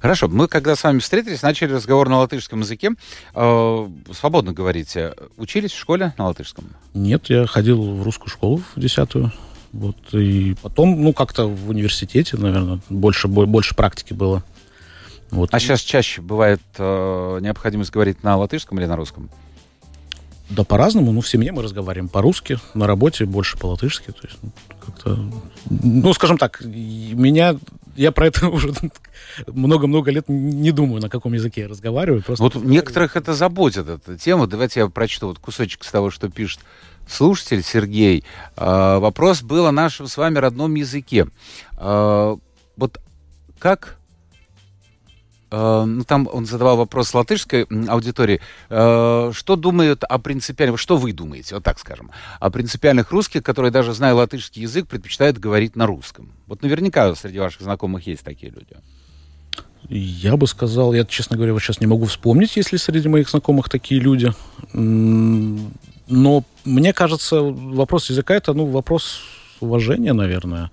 Хорошо, 0.00 0.28
мы 0.28 0.48
когда 0.48 0.76
с 0.76 0.82
вами 0.84 0.98
встретились, 0.98 1.42
начали 1.42 1.72
разговор 1.72 2.08
на 2.08 2.18
латышском 2.18 2.60
языке. 2.60 2.90
Э, 3.34 3.88
свободно 4.12 4.52
говорите. 4.52 5.14
Учились 5.36 5.72
в 5.72 5.78
школе 5.78 6.14
на 6.18 6.26
латышском? 6.26 6.64
Нет, 6.94 7.30
я 7.30 7.46
ходил 7.46 7.82
в 7.82 8.02
русскую 8.02 8.28
школу 8.28 8.62
в 8.74 8.80
десятую. 8.80 9.32
Вот, 9.72 9.96
и 10.12 10.54
потом, 10.62 11.02
ну, 11.02 11.12
как-то 11.12 11.48
в 11.48 11.70
университете, 11.70 12.36
наверное, 12.36 12.78
больше, 12.88 13.26
больше 13.26 13.74
практики 13.74 14.12
было. 14.12 14.44
Вот. 15.30 15.52
А 15.52 15.58
сейчас 15.58 15.80
чаще 15.80 16.20
бывает 16.20 16.62
э, 16.78 17.38
необходимость 17.40 17.90
говорить 17.90 18.22
на 18.22 18.36
латышском 18.36 18.78
или 18.78 18.86
на 18.86 18.94
русском? 18.94 19.30
Да 20.50 20.64
по-разному. 20.64 21.12
Ну, 21.12 21.20
в 21.20 21.28
семье 21.28 21.52
мы 21.52 21.62
разговариваем 21.62 22.08
по-русски, 22.08 22.58
на 22.74 22.86
работе 22.86 23.24
больше 23.24 23.56
по-латышски. 23.58 24.12
То 24.12 24.26
есть, 24.26 24.38
ну, 24.42 24.50
как-то... 24.84 25.18
Ну, 25.70 26.12
скажем 26.12 26.38
так, 26.38 26.60
меня 26.62 27.56
я 27.96 28.12
про 28.12 28.26
это 28.26 28.48
уже 28.50 28.72
много-много 29.46 30.10
лет 30.10 30.28
не 30.28 30.70
думаю, 30.70 31.00
на 31.00 31.08
каком 31.08 31.32
языке 31.34 31.62
я 31.62 31.68
разговариваю. 31.68 32.22
Просто 32.22 32.42
вот 32.42 32.54
разговариваю. 32.54 32.74
некоторых 32.74 33.16
это 33.16 33.34
заботит, 33.34 33.88
эта 33.88 34.18
тема. 34.18 34.46
Давайте 34.46 34.80
я 34.80 34.88
прочту 34.88 35.28
вот 35.28 35.38
кусочек 35.38 35.84
с 35.84 35.90
того, 35.90 36.10
что 36.10 36.28
пишет 36.28 36.60
слушатель 37.08 37.62
Сергей. 37.62 38.24
Э, 38.56 38.98
вопрос 38.98 39.42
был 39.42 39.66
о 39.66 39.72
нашем 39.72 40.06
с 40.06 40.16
вами 40.16 40.38
родном 40.38 40.74
языке. 40.74 41.26
Э, 41.78 42.36
вот 42.76 43.00
как 43.58 43.98
ну, 45.56 46.04
там 46.04 46.28
он 46.32 46.46
задавал 46.46 46.76
вопрос 46.76 47.14
латышской 47.14 47.66
аудитории, 47.88 48.40
э, 48.70 49.32
что 49.34 49.56
думают 49.56 50.04
о 50.04 50.18
принципиальных, 50.18 50.80
что 50.80 50.96
вы 50.96 51.12
думаете, 51.12 51.54
вот 51.54 51.64
так 51.64 51.78
скажем, 51.78 52.10
о 52.40 52.50
принципиальных 52.50 53.10
русских, 53.10 53.42
которые 53.42 53.70
даже 53.70 53.92
зная 53.92 54.14
латышский 54.14 54.62
язык, 54.62 54.88
предпочитают 54.88 55.38
говорить 55.38 55.76
на 55.76 55.86
русском. 55.86 56.32
Вот 56.46 56.62
наверняка 56.62 57.14
среди 57.14 57.38
ваших 57.38 57.62
знакомых 57.62 58.06
есть 58.06 58.24
такие 58.24 58.52
люди. 58.52 58.76
Я 59.88 60.36
бы 60.36 60.46
сказал, 60.46 60.94
я, 60.94 61.04
честно 61.04 61.36
говоря, 61.36 61.52
вот 61.52 61.62
сейчас 61.62 61.80
не 61.80 61.86
могу 61.86 62.06
вспомнить, 62.06 62.56
если 62.56 62.78
среди 62.78 63.08
моих 63.08 63.28
знакомых 63.28 63.68
такие 63.68 64.00
люди. 64.00 64.32
Но 64.72 66.44
мне 66.64 66.92
кажется, 66.92 67.40
вопрос 67.40 68.10
языка 68.10 68.34
это, 68.34 68.54
ну, 68.54 68.66
вопрос 68.66 69.20
уважения, 69.60 70.12
наверное. 70.12 70.70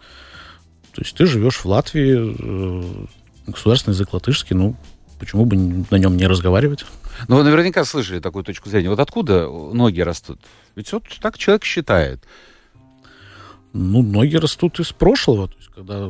То 0.93 1.01
есть 1.01 1.15
ты 1.15 1.25
живешь 1.25 1.57
в 1.57 1.65
Латвии, 1.65 2.17
э, 2.17 3.05
государственный 3.51 3.93
язык 3.93 4.13
латышский, 4.13 4.55
ну, 4.55 4.75
почему 5.19 5.45
бы 5.45 5.55
на 5.55 5.95
нем 5.95 6.17
не 6.17 6.27
разговаривать? 6.27 6.85
Ну, 7.27 7.37
вы 7.37 7.43
наверняка 7.43 7.85
слышали 7.85 8.19
такую 8.19 8.43
точку 8.43 8.69
зрения. 8.69 8.89
Вот 8.89 8.99
откуда 8.99 9.47
ноги 9.47 10.01
растут? 10.01 10.39
Ведь 10.75 10.91
вот 10.91 11.03
так 11.21 11.37
человек 11.37 11.63
считает. 11.63 12.23
Ну, 13.73 14.01
ноги 14.01 14.35
растут 14.35 14.79
из 14.79 14.91
прошлого. 14.91 15.47
То 15.47 15.55
есть, 15.57 15.69
когда 15.69 16.09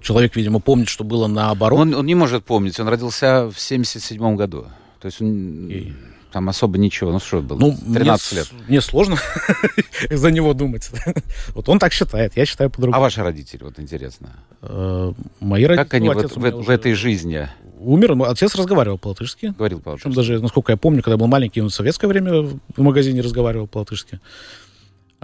человек, 0.00 0.36
видимо, 0.36 0.60
помнит, 0.60 0.88
что 0.88 1.04
было 1.04 1.26
наоборот. 1.26 1.80
Он, 1.80 1.94
он 1.94 2.06
не 2.06 2.14
может 2.14 2.44
помнить. 2.44 2.78
Он 2.78 2.88
родился 2.88 3.50
в 3.50 3.58
77 3.58 4.36
году. 4.36 4.66
То 5.00 5.06
есть 5.06 5.20
он... 5.20 5.68
И 5.68 5.92
там 6.32 6.48
особо 6.48 6.78
ничего. 6.78 7.12
Ну, 7.12 7.18
что 7.18 7.40
было? 7.40 7.58
Ну, 7.58 7.76
13 7.94 8.32
мне, 8.32 8.40
лет. 8.40 8.48
Мне 8.68 8.80
сложно 8.80 9.16
за 10.10 10.30
него 10.30 10.52
думать. 10.54 10.90
вот 11.54 11.68
он 11.68 11.78
так 11.78 11.92
считает, 11.92 12.36
я 12.36 12.44
считаю 12.44 12.70
по-другому. 12.70 12.96
А 12.96 13.00
ваши 13.00 13.22
родители, 13.22 13.64
вот 13.64 13.78
интересно? 13.78 14.36
Э, 14.62 15.12
мои 15.40 15.64
родители... 15.64 15.84
Как 15.84 15.94
они 15.94 16.08
в, 16.08 16.36
в, 16.36 16.64
в 16.64 16.70
этой 16.70 16.92
жизни? 16.92 17.48
Умер, 17.78 18.14
но 18.14 18.24
отец 18.24 18.54
разговаривал 18.54 18.98
по-латышски. 18.98 19.54
Говорил 19.56 19.80
по-латышски. 19.80 20.08
Причем 20.08 20.16
даже, 20.16 20.40
насколько 20.40 20.72
я 20.72 20.76
помню, 20.76 21.02
когда 21.02 21.16
был 21.16 21.28
маленький, 21.28 21.60
он 21.62 21.70
в 21.70 21.74
советское 21.74 22.08
время 22.08 22.42
в 22.42 22.80
магазине 22.80 23.20
разговаривал 23.20 23.66
по-латышски. 23.66 24.20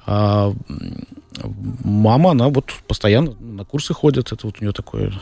А 0.06 0.52
мама, 1.84 2.30
она 2.30 2.48
вот 2.48 2.72
постоянно 2.86 3.34
на 3.40 3.64
курсы 3.64 3.92
ходит. 3.94 4.32
Это 4.32 4.46
вот 4.46 4.56
у 4.60 4.64
нее 4.64 4.72
такое 4.72 5.12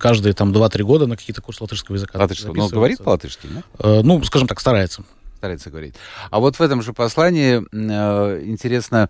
каждые 0.00 0.32
там 0.32 0.52
2-3 0.52 0.82
года 0.82 1.06
на 1.06 1.16
какие-то 1.16 1.42
курсы 1.42 1.62
латышского 1.62 1.94
языка. 1.94 2.18
Латышского, 2.18 2.54
но 2.54 2.68
говорит 2.68 2.98
по-латышски, 2.98 3.46
да? 3.46 3.62
Э, 3.78 4.00
ну, 4.02 4.22
скажем 4.24 4.48
так, 4.48 4.58
старается. 4.58 5.04
Старается 5.36 5.70
говорить. 5.70 5.94
А 6.30 6.40
вот 6.40 6.56
в 6.56 6.60
этом 6.60 6.82
же 6.82 6.92
послании 6.92 7.62
э, 7.72 8.44
интересно 8.44 9.08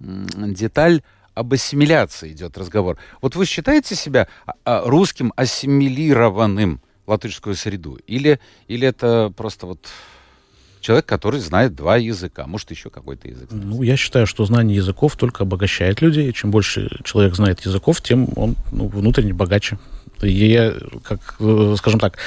э, 0.00 0.04
деталь 0.48 1.02
об 1.34 1.52
ассимиляции 1.52 2.32
идет 2.32 2.56
разговор. 2.58 2.98
Вот 3.20 3.36
вы 3.36 3.46
считаете 3.46 3.94
себя 3.94 4.28
а, 4.46 4.52
а, 4.64 4.82
русским 4.84 5.32
ассимилированным 5.36 6.80
в 7.06 7.10
латышскую 7.10 7.56
среду? 7.56 7.98
Или, 8.06 8.38
или 8.68 8.86
это 8.86 9.32
просто 9.36 9.66
вот 9.66 9.88
человек, 10.80 11.06
который 11.06 11.40
знает 11.40 11.74
два 11.74 11.96
языка, 11.96 12.46
может, 12.46 12.70
еще 12.70 12.90
какой-то 12.90 13.28
язык. 13.28 13.48
Ну, 13.50 13.82
я 13.82 13.96
считаю, 13.96 14.26
что 14.26 14.44
знание 14.44 14.76
языков 14.76 15.16
только 15.16 15.42
обогащает 15.42 16.02
людей. 16.02 16.32
Чем 16.32 16.50
больше 16.50 16.90
человек 17.04 17.34
знает 17.34 17.60
языков, 17.60 18.00
тем 18.02 18.28
он 18.36 18.54
ну, 18.70 18.86
внутренне 18.88 19.32
богаче. 19.32 19.78
И 20.24 20.48
я, 20.48 20.74
как, 21.02 21.36
э, 21.40 21.74
скажем 21.78 22.00
так, 22.00 22.18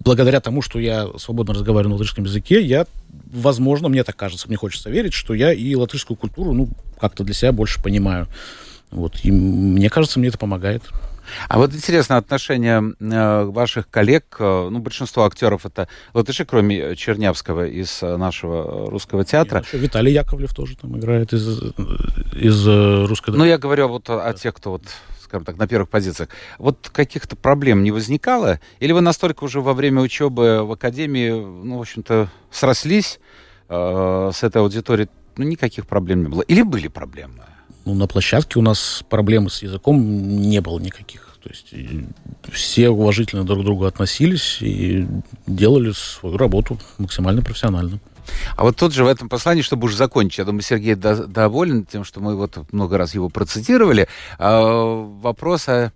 благодаря 0.00 0.40
тому, 0.40 0.62
что 0.62 0.78
я 0.78 1.08
свободно 1.18 1.54
разговариваю 1.54 1.90
на 1.90 1.94
латышском 1.96 2.24
языке, 2.24 2.60
я, 2.60 2.86
возможно, 3.32 3.88
мне 3.88 4.04
так 4.04 4.16
кажется, 4.16 4.48
мне 4.48 4.56
хочется 4.56 4.90
верить, 4.90 5.14
что 5.14 5.34
я 5.34 5.52
и 5.52 5.74
латышскую 5.74 6.16
культуру, 6.16 6.52
ну, 6.52 6.68
как-то 7.00 7.24
для 7.24 7.34
себя 7.34 7.52
больше 7.52 7.82
понимаю. 7.82 8.26
Вот. 8.90 9.20
И 9.24 9.32
мне 9.32 9.90
кажется, 9.90 10.18
мне 10.18 10.28
это 10.28 10.38
помогает. 10.38 10.82
А 11.48 11.58
вот 11.58 11.74
интересно, 11.74 12.18
отношение 12.18 12.82
э, 13.00 13.44
ваших 13.44 13.88
коллег, 13.88 14.36
э, 14.38 14.68
ну, 14.70 14.78
большинство 14.78 15.24
актеров 15.24 15.64
это 15.64 15.88
латыши, 16.12 16.44
кроме 16.44 16.94
Чернявского 16.96 17.66
из 17.66 18.02
нашего 18.02 18.90
русского 18.90 19.24
театра. 19.24 19.64
И 19.72 19.78
Виталий 19.78 20.12
Яковлев 20.12 20.54
тоже 20.54 20.76
там 20.76 20.98
играет 20.98 21.32
из, 21.32 21.62
из 22.32 22.66
русской... 22.66 23.30
Ну, 23.30 23.44
я 23.44 23.56
говорю 23.56 23.88
вот 23.88 24.10
о, 24.10 24.26
о 24.26 24.34
тех, 24.34 24.54
кто 24.54 24.72
вот 24.72 24.82
скажем 25.34 25.44
так, 25.44 25.56
на 25.56 25.66
первых 25.66 25.88
позициях. 25.88 26.28
Вот 26.58 26.90
каких-то 26.92 27.34
проблем 27.34 27.82
не 27.82 27.90
возникало? 27.90 28.60
Или 28.78 28.92
вы 28.92 29.00
настолько 29.00 29.42
уже 29.44 29.60
во 29.60 29.74
время 29.74 30.00
учебы 30.00 30.62
в 30.64 30.70
академии, 30.72 31.30
ну, 31.30 31.78
в 31.78 31.80
общем-то, 31.80 32.28
срослись 32.52 33.18
э, 33.68 34.30
с 34.32 34.44
этой 34.44 34.62
аудиторией, 34.62 35.08
ну, 35.36 35.44
никаких 35.44 35.88
проблем 35.88 36.22
не 36.22 36.28
было? 36.28 36.42
Или 36.42 36.62
были 36.62 36.86
проблемы? 36.86 37.42
Ну, 37.84 37.94
на 37.94 38.06
площадке 38.06 38.60
у 38.60 38.62
нас 38.62 39.02
проблемы 39.08 39.50
с 39.50 39.62
языком 39.62 39.98
не 40.40 40.60
было 40.60 40.78
никаких. 40.78 41.36
То 41.42 41.50
есть 41.50 41.74
все 42.52 42.88
уважительно 42.88 43.44
друг 43.44 43.62
к 43.62 43.64
другу 43.64 43.84
относились 43.84 44.62
и 44.62 45.06
делали 45.48 45.90
свою 45.92 46.36
работу 46.36 46.78
максимально 46.98 47.42
профессионально. 47.42 47.98
А 48.56 48.62
вот 48.62 48.76
тут 48.76 48.92
же 48.92 49.04
в 49.04 49.08
этом 49.08 49.28
послании, 49.28 49.62
чтобы 49.62 49.86
уже 49.86 49.96
закончить, 49.96 50.38
я 50.38 50.44
думаю, 50.44 50.62
Сергей 50.62 50.94
до, 50.94 51.26
доволен 51.26 51.84
тем, 51.84 52.04
что 52.04 52.20
мы 52.20 52.36
вот 52.36 52.58
много 52.72 52.98
раз 52.98 53.14
его 53.14 53.28
процитировали, 53.28 54.08
э, 54.38 55.04
вопрос 55.20 55.68
о 55.68 55.92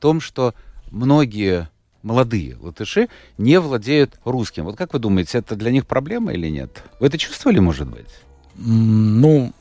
том, 0.00 0.20
что 0.20 0.54
многие 0.90 1.68
молодые 2.02 2.56
латыши 2.60 3.08
не 3.38 3.60
владеют 3.60 4.18
русским. 4.24 4.64
Вот 4.64 4.76
как 4.76 4.92
вы 4.92 4.98
думаете, 4.98 5.38
это 5.38 5.56
для 5.56 5.70
них 5.70 5.86
проблема 5.86 6.32
или 6.32 6.48
нет? 6.48 6.82
Вы 7.00 7.06
это 7.06 7.18
чувствовали, 7.18 7.60
может 7.60 7.88
быть? 7.88 8.08
Ну, 8.56 9.52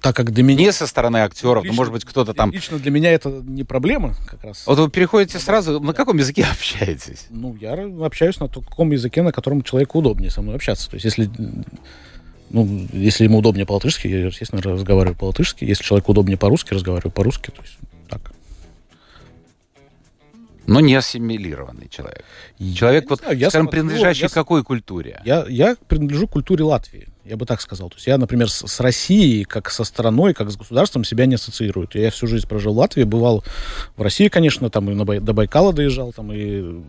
так 0.00 0.16
как 0.16 0.32
для 0.32 0.42
меня... 0.42 0.58
Не 0.58 0.72
со 0.72 0.86
стороны 0.86 1.18
актеров, 1.18 1.64
лично, 1.64 1.74
но, 1.74 1.76
может 1.76 1.92
быть, 1.92 2.04
кто-то 2.04 2.34
там... 2.34 2.50
Лично 2.50 2.78
для 2.78 2.90
меня 2.90 3.12
это 3.12 3.28
не 3.28 3.64
проблема 3.64 4.14
как 4.26 4.44
раз. 4.44 4.64
Вот 4.66 4.78
вы 4.78 4.90
переходите 4.90 5.38
сразу... 5.38 5.80
На 5.80 5.92
каком 5.92 6.18
языке 6.18 6.44
общаетесь? 6.50 7.26
Ну, 7.30 7.56
я 7.60 7.74
общаюсь 8.04 8.38
на 8.40 8.48
таком 8.48 8.92
языке, 8.92 9.22
на 9.22 9.32
котором 9.32 9.62
человеку 9.62 9.98
удобнее 9.98 10.30
со 10.30 10.42
мной 10.42 10.56
общаться. 10.56 10.90
То 10.90 10.96
есть, 10.96 11.04
если... 11.04 11.30
Ну, 12.50 12.86
если 12.92 13.24
ему 13.24 13.38
удобнее 13.38 13.66
по-латышски, 13.66 14.06
я, 14.06 14.26
естественно, 14.26 14.62
разговариваю 14.62 15.16
по-латышски. 15.16 15.64
Если 15.64 15.82
человеку 15.82 16.12
удобнее 16.12 16.38
по-русски, 16.38 16.74
разговариваю 16.74 17.10
по-русски. 17.10 17.50
То 17.50 17.62
есть, 17.62 17.78
так. 18.08 18.32
Но 20.66 20.80
не 20.80 20.94
ассимилированный 20.94 21.88
человек. 21.88 22.24
Человек, 22.74 23.04
я 23.04 23.08
вот, 23.08 23.18
знаю, 23.20 23.36
скажем, 23.38 23.50
смотрю, 23.50 23.70
принадлежащий 23.70 24.22
я, 24.22 24.28
какой 24.28 24.64
культуре? 24.64 25.20
Я, 25.24 25.44
я 25.48 25.76
принадлежу 25.88 26.28
культуре 26.28 26.64
Латвии 26.64 27.08
я 27.26 27.36
бы 27.36 27.44
так 27.44 27.60
сказал. 27.60 27.90
То 27.90 27.96
есть 27.96 28.06
я, 28.06 28.18
например, 28.18 28.48
с, 28.48 28.66
с 28.66 28.80
Россией, 28.80 29.44
как 29.44 29.70
со 29.70 29.84
страной, 29.84 30.32
как 30.32 30.50
с 30.50 30.56
государством 30.56 31.04
себя 31.04 31.26
не 31.26 31.34
ассоциирую. 31.34 31.88
Я 31.94 32.10
всю 32.10 32.26
жизнь 32.26 32.46
прожил 32.46 32.74
в 32.74 32.78
Латвии, 32.78 33.02
бывал 33.02 33.44
в 33.96 34.02
России, 34.02 34.28
конечно, 34.28 34.70
там 34.70 34.90
и 34.90 34.94
на 34.94 35.04
до 35.04 35.32
Байкала 35.32 35.72
доезжал, 35.72 36.12
там 36.12 36.32
и 36.32 36.82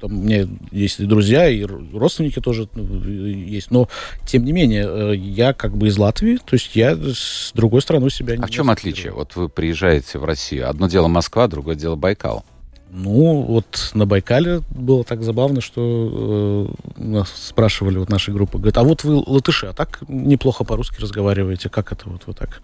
там 0.00 0.18
у 0.18 0.22
меня 0.22 0.48
есть 0.72 1.00
и 1.00 1.04
друзья, 1.04 1.48
и 1.48 1.64
родственники 1.64 2.40
тоже 2.40 2.68
ну, 2.74 3.02
есть. 3.04 3.70
Но, 3.70 3.88
тем 4.26 4.44
не 4.44 4.52
менее, 4.52 4.86
э, 4.88 5.16
я 5.16 5.52
как 5.52 5.76
бы 5.76 5.88
из 5.88 5.98
Латвии, 5.98 6.36
то 6.36 6.54
есть 6.54 6.74
я 6.74 6.96
с 6.96 7.52
другой 7.54 7.82
страной 7.82 8.10
себя 8.10 8.34
а 8.34 8.36
не 8.36 8.42
А 8.42 8.46
в 8.46 8.50
чем 8.50 8.70
отличие? 8.70 9.12
Вот 9.12 9.36
вы 9.36 9.48
приезжаете 9.48 10.18
в 10.18 10.24
Россию, 10.24 10.68
одно 10.68 10.88
дело 10.88 11.08
Москва, 11.08 11.46
другое 11.46 11.74
дело 11.74 11.96
Байкал. 11.96 12.44
Ну, 12.90 13.42
вот 13.42 13.90
на 13.92 14.06
Байкале 14.06 14.62
было 14.70 15.04
так 15.04 15.22
забавно, 15.22 15.60
что 15.60 16.74
э, 16.96 17.02
нас 17.02 17.30
спрашивали 17.30 17.98
вот 17.98 18.08
нашей 18.08 18.32
группы, 18.32 18.56
говорят, 18.56 18.78
а 18.78 18.82
вот 18.82 19.04
вы 19.04 19.16
латыши, 19.16 19.66
а 19.66 19.74
так 19.74 20.00
неплохо 20.08 20.64
по-русски 20.64 21.00
разговариваете, 21.00 21.68
как 21.68 21.92
это 21.92 22.08
вот, 22.08 22.22
вот 22.26 22.38
так? 22.38 22.62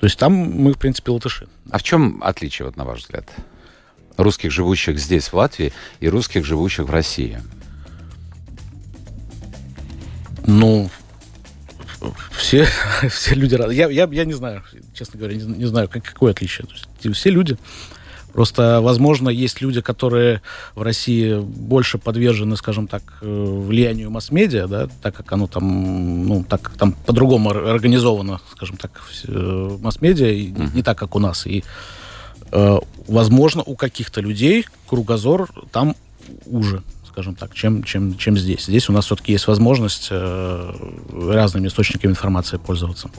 То 0.00 0.06
есть 0.06 0.18
там 0.18 0.32
мы, 0.32 0.72
в 0.72 0.78
принципе, 0.78 1.12
латыши. 1.12 1.48
А 1.70 1.78
в 1.78 1.82
чем 1.82 2.22
отличие, 2.24 2.64
вот 2.64 2.76
на 2.76 2.84
ваш 2.84 3.00
взгляд, 3.00 3.28
русских, 4.16 4.50
живущих 4.50 4.98
здесь, 4.98 5.28
в 5.28 5.34
Латвии, 5.34 5.72
и 6.00 6.08
русских, 6.08 6.46
живущих 6.46 6.86
в 6.86 6.90
России? 6.90 7.38
Ну, 10.46 10.90
все, 12.30 12.66
все 13.10 13.34
люди. 13.34 13.54
Я, 13.74 13.90
я, 13.90 14.08
я 14.10 14.24
не 14.24 14.32
знаю, 14.32 14.64
честно 14.94 15.18
говоря, 15.18 15.36
не, 15.36 15.44
не 15.44 15.66
знаю, 15.66 15.90
как, 15.90 16.04
какое 16.04 16.30
отличие. 16.30 16.66
То 16.66 16.72
есть, 16.72 17.16
все 17.16 17.30
люди 17.30 17.58
Просто, 18.32 18.80
возможно, 18.80 19.28
есть 19.28 19.60
люди, 19.60 19.80
которые 19.80 20.42
в 20.74 20.82
России 20.82 21.38
больше 21.38 21.98
подвержены, 21.98 22.56
скажем 22.56 22.86
так, 22.86 23.02
э, 23.20 23.26
влиянию 23.26 24.10
масс-медиа, 24.10 24.66
да, 24.66 24.88
так 25.02 25.14
как 25.14 25.32
оно 25.32 25.46
там, 25.46 26.26
ну, 26.26 26.44
так 26.48 26.72
там 26.78 26.92
по-другому 26.92 27.50
организовано, 27.50 28.40
скажем 28.52 28.76
так, 28.76 29.02
э, 29.26 29.78
масс-медиа, 29.80 30.32
mm-hmm. 30.32 30.74
не 30.74 30.82
так, 30.82 30.98
как 30.98 31.14
у 31.14 31.18
нас. 31.18 31.46
И, 31.46 31.62
э, 32.52 32.78
возможно, 33.06 33.62
у 33.62 33.76
каких-то 33.76 34.20
людей 34.20 34.66
кругозор 34.88 35.48
там 35.70 35.94
уже 36.46 36.82
скажем 37.12 37.34
так, 37.34 37.52
чем, 37.52 37.82
чем, 37.82 38.16
чем 38.16 38.38
здесь. 38.38 38.64
Здесь 38.64 38.88
у 38.88 38.92
нас 38.94 39.04
все-таки 39.04 39.32
есть 39.32 39.46
возможность 39.46 40.08
э, 40.10 40.72
разными 41.12 41.68
источниками 41.68 42.12
информации 42.12 42.56
пользоваться. 42.56 43.10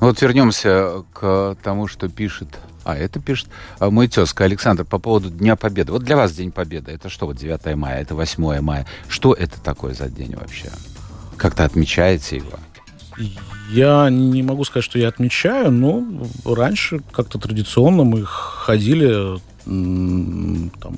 Ну 0.00 0.06
вот 0.06 0.22
вернемся 0.22 1.02
к 1.12 1.56
тому, 1.60 1.88
что 1.88 2.08
пишет 2.08 2.46
А, 2.84 2.96
это 2.96 3.20
пишет 3.20 3.48
а, 3.78 3.90
мой 3.90 4.08
тезка 4.08 4.44
Александр 4.44 4.84
по 4.84 4.98
поводу 4.98 5.30
Дня 5.30 5.56
Победы. 5.56 5.92
Вот 5.92 6.02
для 6.02 6.16
вас 6.16 6.32
День 6.32 6.50
Победы, 6.50 6.92
это 6.92 7.08
что, 7.08 7.26
вот 7.26 7.36
9 7.36 7.76
мая, 7.76 8.00
это 8.00 8.14
8 8.14 8.60
мая. 8.60 8.86
Что 9.08 9.32
это 9.32 9.60
такое 9.60 9.94
за 9.94 10.08
день 10.08 10.34
вообще? 10.34 10.70
Как-то 11.36 11.64
отмечаете 11.64 12.36
его? 12.36 12.58
Я 13.70 14.08
не 14.10 14.42
могу 14.42 14.64
сказать, 14.64 14.84
что 14.84 14.98
я 14.98 15.08
отмечаю, 15.08 15.70
но 15.70 16.04
раньше 16.44 17.00
как-то 17.12 17.38
традиционно 17.38 18.04
мы 18.04 18.24
ходили, 18.24 19.38
там, 19.64 20.96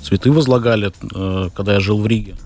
цветы 0.00 0.32
возлагали, 0.32 0.92
э, 1.14 1.50
когда 1.54 1.74
я 1.74 1.80
жил 1.80 2.00
в 2.00 2.06
Риге. 2.06 2.36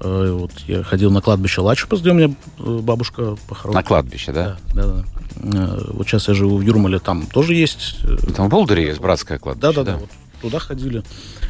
Э, 0.00 0.30
вот 0.32 0.52
я 0.66 0.82
ходил 0.82 1.10
на 1.10 1.20
кладбище 1.20 1.60
Лачупас, 1.60 2.00
где 2.00 2.10
у 2.10 2.14
меня 2.14 2.34
э, 2.58 2.78
бабушка 2.82 3.36
похоронена. 3.48 3.80
На 3.80 3.86
кладбище, 3.86 4.32
да? 4.32 4.56
Да, 4.74 4.86
да, 4.86 5.04
да. 5.36 5.78
Вот 5.88 6.06
сейчас 6.06 6.28
я 6.28 6.34
живу 6.34 6.58
в 6.58 6.60
Юрмале, 6.62 6.98
там 6.98 7.26
тоже 7.26 7.54
есть. 7.54 7.96
Там 8.34 8.46
в 8.46 8.50
Болдере 8.50 8.86
есть 8.86 9.00
братское 9.00 9.38
кладбище, 9.38 9.72
да? 9.72 9.72
Да, 9.72 9.84
да, 9.84 9.92
да. 9.92 9.98
Вот 9.98 10.10
туда 10.40 10.58
ходили. 10.58 11.02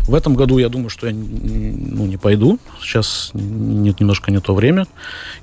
В 0.07 0.15
этом 0.15 0.35
году 0.35 0.59
я 0.59 0.69
думаю, 0.69 0.89
что 0.89 1.07
я 1.07 1.13
ну, 1.13 2.07
не 2.07 2.17
пойду. 2.17 2.59
Сейчас 2.81 3.31
нет, 3.35 4.01
немножко 4.01 4.31
не 4.31 4.41
то 4.41 4.55
время. 4.55 4.87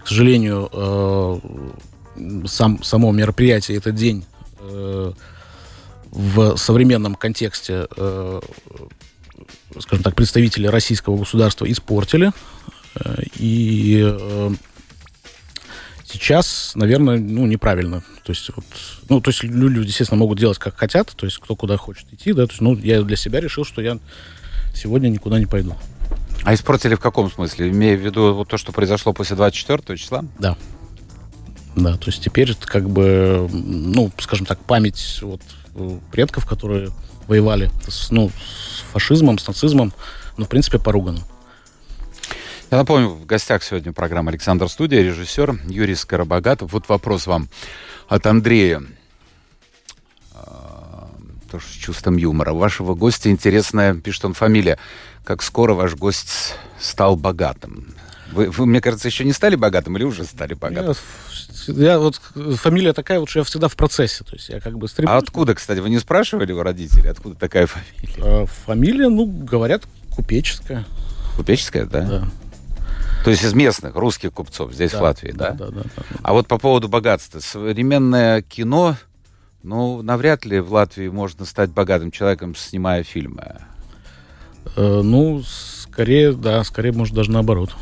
К 0.04 0.08
сожалению, 0.08 0.70
э, 0.72 1.39
сам, 2.46 2.82
само 2.84 3.12
мероприятие, 3.12 3.78
этот 3.78 3.96
день 3.96 4.26
э, 4.60 5.12
в 6.12 6.58
современном 6.58 7.16
контексте, 7.16 7.88
э, 7.96 8.42
скажем 9.80 10.04
так, 10.04 10.16
представители 10.16 10.68
российского 10.68 11.18
государства 11.18 11.70
испортили. 11.70 12.32
Э, 12.95 13.21
и 13.38 14.01
э, 14.03 14.51
сейчас, 16.06 16.73
наверное, 16.75 17.19
ну, 17.19 17.45
неправильно. 17.45 18.03
То 18.23 18.32
есть, 18.32 18.49
вот, 18.56 18.65
ну, 19.10 19.21
то 19.21 19.29
есть 19.29 19.43
люди, 19.43 19.88
естественно, 19.88 20.19
могут 20.19 20.39
делать, 20.39 20.58
как 20.58 20.77
хотят, 20.77 21.12
то 21.15 21.25
есть 21.25 21.38
кто 21.38 21.56
куда 21.56 21.77
хочет 21.77 22.12
идти, 22.13 22.34
да, 22.34 22.45
то 22.45 22.51
есть, 22.51 22.62
ну, 22.62 22.75
я 22.77 23.01
для 23.01 23.15
себя 23.15 23.39
решил, 23.39 23.65
что 23.65 23.82
я 23.82 23.99
сегодня 24.73 25.10
никуда 25.10 25.39
не 25.39 25.45
пойду. 25.45 25.75
А 26.43 26.53
испортили 26.53 26.95
в 26.95 26.99
каком 26.99 27.32
смысле? 27.32 27.69
Имея 27.69 27.97
в 27.97 28.01
виду 28.01 28.34
вот 28.34 28.49
то, 28.49 28.58
что 28.58 28.71
произошло 28.71 29.13
после 29.13 29.36
24 29.36 29.97
числа? 29.97 30.25
Да. 30.39 30.58
Да, 31.75 31.97
то 31.97 32.08
есть 32.08 32.23
теперь 32.23 32.51
это 32.51 32.67
как 32.67 32.89
бы, 32.89 33.49
ну, 33.51 34.12
скажем 34.19 34.45
так, 34.45 34.60
память 34.60 35.19
вот 35.21 35.41
предков, 36.12 36.45
которые 36.45 36.89
воевали 37.27 37.71
с, 37.88 38.12
ну, 38.12 38.29
с 38.29 38.82
фашизмом, 38.91 39.39
с 39.39 39.47
нацизмом, 39.47 39.93
ну, 40.38 40.45
в 40.45 40.49
принципе, 40.49 40.77
поругано. 40.77 41.21
Я 42.74 42.80
напомню, 42.80 43.10
в 43.10 43.28
гостях 43.28 43.62
сегодня 43.62 43.94
программа 43.94 44.32
«Александр 44.32 44.68
Студия», 44.68 45.04
режиссер 45.04 45.60
Юрий 45.68 45.94
Скоробогатов. 45.94 46.74
Вот 46.74 46.90
вопрос 46.90 47.28
вам 47.28 47.48
от 48.08 48.26
Андрея 48.26 48.82
тоже 51.52 51.66
с 51.68 51.74
чувством 51.74 52.18
юмора. 52.18 52.54
Вашего 52.54 52.96
гостя 52.96 53.30
интересная, 53.30 53.94
пишет 53.94 54.26
он, 54.26 54.34
фамилия. 54.34 54.80
Как 55.24 55.44
скоро 55.44 55.76
ваш 55.76 55.94
гость 55.94 56.56
стал 56.80 57.16
богатым? 57.16 57.94
Вы, 58.32 58.50
вы, 58.50 58.66
мне 58.66 58.82
кажется, 58.82 59.08
еще 59.08 59.24
не 59.24 59.34
стали 59.34 59.56
богатым 59.56 59.96
или 59.98 60.04
уже 60.04 60.24
стали 60.24 60.56
богатым? 60.56 60.96
Я, 61.68 61.92
я 61.92 62.00
вот 62.00 62.20
фамилия 62.56 62.94
такая, 62.94 63.20
вот 63.20 63.30
что 63.30 63.42
я 63.42 63.46
всегда 63.46 63.68
в 63.68 63.76
процессе, 63.76 64.24
то 64.24 64.34
есть 64.34 64.50
я 64.50 64.60
как 64.60 64.80
бы 64.80 64.88
стремлюсь. 64.88 65.14
А 65.14 65.18
откуда, 65.18 65.54
кстати, 65.54 65.78
вы 65.78 65.92
не 65.92 66.00
спрашивали 66.00 66.52
у 66.52 66.64
родителей, 66.64 67.12
откуда 67.12 67.36
такая 67.36 67.68
фамилия? 67.68 68.16
А, 68.18 68.46
фамилия, 68.48 69.10
ну 69.10 69.28
говорят, 69.28 69.84
купеческая. 70.10 70.88
Купеческая, 71.38 71.86
да? 71.86 72.02
Да. 72.02 72.28
То 73.24 73.32
есть 73.32 73.44
из 73.44 73.54
местных 73.54 73.96
русских 73.96 74.34
купцов 74.34 74.74
здесь 74.74 74.92
да, 74.92 75.00
в 75.00 75.02
Латвии, 75.02 75.32
да? 75.32 75.52
Да, 75.52 75.68
да, 75.68 75.72
да, 75.72 75.82
да? 75.96 76.04
А 76.22 76.34
вот 76.34 76.48
по 76.48 76.58
поводу 76.58 76.90
богатства, 76.90 77.40
современное 77.40 78.42
кино 78.42 78.98
ну, 79.64 80.02
навряд 80.02 80.46
ли 80.46 80.60
в 80.60 80.74
Латвии 80.74 81.08
можно 81.08 81.46
стать 81.46 81.72
богатым 81.72 82.12
человеком, 82.12 82.54
снимая 82.54 83.04
фильмы. 83.04 83.62
Э, 84.76 85.02
ну, 85.02 85.42
скорее, 85.42 86.34
да, 86.34 86.64
скорее, 86.66 86.92
может, 86.92 87.16
даже 87.16 87.32
наоборот. 87.32 87.74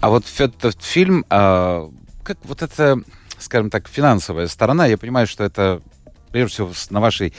А 0.00 0.10
вот 0.10 0.24
этот 0.38 0.80
фильм, 0.80 1.24
а, 1.28 1.90
как 2.22 2.38
вот 2.44 2.62
это, 2.62 3.00
скажем 3.38 3.68
так, 3.68 3.88
финансовая 3.88 4.46
сторона, 4.46 4.86
я 4.86 4.96
понимаю, 4.96 5.26
что 5.26 5.42
это 5.42 5.82
прежде 6.30 6.54
всего 6.54 6.70
на 6.90 7.00
вашей 7.00 7.32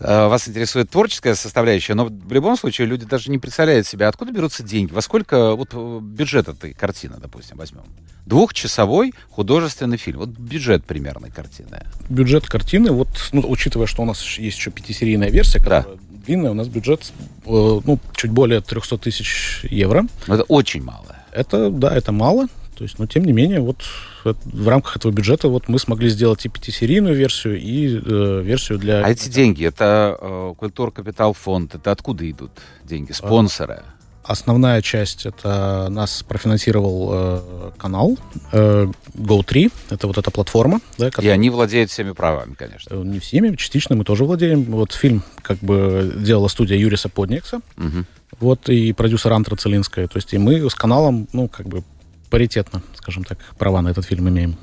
э, 0.00 0.28
вас 0.28 0.48
интересует 0.48 0.90
творческая 0.90 1.34
составляющая, 1.34 1.94
но 1.94 2.06
в 2.06 2.32
любом 2.32 2.56
случае 2.56 2.86
люди 2.86 3.06
даже 3.06 3.30
не 3.30 3.38
представляют 3.38 3.86
себе, 3.86 4.06
откуда 4.06 4.32
берутся 4.32 4.62
деньги, 4.62 4.92
во 4.92 5.00
сколько 5.00 5.54
вот 5.54 5.70
э, 5.72 5.98
бюджет 6.02 6.48
этой 6.48 6.72
картины, 6.72 7.16
допустим, 7.20 7.56
возьмем. 7.56 7.84
Двухчасовой 8.26 9.14
художественный 9.30 9.98
фильм. 9.98 10.18
Вот 10.18 10.30
бюджет 10.30 10.84
примерной 10.84 11.30
картины. 11.30 11.84
Бюджет 12.08 12.46
картины, 12.46 12.90
вот, 12.90 13.08
ну, 13.32 13.44
учитывая, 13.46 13.86
что 13.86 14.02
у 14.02 14.04
нас 14.04 14.22
есть 14.38 14.58
еще 14.58 14.70
пятисерийная 14.70 15.30
версия, 15.30 15.58
которая 15.58 15.82
да. 15.82 15.90
длинная, 16.26 16.50
у 16.50 16.54
нас 16.54 16.68
бюджет, 16.68 17.12
э, 17.44 17.80
ну, 17.84 18.00
чуть 18.16 18.30
более 18.30 18.60
300 18.60 18.98
тысяч 18.98 19.60
евро. 19.64 20.06
Но 20.26 20.34
это 20.34 20.42
очень 20.44 20.82
мало. 20.82 21.16
Это, 21.32 21.70
да, 21.70 21.94
это 21.94 22.12
мало. 22.12 22.48
То 22.76 22.84
есть, 22.84 22.98
но 22.98 23.06
тем 23.06 23.24
не 23.24 23.32
менее, 23.32 23.60
вот 23.60 23.82
в 24.24 24.68
рамках 24.68 24.96
этого 24.96 25.12
бюджета 25.12 25.48
вот 25.48 25.68
мы 25.68 25.78
смогли 25.78 26.08
сделать 26.10 26.44
и 26.44 26.48
пятисерийную 26.48 27.14
версию, 27.14 27.58
и 27.58 27.96
э, 27.96 28.42
версию 28.42 28.78
для... 28.78 29.02
А 29.04 29.10
эти 29.10 29.28
деньги, 29.28 29.64
это 29.64 30.16
э, 30.20 30.54
Культура 30.58 30.90
Капитал 30.90 31.32
Фонд, 31.32 31.74
это 31.74 31.90
откуда 31.90 32.30
идут 32.30 32.52
деньги? 32.84 33.12
Спонсоры? 33.12 33.82
Основная 34.26 34.82
часть 34.82 35.24
это 35.24 35.86
нас 35.88 36.24
профинансировал 36.24 37.10
э, 37.12 37.70
канал 37.78 38.18
э, 38.50 38.88
Go3, 39.14 39.72
это 39.90 40.06
вот 40.08 40.18
эта 40.18 40.30
платформа. 40.32 40.80
Да, 40.98 41.10
которая... 41.10 41.30
И 41.30 41.32
они 41.32 41.48
владеют 41.48 41.90
всеми 41.90 42.10
правами, 42.10 42.54
конечно. 42.54 42.92
Э, 42.92 43.02
не 43.04 43.20
всеми, 43.20 43.54
частично 43.54 43.94
мы 43.94 44.02
тоже 44.02 44.24
владеем. 44.24 44.64
Вот 44.64 44.92
фильм 44.92 45.22
как 45.42 45.58
бы 45.58 46.12
делала 46.16 46.48
студия 46.48 46.76
Юриса 46.76 47.08
Подникса, 47.08 47.60
угу. 47.78 48.04
вот, 48.40 48.68
и 48.68 48.92
продюсер 48.92 49.32
Антра 49.32 49.54
Целинская. 49.54 50.08
То 50.08 50.16
есть 50.16 50.34
и 50.34 50.38
мы 50.38 50.68
с 50.68 50.74
каналом, 50.74 51.28
ну, 51.32 51.46
как 51.46 51.68
бы 51.68 51.84
паритетно, 52.30 52.82
скажем 52.96 53.24
так, 53.24 53.38
права 53.58 53.82
на 53.82 53.88
этот 53.88 54.04
фильм 54.04 54.28
имеем. 54.28 54.56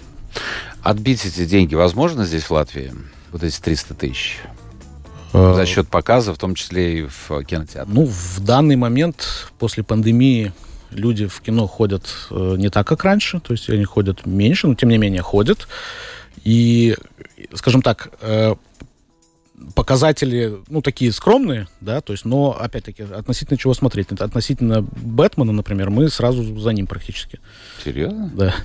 Отбить 0.81 1.25
эти 1.25 1.45
деньги 1.45 1.75
возможно 1.75 2.25
здесь, 2.25 2.43
в 2.43 2.51
Латвии? 2.51 2.93
Вот 3.31 3.43
эти 3.43 3.59
300 3.59 3.93
тысяч? 3.93 4.39
Э, 5.33 5.53
За 5.55 5.65
счет 5.65 5.87
показа, 5.87 6.33
в 6.33 6.37
том 6.37 6.55
числе 6.55 6.99
и 6.99 7.07
в 7.07 7.43
кинотеатре? 7.43 7.91
Ну, 7.93 8.05
в 8.05 8.39
данный 8.39 8.75
момент, 8.75 9.51
после 9.59 9.83
пандемии, 9.83 10.53
люди 10.91 11.27
в 11.27 11.41
кино 11.41 11.67
ходят 11.67 12.03
э, 12.31 12.55
не 12.57 12.69
так, 12.69 12.87
как 12.87 13.03
раньше, 13.03 13.39
то 13.39 13.53
есть 13.53 13.69
они 13.69 13.85
ходят 13.85 14.25
меньше, 14.25 14.67
но 14.67 14.75
тем 14.75 14.89
не 14.89 14.97
менее 14.97 15.21
ходят. 15.21 15.67
И, 16.43 16.95
скажем 17.53 17.81
так, 17.81 18.09
э, 18.21 18.55
показатели, 19.75 20.59
ну, 20.69 20.81
такие 20.81 21.11
скромные, 21.11 21.67
да, 21.81 22.01
то 22.01 22.13
есть, 22.13 22.25
но, 22.25 22.57
опять-таки, 22.59 23.03
относительно 23.03 23.57
чего 23.57 23.73
смотреть? 23.73 24.11
Относительно 24.11 24.81
Бэтмена, 24.81 25.51
например, 25.51 25.89
мы 25.89 26.09
сразу 26.09 26.59
за 26.59 26.71
ним 26.71 26.87
практически. 26.87 27.39
Серьезно? 27.83 28.31
Да. 28.35 28.55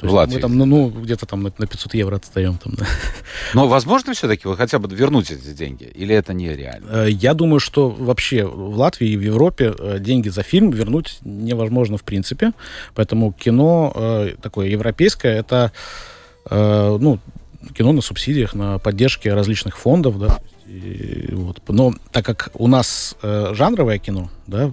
То 0.00 0.10
Латвии? 0.10 0.34
Мы 0.36 0.40
там, 0.40 0.58
ну, 0.58 0.64
ну 0.64 0.88
где-то 0.88 1.26
там 1.26 1.42
на, 1.42 1.52
на 1.56 1.66
500 1.66 1.94
евро 1.94 2.16
отстаем. 2.16 2.58
Там, 2.58 2.74
да. 2.74 2.86
Но 3.54 3.68
возможно 3.68 4.12
все-таки 4.12 4.48
вы 4.48 4.56
хотя 4.56 4.78
бы 4.78 4.94
вернуть 4.94 5.30
эти 5.30 5.52
деньги? 5.52 5.84
Или 5.84 6.14
это 6.14 6.34
нереально? 6.34 6.86
Э, 6.90 7.10
я 7.10 7.34
думаю, 7.34 7.60
что 7.60 7.90
вообще 7.90 8.44
в 8.44 8.76
Латвии 8.76 9.10
и 9.10 9.16
в 9.16 9.22
Европе 9.22 9.74
э, 9.78 9.98
деньги 10.00 10.28
за 10.28 10.42
фильм 10.42 10.70
вернуть 10.70 11.18
невозможно 11.22 11.96
в 11.96 12.02
принципе. 12.02 12.52
Поэтому 12.94 13.32
кино 13.32 13.92
э, 13.94 14.34
такое 14.40 14.68
европейское, 14.68 15.38
это 15.38 15.72
ну, 16.50 17.18
кино 17.76 17.92
на 17.92 18.00
субсидиях, 18.00 18.54
на 18.54 18.78
поддержке 18.78 19.32
различных 19.32 19.78
фондов, 19.78 20.18
да. 20.18 20.38
И, 20.66 21.28
вот. 21.32 21.60
Но 21.68 21.92
так 22.10 22.24
как 22.24 22.50
у 22.54 22.66
нас 22.66 23.16
э, 23.22 23.52
жанровое 23.52 23.98
кино, 23.98 24.30
да, 24.46 24.72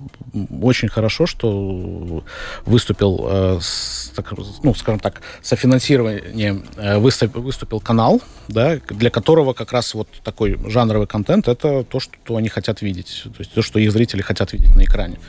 очень 0.62 0.88
хорошо, 0.88 1.26
что 1.26 2.24
выступил, 2.66 3.28
э, 3.30 3.60
с, 3.62 4.12
так, 4.16 4.34
ну, 4.64 4.74
скажем 4.74 5.00
так, 5.00 5.22
софинансированием 5.42 6.66
э, 6.78 6.98
выступил, 6.98 7.42
выступил 7.42 7.82
канал, 7.82 8.22
да, 8.48 8.80
для 8.90 9.10
которого 9.10 9.54
как 9.54 9.74
раз 9.74 9.94
вот 9.94 10.08
такой 10.24 10.58
жанровый 10.70 11.08
контент 11.08 11.48
это 11.48 11.84
то, 11.84 12.00
что 12.00 12.38
они 12.38 12.48
хотят 12.48 12.82
видеть, 12.82 13.24
то 13.26 13.40
есть 13.40 13.54
то, 13.54 13.62
что 13.62 13.78
их 13.78 13.92
зрители 13.92 14.22
хотят 14.22 14.54
видеть 14.54 14.74
на 14.76 14.84
экране. 14.84 15.20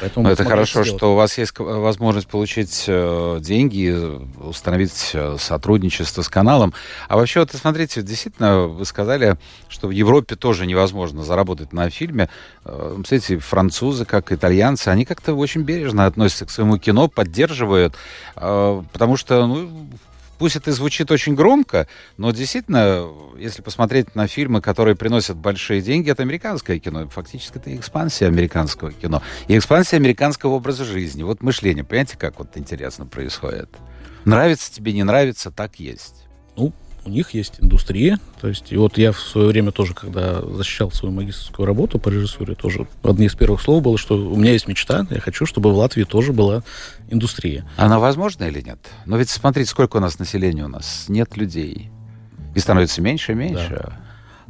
Поэтому 0.00 0.28
это 0.28 0.44
хорошо, 0.44 0.84
что 0.84 1.12
у 1.12 1.16
вас 1.16 1.38
есть 1.38 1.58
возможность 1.58 2.28
получить 2.28 2.84
э, 2.86 3.38
деньги, 3.40 3.94
установить 4.40 5.10
э, 5.14 5.36
сотрудничество 5.38 6.22
с 6.22 6.28
каналом. 6.28 6.74
А 7.08 7.16
вообще, 7.16 7.40
вот 7.40 7.52
смотрите, 7.52 8.02
действительно, 8.02 8.62
вы 8.66 8.84
сказали, 8.84 9.36
что 9.68 9.88
в 9.88 9.90
Европе 9.90 10.36
тоже 10.36 10.66
невозможно 10.66 11.22
заработать 11.22 11.72
на 11.72 11.90
фильме. 11.90 12.28
Э, 12.64 12.92
смотрите, 12.94 13.38
французы, 13.38 14.04
как 14.04 14.32
итальянцы, 14.32 14.88
они 14.88 15.04
как-то 15.04 15.34
очень 15.34 15.62
бережно 15.62 16.06
относятся 16.06 16.46
к 16.46 16.50
своему 16.50 16.78
кино, 16.78 17.08
поддерживают, 17.08 17.94
э, 18.36 18.82
потому 18.92 19.16
что, 19.16 19.46
ну, 19.46 19.88
пусть 20.38 20.56
это 20.56 20.72
звучит 20.72 21.10
очень 21.10 21.34
громко, 21.34 21.86
но 22.16 22.30
действительно, 22.30 23.08
если 23.38 23.62
посмотреть 23.62 24.14
на 24.14 24.26
фильмы, 24.26 24.60
которые 24.60 24.96
приносят 24.96 25.36
большие 25.36 25.80
деньги, 25.80 26.10
это 26.10 26.22
американское 26.22 26.78
кино. 26.78 27.08
Фактически 27.08 27.58
это 27.58 27.74
экспансия 27.76 28.26
американского 28.26 28.92
кино. 28.92 29.22
И 29.48 29.56
экспансия 29.56 29.96
американского 29.96 30.54
образа 30.54 30.84
жизни. 30.84 31.22
Вот 31.22 31.42
мышление, 31.42 31.84
понимаете, 31.84 32.16
как 32.18 32.38
вот 32.38 32.56
интересно 32.56 33.06
происходит? 33.06 33.70
Нравится 34.24 34.72
тебе, 34.72 34.92
не 34.92 35.04
нравится, 35.04 35.50
так 35.50 35.76
есть. 35.76 36.25
У 37.06 37.10
них 37.10 37.30
есть 37.30 37.54
индустрия. 37.60 38.18
То 38.40 38.48
есть, 38.48 38.72
и 38.72 38.76
вот 38.76 38.98
я 38.98 39.12
в 39.12 39.20
свое 39.20 39.46
время 39.46 39.70
тоже, 39.70 39.94
когда 39.94 40.42
защищал 40.42 40.90
свою 40.90 41.14
магистрскую 41.14 41.64
работу 41.64 42.00
по 42.00 42.08
режиссуре, 42.08 42.56
тоже 42.56 42.88
одни 43.04 43.26
из 43.26 43.34
первых 43.34 43.62
слов 43.62 43.82
было, 43.82 43.96
что 43.96 44.16
у 44.16 44.36
меня 44.36 44.52
есть 44.52 44.66
мечта, 44.66 45.06
я 45.10 45.20
хочу, 45.20 45.46
чтобы 45.46 45.72
в 45.72 45.76
Латвии 45.76 46.02
тоже 46.02 46.32
была 46.32 46.64
индустрия. 47.08 47.64
Она 47.76 48.00
возможна 48.00 48.44
или 48.44 48.60
нет? 48.60 48.78
Но 49.06 49.16
ведь 49.16 49.30
смотрите, 49.30 49.70
сколько 49.70 49.98
у 49.98 50.00
нас 50.00 50.18
населения 50.18 50.64
у 50.64 50.68
нас. 50.68 51.04
Нет 51.08 51.36
людей. 51.36 51.90
И 52.56 52.58
становится 52.58 53.00
меньше 53.00 53.32
и 53.32 53.34
меньше. 53.36 53.84
Да. 53.84 53.98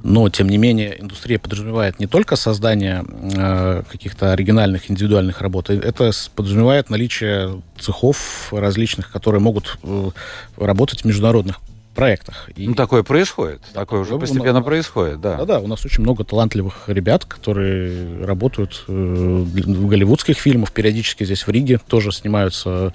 Но, 0.03 0.29
тем 0.31 0.49
не 0.49 0.57
менее, 0.57 1.01
индустрия 1.01 1.39
подразумевает 1.39 1.99
не 1.99 2.07
только 2.07 2.37
создание 2.37 3.05
э, 3.35 3.83
каких-то 3.91 4.33
оригинальных 4.33 4.91
индивидуальных 4.91 5.41
работ, 5.41 5.69
это 5.69 6.11
подразумевает 6.35 6.89
наличие 6.89 7.61
цехов 7.79 8.53
различных, 8.53 9.11
которые 9.11 9.41
могут 9.41 9.79
э, 9.83 10.11
работать 10.57 11.03
в 11.03 11.05
международных 11.05 11.61
проектах. 11.97 12.49
И... 12.55 12.69
Ну, 12.69 12.75
такое 12.75 13.03
происходит. 13.03 13.61
Такое 13.73 14.01
уже 14.01 14.19
постепенно 14.19 14.53
нас, 14.61 14.65
происходит, 14.65 15.21
да. 15.21 15.37
Да-да, 15.39 15.59
у 15.59 15.67
нас 15.67 15.85
очень 15.85 16.03
много 16.03 16.23
талантливых 16.23 16.85
ребят, 16.89 17.25
которые 17.25 18.25
работают 18.25 18.85
э, 18.87 18.93
в 18.93 19.87
голливудских 19.89 20.39
фильмах. 20.39 20.71
Периодически 20.71 21.25
здесь 21.25 21.47
в 21.47 21.51
Риге 21.51 21.81
тоже 21.89 22.13
снимаются 22.13 22.93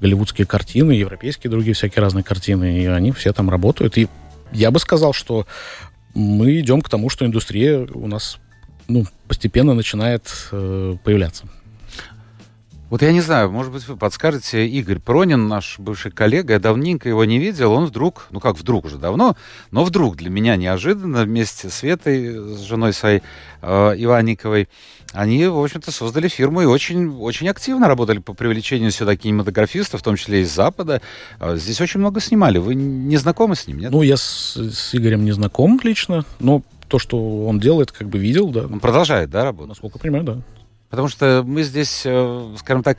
голливудские 0.00 0.46
картины, 0.46 0.92
европейские 0.92 1.50
другие 1.50 1.74
всякие 1.74 2.02
разные 2.02 2.24
картины, 2.24 2.82
и 2.82 2.86
они 2.86 3.12
все 3.12 3.32
там 3.32 3.50
работают. 3.50 3.98
И 3.98 4.08
я 4.52 4.70
бы 4.70 4.80
сказал, 4.80 5.12
что 5.12 5.46
мы 6.14 6.58
идем 6.58 6.80
к 6.80 6.88
тому, 6.88 7.08
что 7.10 7.24
индустрия 7.26 7.86
у 7.92 8.06
нас 8.06 8.38
ну, 8.88 9.04
постепенно 9.28 9.74
начинает 9.74 10.24
э, 10.50 10.96
появляться. 11.04 11.44
Вот 12.90 13.02
я 13.02 13.12
не 13.12 13.20
знаю, 13.20 13.52
может 13.52 13.72
быть, 13.72 13.86
вы 13.86 13.96
подскажете, 13.96 14.66
Игорь 14.66 14.98
Пронин, 14.98 15.46
наш 15.46 15.78
бывший 15.78 16.10
коллега, 16.10 16.54
я 16.54 16.58
давненько 16.58 17.08
его 17.08 17.24
не 17.24 17.38
видел, 17.38 17.72
он 17.72 17.84
вдруг, 17.84 18.26
ну 18.30 18.40
как 18.40 18.58
вдруг 18.58 18.84
уже 18.84 18.98
давно, 18.98 19.36
но 19.70 19.84
вдруг 19.84 20.16
для 20.16 20.28
меня 20.28 20.56
неожиданно 20.56 21.22
вместе 21.22 21.70
с 21.70 21.74
Светой, 21.74 22.56
с 22.56 22.60
женой 22.62 22.92
своей 22.92 23.22
э, 23.62 23.94
Иванниковой, 23.96 24.68
они, 25.12 25.46
в 25.46 25.62
общем-то, 25.62 25.92
создали 25.92 26.26
фирму 26.26 26.62
и 26.62 26.64
очень, 26.64 27.16
очень 27.16 27.48
активно 27.48 27.86
работали 27.86 28.18
по 28.18 28.34
привлечению 28.34 28.90
сюда 28.90 29.14
кинематографистов, 29.16 30.00
в 30.00 30.04
том 30.04 30.16
числе 30.16 30.40
из 30.40 30.52
Запада. 30.52 31.00
Э, 31.38 31.56
здесь 31.56 31.80
очень 31.80 32.00
много 32.00 32.20
снимали. 32.20 32.58
Вы 32.58 32.74
не 32.74 33.16
знакомы 33.18 33.54
с 33.54 33.68
ним, 33.68 33.78
нет? 33.78 33.92
Ну, 33.92 34.02
я 34.02 34.16
с, 34.16 34.56
с 34.56 34.94
Игорем 34.96 35.24
не 35.24 35.32
знаком 35.32 35.80
лично, 35.84 36.24
но 36.40 36.62
то, 36.88 36.98
что 36.98 37.46
он 37.46 37.60
делает, 37.60 37.92
как 37.92 38.08
бы 38.08 38.18
видел, 38.18 38.48
да. 38.48 38.62
Он 38.64 38.80
продолжает, 38.80 39.30
да, 39.30 39.44
работать? 39.44 39.68
Насколько 39.68 40.00
понимаю, 40.00 40.24
да. 40.24 40.38
Потому 40.90 41.06
что 41.06 41.44
мы 41.46 41.62
здесь, 41.62 42.02
э, 42.04 42.54
скажем 42.58 42.82
так, 42.82 42.98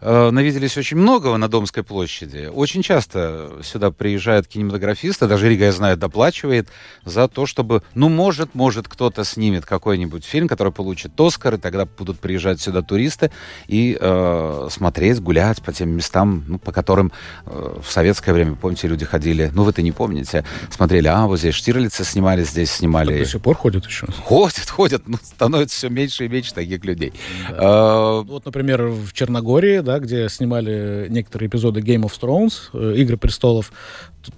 э, 0.00 0.30
навиделись 0.30 0.76
очень 0.76 0.96
многого 0.96 1.36
на 1.36 1.48
Домской 1.48 1.82
площади. 1.82 2.48
Очень 2.52 2.82
часто 2.82 3.58
сюда 3.64 3.90
приезжают 3.90 4.46
кинематографисты, 4.46 5.26
даже 5.26 5.48
Рига, 5.48 5.64
я 5.64 5.72
знаю, 5.72 5.96
доплачивает 5.96 6.68
за 7.04 7.26
то, 7.26 7.46
чтобы, 7.46 7.82
ну, 7.94 8.08
может, 8.08 8.54
может, 8.54 8.86
кто-то 8.86 9.24
снимет 9.24 9.66
какой-нибудь 9.66 10.24
фильм, 10.24 10.46
который 10.46 10.72
получит 10.72 11.20
Оскар, 11.20 11.54
и 11.54 11.58
тогда 11.58 11.84
будут 11.84 12.20
приезжать 12.20 12.60
сюда 12.60 12.82
туристы 12.82 13.32
и 13.66 13.98
э, 14.00 14.68
смотреть, 14.70 15.20
гулять 15.20 15.62
по 15.62 15.72
тем 15.72 15.90
местам, 15.90 16.44
ну, 16.46 16.58
по 16.60 16.70
которым 16.70 17.10
э, 17.46 17.78
в 17.82 17.90
советское 17.90 18.32
время, 18.32 18.54
помните, 18.54 18.86
люди 18.86 19.04
ходили, 19.04 19.50
ну, 19.52 19.64
вы-то 19.64 19.82
не 19.82 19.90
помните, 19.90 20.44
смотрели, 20.70 21.08
а, 21.08 21.26
вот 21.26 21.40
здесь 21.40 21.56
Штирлица 21.56 22.04
снимали, 22.04 22.44
здесь 22.44 22.70
снимали. 22.70 23.08
Так 23.08 23.18
до 23.18 23.24
сих 23.26 23.42
пор 23.42 23.56
ходят 23.56 23.84
еще? 23.84 24.06
Ходят, 24.06 24.70
ходят, 24.70 25.08
ну, 25.08 25.18
становится 25.20 25.76
все 25.76 25.88
меньше 25.88 26.26
и 26.26 26.28
меньше 26.28 26.54
таких 26.54 26.84
людей. 26.84 27.12
Да. 27.50 27.56
А, 27.58 28.22
вот, 28.22 28.44
например, 28.44 28.86
в 28.86 29.12
Черногории, 29.12 29.80
да, 29.80 29.98
где 29.98 30.28
снимали 30.28 31.06
некоторые 31.08 31.48
эпизоды 31.48 31.80
Game 31.80 32.02
of 32.02 32.12
Thrones, 32.20 32.70
э, 32.72 32.96
Игры 32.96 33.16
престолов, 33.16 33.72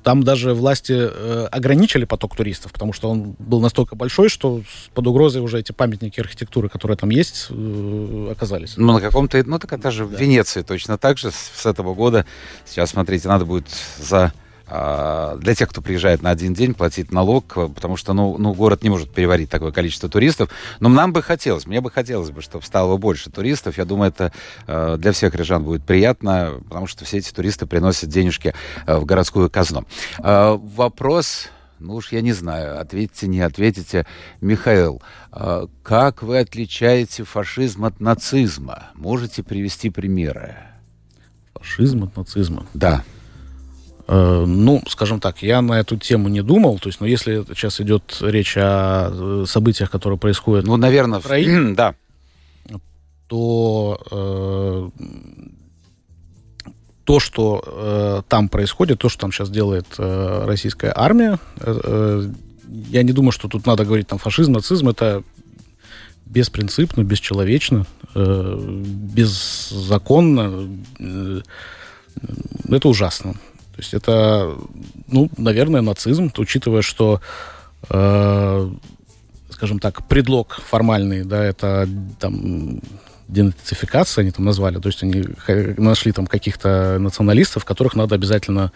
там 0.03 0.23
даже 0.23 0.55
власти 0.55 0.95
э, 0.97 1.47
ограничили 1.51 2.05
поток 2.05 2.37
туристов, 2.37 2.73
потому 2.73 2.93
что 2.93 3.11
он 3.11 3.35
был 3.39 3.61
настолько 3.61 3.97
большой, 3.97 4.29
что 4.29 4.63
под 4.95 5.07
угрозой 5.07 5.43
уже 5.43 5.59
эти 5.59 5.73
памятники 5.73 6.21
архитектуры, 6.21 6.69
которые 6.69 6.97
там 6.97 7.11
есть, 7.11 7.49
э, 7.51 8.29
оказались. 8.31 8.75
Ну, 8.77 8.95
на 8.95 9.01
каком-то... 9.01 9.43
Ну, 9.45 9.59
так 9.59 9.73
это 9.73 9.91
же 9.91 10.07
да. 10.07 10.17
в 10.17 10.21
Венеции 10.21 10.63
точно 10.63 10.99
так 10.99 11.19
же 11.19 11.31
с, 11.31 11.67
этого 11.67 11.95
года. 11.95 12.27
Сейчас, 12.65 12.91
смотрите, 12.91 13.29
надо 13.29 13.45
будет 13.45 13.67
за 13.99 14.33
для 14.67 15.55
тех, 15.55 15.69
кто 15.69 15.83
приезжает 15.83 16.23
на 16.23 16.31
один 16.31 16.55
день, 16.55 16.75
платить 16.75 17.13
налог, 17.13 17.47
потому 17.47 17.97
что, 17.97 18.15
ну, 18.15 18.37
ну, 18.39 18.55
город 18.55 18.83
не 18.83 18.91
может 18.91 19.11
переварить 19.11 19.51
такое 19.51 19.73
количество 19.73 20.09
туристов. 20.09 20.49
Но 20.81 20.89
нам 20.89 21.13
бы 21.13 21.23
хотелось, 21.23 21.67
мне 21.67 21.81
бы 21.81 21.91
хотелось 21.91 22.31
бы, 22.31 22.41
чтобы 22.41 22.65
стало 22.65 22.97
больше 22.97 23.31
туристов. 23.31 23.77
Я 23.77 23.85
думаю, 23.85 24.11
это 24.11 24.33
а, 24.67 24.97
для 24.97 25.13
всех 25.13 25.35
рижан 25.35 25.63
будет 25.65 25.85
приятно, 25.85 26.61
потому 26.69 26.87
что 26.87 27.05
все 27.05 27.19
эти 27.19 27.31
туристы 27.31 27.67
приносят 27.67 28.09
денежки 28.09 28.55
а, 28.87 28.99
в 29.01 29.05
городскую 29.05 29.51
казну. 29.51 29.85
Вопрос 30.19 31.49
ну 31.81 31.97
уж 31.97 32.13
я 32.13 32.23
не 32.23 32.33
знаю, 32.33 32.81
ответите, 32.81 33.27
не 33.27 33.41
ответите. 33.41 34.07
Михаил, 34.41 35.03
как 35.83 36.23
вы 36.23 36.39
отличаете 36.39 37.25
фашизм 37.25 37.85
от 37.85 38.01
нацизма? 38.01 38.85
Можете 38.95 39.43
привести 39.43 39.91
примеры? 39.91 40.57
Фашизм 41.55 42.05
от 42.05 42.17
нацизма? 42.17 42.67
Да. 42.73 43.05
Э, 44.07 44.45
ну, 44.47 44.83
скажем 44.89 45.21
так, 45.21 45.43
я 45.43 45.63
на 45.63 45.81
эту 45.81 45.97
тему 45.97 46.29
не 46.29 46.43
думал. 46.43 46.79
То 46.79 46.89
есть, 46.89 47.01
но 47.01 47.07
если 47.07 47.45
сейчас 47.49 47.81
идет 47.81 48.19
речь 48.21 48.57
о 48.57 49.11
э, 49.11 49.45
событиях, 49.47 49.91
которые 49.91 50.19
происходят... 50.19 50.67
Ну, 50.67 50.77
наверное, 50.77 51.21
в 51.21 51.25
Украине, 51.25 51.75
да. 51.77 51.95
То 53.27 53.99
э, 54.11 54.91
то, 57.05 57.21
что 57.21 57.63
э, 57.67 58.23
там 58.29 58.49
происходит, 58.49 58.99
то, 58.99 59.09
что 59.09 59.21
там 59.21 59.33
сейчас 59.33 59.51
делает 59.51 59.87
э, 59.99 60.45
российская 60.47 60.93
армия, 60.95 61.39
э, 61.61 61.81
э, 61.85 62.29
я 62.91 63.03
не 63.03 63.13
думаю, 63.13 63.33
что 63.33 63.49
тут 63.49 63.67
надо 63.67 63.85
говорить 63.85 64.09
там 64.09 64.19
фашизм, 64.19 64.53
нацизм, 64.53 64.89
это 64.89 65.23
беспринципно, 66.27 67.03
бесчеловечно, 67.03 67.87
э, 68.15 68.81
беззаконно, 69.15 70.69
э, 70.99 71.41
это 72.69 72.89
ужасно. 72.89 73.35
Есть 73.85 73.95
это, 73.95 74.57
ну, 75.09 75.31
наверное, 75.37 75.83
нацизм, 75.83 76.33
учитывая, 76.39 76.81
что, 76.81 77.21
э, 77.91 78.71
скажем 79.51 79.79
так, 79.79 80.09
предлог 80.09 80.59
формальный, 80.67 81.23
да, 81.25 81.45
это 81.45 81.87
там 82.19 82.81
денацификация, 83.29 84.23
они 84.23 84.31
там 84.31 84.47
назвали, 84.47 84.79
то 84.79 84.89
есть 84.89 85.03
они 85.03 85.25
нашли 85.77 86.13
там 86.13 86.27
каких-то 86.27 86.99
националистов, 86.99 87.67
которых 87.67 87.95
надо 87.95 88.15
обязательно, 88.15 88.73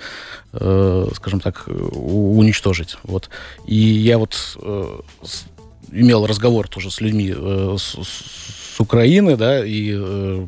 э, 0.52 1.08
скажем 1.14 1.40
так, 1.40 1.64
уничтожить. 1.66 2.98
Вот. 3.02 3.30
И 3.66 3.76
я 3.76 4.18
вот 4.18 4.58
э, 4.60 5.00
имел 5.92 6.26
разговор 6.26 6.68
тоже 6.68 6.90
с 6.90 7.00
людьми 7.00 7.32
э, 7.34 7.76
с, 7.78 7.96
с 8.76 8.80
Украины, 8.80 9.36
да, 9.36 9.64
и 9.64 9.94
э, 9.96 10.46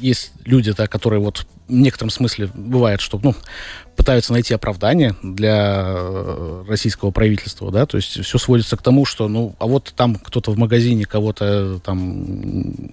есть 0.00 0.32
люди, 0.44 0.72
да, 0.72 0.86
которые 0.86 1.20
вот 1.20 1.46
в 1.68 1.72
некотором 1.72 2.10
смысле 2.10 2.50
бывает, 2.54 3.00
что, 3.00 3.20
ну, 3.22 3.34
пытаются 3.96 4.32
найти 4.32 4.54
оправдание 4.54 5.14
для 5.22 5.84
э, 5.86 6.64
российского 6.68 7.10
правительства, 7.10 7.70
да, 7.70 7.84
то 7.86 7.96
есть 7.96 8.24
все 8.24 8.38
сводится 8.38 8.76
к 8.76 8.82
тому, 8.82 9.04
что, 9.04 9.28
ну, 9.28 9.54
а 9.58 9.66
вот 9.66 9.92
там 9.96 10.16
кто-то 10.16 10.50
в 10.52 10.58
магазине 10.58 11.04
кого-то 11.04 11.80
там 11.80 12.92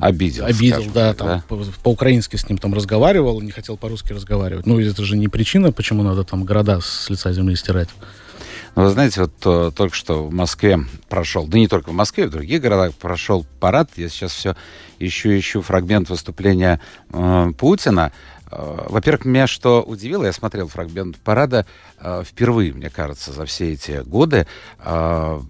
обидел, 0.00 0.44
обидел, 0.44 0.76
скажем, 0.76 0.92
да, 0.92 1.14
там 1.14 1.28
да? 1.28 1.44
По- 1.48 1.64
по-украински 1.82 2.36
с 2.36 2.48
ним 2.48 2.58
там 2.58 2.74
разговаривал, 2.74 3.40
не 3.40 3.50
хотел 3.50 3.76
по-русски 3.76 4.12
разговаривать. 4.12 4.66
Ну, 4.66 4.80
это 4.80 5.04
же 5.04 5.16
не 5.16 5.28
причина, 5.28 5.72
почему 5.72 6.02
надо 6.02 6.24
там 6.24 6.44
города 6.44 6.80
с 6.80 7.10
лица 7.10 7.32
земли 7.32 7.56
стирать. 7.56 7.88
Вы 8.78 8.90
знаете, 8.90 9.22
вот 9.22 9.34
то, 9.40 9.72
только 9.72 9.96
что 9.96 10.22
в 10.22 10.32
Москве 10.32 10.78
прошел, 11.08 11.48
да 11.48 11.58
не 11.58 11.66
только 11.66 11.88
в 11.88 11.94
Москве, 11.94 12.28
в 12.28 12.30
других 12.30 12.62
городах 12.62 12.94
прошел 12.94 13.44
парад. 13.58 13.90
Я 13.96 14.08
сейчас 14.08 14.30
все 14.30 14.54
ищу, 15.00 15.36
ищу 15.36 15.62
фрагмент 15.62 16.08
выступления 16.10 16.80
э, 17.12 17.50
Путина. 17.58 18.12
Э, 18.52 18.86
во-первых, 18.88 19.24
меня 19.24 19.48
что 19.48 19.82
удивило, 19.82 20.26
я 20.26 20.32
смотрел 20.32 20.68
фрагмент 20.68 21.16
парада 21.16 21.66
э, 21.98 22.22
впервые, 22.24 22.72
мне 22.72 22.88
кажется, 22.88 23.32
за 23.32 23.46
все 23.46 23.72
эти 23.72 24.00
годы. 24.04 24.46
Э, 24.78 25.40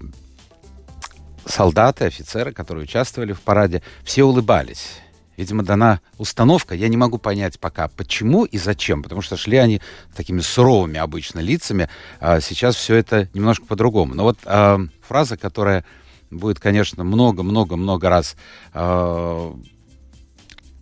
солдаты, 1.44 2.06
офицеры, 2.06 2.52
которые 2.52 2.84
участвовали 2.84 3.34
в 3.34 3.42
параде, 3.42 3.82
все 4.04 4.24
улыбались. 4.24 5.00
Видимо, 5.38 5.62
дана 5.62 6.00
установка. 6.18 6.74
Я 6.74 6.88
не 6.88 6.96
могу 6.96 7.16
понять 7.16 7.60
пока, 7.60 7.86
почему 7.86 8.44
и 8.44 8.58
зачем. 8.58 9.04
Потому 9.04 9.22
что 9.22 9.36
шли 9.36 9.56
они 9.56 9.80
такими 10.16 10.40
суровыми 10.40 10.98
обычно 10.98 11.38
лицами. 11.38 11.88
А 12.18 12.40
сейчас 12.40 12.74
все 12.74 12.96
это 12.96 13.28
немножко 13.34 13.64
по-другому. 13.64 14.16
Но 14.16 14.24
вот 14.24 14.38
а, 14.44 14.80
фраза, 15.00 15.36
которая 15.36 15.84
будет, 16.32 16.58
конечно, 16.58 17.04
много-много-много 17.04 18.08
раз, 18.08 18.36
а, 18.74 19.56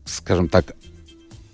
скажем 0.07 0.49
так, 0.49 0.75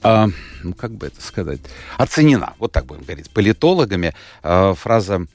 а, 0.00 0.28
ну 0.62 0.72
как 0.72 0.92
бы 0.92 1.08
это 1.08 1.20
сказать, 1.20 1.60
оценена, 1.98 2.54
вот 2.60 2.70
так 2.70 2.86
будем 2.86 3.02
говорить, 3.02 3.30
политологами. 3.30 4.14
А, 4.44 4.74
фраза 4.74 5.26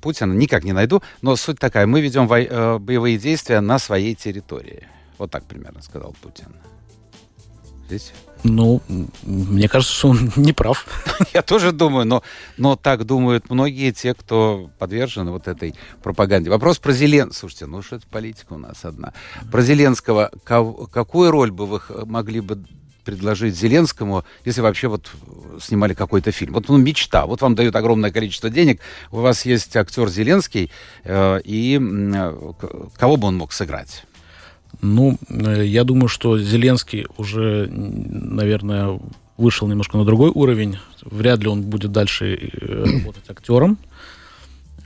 Путина 0.00 0.32
никак 0.32 0.64
не 0.64 0.72
найду, 0.72 1.00
но 1.22 1.36
суть 1.36 1.60
такая, 1.60 1.86
мы 1.86 2.00
ведем 2.00 2.26
вой, 2.26 2.46
э, 2.50 2.78
боевые 2.78 3.16
действия 3.18 3.60
на 3.60 3.78
своей 3.78 4.14
территории. 4.14 4.88
Вот 5.16 5.30
так 5.30 5.44
примерно 5.44 5.80
сказал 5.80 6.14
Путин. 6.20 6.48
Согласитесь? 7.98 8.12
Ну, 8.42 8.82
мне 9.22 9.68
кажется, 9.68 9.94
что 9.94 10.08
он 10.10 10.32
не 10.36 10.52
прав. 10.52 10.86
Я 11.32 11.42
тоже 11.42 11.72
думаю, 11.72 12.06
но, 12.06 12.22
но 12.58 12.76
так 12.76 13.04
думают 13.04 13.48
многие 13.48 13.90
те, 13.92 14.14
кто 14.14 14.70
подвержены 14.78 15.30
вот 15.30 15.48
этой 15.48 15.74
пропаганде. 16.02 16.50
Вопрос 16.50 16.78
про 16.78 16.92
Зеленского. 16.92 17.40
Слушайте, 17.40 17.66
ну 17.66 17.82
что 17.82 17.96
это 17.96 18.06
политика 18.06 18.52
у 18.52 18.58
нас 18.58 18.84
одна. 18.84 19.14
Про 19.50 19.62
Зеленского. 19.62 20.30
Какую 20.44 21.30
роль 21.30 21.50
бы 21.50 21.66
вы 21.66 21.80
могли 22.04 22.40
бы 22.40 22.64
предложить 23.04 23.54
Зеленскому, 23.54 24.24
если 24.46 24.62
вообще 24.62 24.88
вот 24.88 25.10
снимали 25.60 25.94
какой-то 25.94 26.30
фильм? 26.30 26.52
Вот 26.52 26.68
ну, 26.68 26.76
мечта. 26.76 27.26
Вот 27.26 27.40
вам 27.40 27.54
дают 27.54 27.76
огромное 27.76 28.10
количество 28.10 28.50
денег, 28.50 28.80
у 29.10 29.20
вас 29.20 29.46
есть 29.46 29.74
актер 29.76 30.08
Зеленский, 30.08 30.70
э, 31.04 31.40
и 31.44 31.78
э, 31.80 32.52
кого 32.96 33.16
бы 33.16 33.28
он 33.28 33.36
мог 33.36 33.52
сыграть? 33.52 34.04
Ну, 34.80 35.18
э, 35.28 35.64
я 35.64 35.84
думаю, 35.84 36.08
что 36.08 36.38
Зеленский 36.38 37.06
уже, 37.16 37.68
наверное, 37.70 39.00
вышел 39.36 39.68
немножко 39.68 39.98
на 39.98 40.04
другой 40.04 40.30
уровень. 40.30 40.78
Вряд 41.02 41.40
ли 41.40 41.48
он 41.48 41.62
будет 41.62 41.92
дальше 41.92 42.34
э, 42.34 42.84
работать 42.84 43.28
актером. 43.28 43.78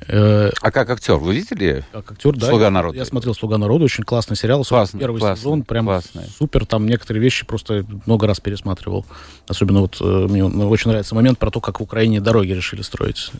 Э, 0.06 0.50
а 0.62 0.70
как 0.70 0.90
актер? 0.90 1.16
Вы 1.16 1.34
видели? 1.34 1.84
Как 1.92 2.12
актер, 2.12 2.36
да. 2.36 2.46
«Слуга 2.46 2.70
народа». 2.70 2.96
Я 2.96 3.04
смотрел 3.04 3.34
«Слуга 3.34 3.58
народа», 3.58 3.84
очень 3.84 4.04
классный 4.04 4.36
сериал. 4.36 4.64
Классный, 4.64 5.00
Первый 5.00 5.18
классный, 5.18 5.40
сезон, 5.40 5.62
прям 5.64 5.86
классный. 5.86 6.24
супер. 6.38 6.64
Там 6.66 6.86
некоторые 6.86 7.22
вещи 7.22 7.44
просто 7.44 7.84
много 8.06 8.26
раз 8.26 8.40
пересматривал. 8.40 9.04
Особенно 9.48 9.80
вот 9.80 10.00
мне 10.00 10.44
очень 10.44 10.90
нравится 10.90 11.14
момент 11.14 11.38
про 11.38 11.50
то, 11.50 11.60
как 11.60 11.80
в 11.80 11.82
Украине 11.82 12.20
дороги 12.20 12.52
решили 12.52 12.82
строить. 12.82 13.32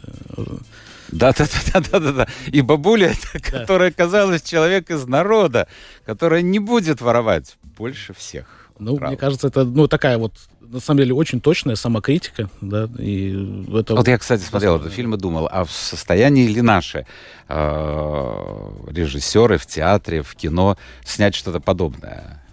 Да, 1.09 1.33
да, 1.33 1.47
да, 1.73 1.81
да, 1.81 2.01
да, 2.01 2.13
да. 2.13 2.29
И 2.47 2.61
бабуля, 2.61 3.13
да. 3.33 3.41
которая 3.41 3.91
оказалась 3.91 4.43
человек 4.43 4.91
из 4.91 5.07
народа, 5.07 5.69
которая 6.05 6.43
не 6.43 6.59
будет 6.59 7.01
воровать 7.01 7.57
больше 7.63 8.15
всех. 8.15 8.47
Ну, 8.79 8.97
Правда. 8.97 9.09
мне 9.09 9.17
кажется, 9.17 9.49
это 9.49 9.65
ну 9.65 9.89
такая 9.89 10.19
вот 10.19 10.35
на 10.61 10.81
самом 10.81 10.99
деле 10.99 11.15
очень 11.15 11.41
точная 11.41 11.77
самокритика, 11.77 12.51
да, 12.61 12.89
и 12.99 13.31
это... 13.75 13.95
Вот 13.95 14.07
я, 14.07 14.19
кстати, 14.19 14.43
смотрел 14.43 14.77
этот 14.77 14.93
фильм 14.93 15.15
и 15.15 15.19
думал, 15.19 15.49
а 15.51 15.65
в 15.65 15.71
состоянии 15.71 16.47
ли 16.47 16.61
наши 16.61 17.07
э, 17.49 18.71
режиссеры 18.89 19.57
в 19.57 19.67
театре, 19.67 20.23
в 20.23 20.35
кино 20.35 20.77
снять 21.05 21.35
что-то 21.35 21.61
подобное? 21.61 22.45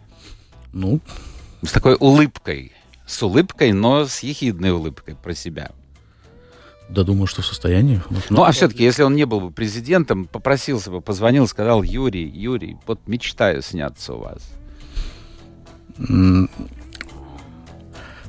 Ну... 0.72 1.01
С 1.62 1.72
такой 1.72 1.95
улыбкой, 1.99 2.74
с 3.06 3.22
улыбкой, 3.24 3.74
но 3.74 4.06
с 4.06 4.20
ехидной 4.20 4.72
улыбкой 4.72 5.16
про 5.16 5.34
себя. 5.34 5.72
Да, 6.90 7.04
думаю, 7.04 7.28
что 7.28 7.42
в 7.42 7.46
состоянии. 7.46 8.02
Вот, 8.10 8.24
ну, 8.30 8.44
а 8.44 8.52
все-таки, 8.52 8.84
если 8.84 9.04
он 9.04 9.16
не 9.16 9.26
был 9.26 9.42
бы 9.42 9.52
президентом, 9.52 10.26
попросился 10.26 10.92
бы, 10.92 11.02
позвонил, 11.02 11.48
сказал, 11.48 11.84
Юрий, 11.84 12.28
Юрий, 12.28 12.78
вот 12.86 13.00
мечтаю 13.08 13.62
сняться 13.62 14.14
у 14.14 14.20
вас. 14.20 14.42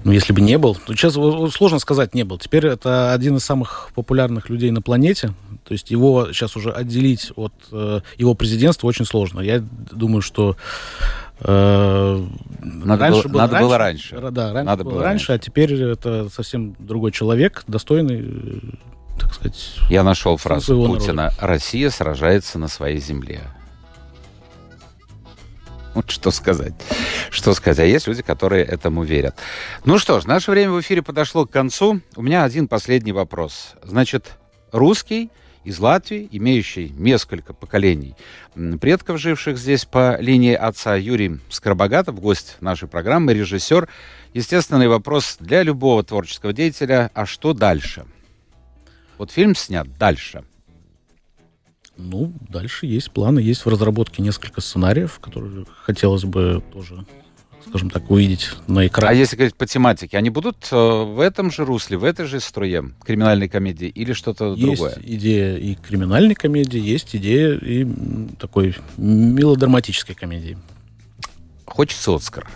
Ну, 0.06 0.12
если 0.12 0.32
бы 0.32 0.40
не 0.40 0.56
был. 0.56 0.76
то 0.76 0.94
Сейчас 0.94 1.14
сложно 1.14 1.80
сказать, 1.80 2.14
не 2.14 2.22
был. 2.22 2.38
Теперь 2.38 2.66
это 2.66 3.12
один 3.12 3.36
из 3.36 3.44
самых 3.44 3.90
популярных 3.94 4.48
людей 4.48 4.70
на 4.70 4.80
планете. 4.80 5.32
То 5.64 5.72
есть 5.72 5.90
его 5.90 6.28
сейчас 6.32 6.56
уже 6.56 6.70
отделить 6.70 7.32
от 7.34 7.52
э, 7.72 8.00
его 8.16 8.34
президентства 8.34 8.86
очень 8.86 9.04
сложно. 9.04 9.40
Я 9.40 9.58
думаю, 9.90 10.22
что 10.22 10.56
надо 11.40 12.26
раньше 13.04 13.28
было, 13.28 13.32
было, 13.32 13.40
надо 13.42 13.54
раньше, 13.54 13.68
было 13.68 13.78
раньше. 13.78 14.30
Да, 14.30 14.52
раньше 14.52 14.64
надо 14.64 14.84
было, 14.84 14.92
было 14.92 15.02
раньше, 15.02 15.32
а 15.32 15.38
теперь 15.38 15.74
это 15.74 16.28
совсем 16.30 16.74
другой 16.78 17.12
человек, 17.12 17.62
достойный, 17.66 18.24
э, 18.24 19.18
так 19.20 19.34
сказать. 19.34 19.76
Я 19.90 20.02
нашел 20.02 20.36
фразу 20.38 20.86
Путина: 20.86 21.14
народа. 21.14 21.36
"Россия 21.40 21.90
сражается 21.90 22.58
на 22.58 22.68
своей 22.68 23.00
земле". 23.00 23.42
Вот 25.94 26.10
что 26.10 26.30
сказать. 26.30 26.74
Что 27.30 27.54
сказать. 27.54 27.78
А 27.78 27.84
есть 27.84 28.06
люди, 28.06 28.22
которые 28.22 28.66
этому 28.66 29.02
верят. 29.02 29.34
Ну 29.86 29.98
что 29.98 30.20
ж, 30.20 30.26
наше 30.26 30.50
время 30.50 30.72
в 30.72 30.80
эфире 30.82 31.02
подошло 31.02 31.46
к 31.46 31.50
концу. 31.50 32.00
У 32.16 32.22
меня 32.22 32.44
один 32.44 32.68
последний 32.68 33.12
вопрос. 33.12 33.72
Значит, 33.82 34.32
русский 34.72 35.30
из 35.66 35.80
Латвии, 35.80 36.28
имеющий 36.30 36.90
несколько 36.96 37.52
поколений 37.52 38.14
предков, 38.80 39.20
живших 39.20 39.58
здесь 39.58 39.84
по 39.84 40.16
линии 40.20 40.54
отца 40.54 40.94
Юрий 40.94 41.40
Скоробогатов, 41.50 42.20
гость 42.20 42.56
нашей 42.60 42.86
программы, 42.86 43.34
режиссер. 43.34 43.88
Естественный 44.32 44.86
вопрос 44.86 45.36
для 45.40 45.64
любого 45.64 46.04
творческого 46.04 46.52
деятеля, 46.52 47.10
а 47.14 47.26
что 47.26 47.52
дальше? 47.52 48.06
Вот 49.18 49.32
фильм 49.32 49.56
снят 49.56 49.88
дальше. 49.98 50.44
Ну, 51.96 52.32
дальше 52.48 52.86
есть 52.86 53.10
планы, 53.10 53.40
есть 53.40 53.66
в 53.66 53.68
разработке 53.68 54.22
несколько 54.22 54.60
сценариев, 54.60 55.18
которые 55.18 55.66
хотелось 55.82 56.24
бы 56.24 56.62
тоже 56.72 57.04
скажем 57.68 57.90
так, 57.90 58.10
увидеть 58.10 58.50
на 58.66 58.86
экране. 58.86 59.10
А 59.10 59.14
если 59.14 59.36
говорить 59.36 59.56
по 59.56 59.66
тематике, 59.66 60.18
они 60.18 60.30
будут 60.30 60.68
э, 60.70 60.76
в 60.76 61.20
этом 61.20 61.50
же 61.50 61.64
русле, 61.64 61.96
в 61.96 62.04
этой 62.04 62.26
же 62.26 62.40
струе 62.40 62.92
криминальной 63.04 63.48
комедии 63.48 63.88
или 63.88 64.12
что-то 64.12 64.54
другое? 64.54 64.94
Есть 64.96 65.08
идея 65.08 65.56
и 65.56 65.74
криминальной 65.74 66.34
комедии, 66.34 66.80
есть 66.80 67.14
идея 67.16 67.56
и 67.56 67.86
такой 68.38 68.76
мелодраматической 68.96 70.14
комедии. 70.14 70.58
Хочется 71.64 72.14
Оскар. 72.14 72.48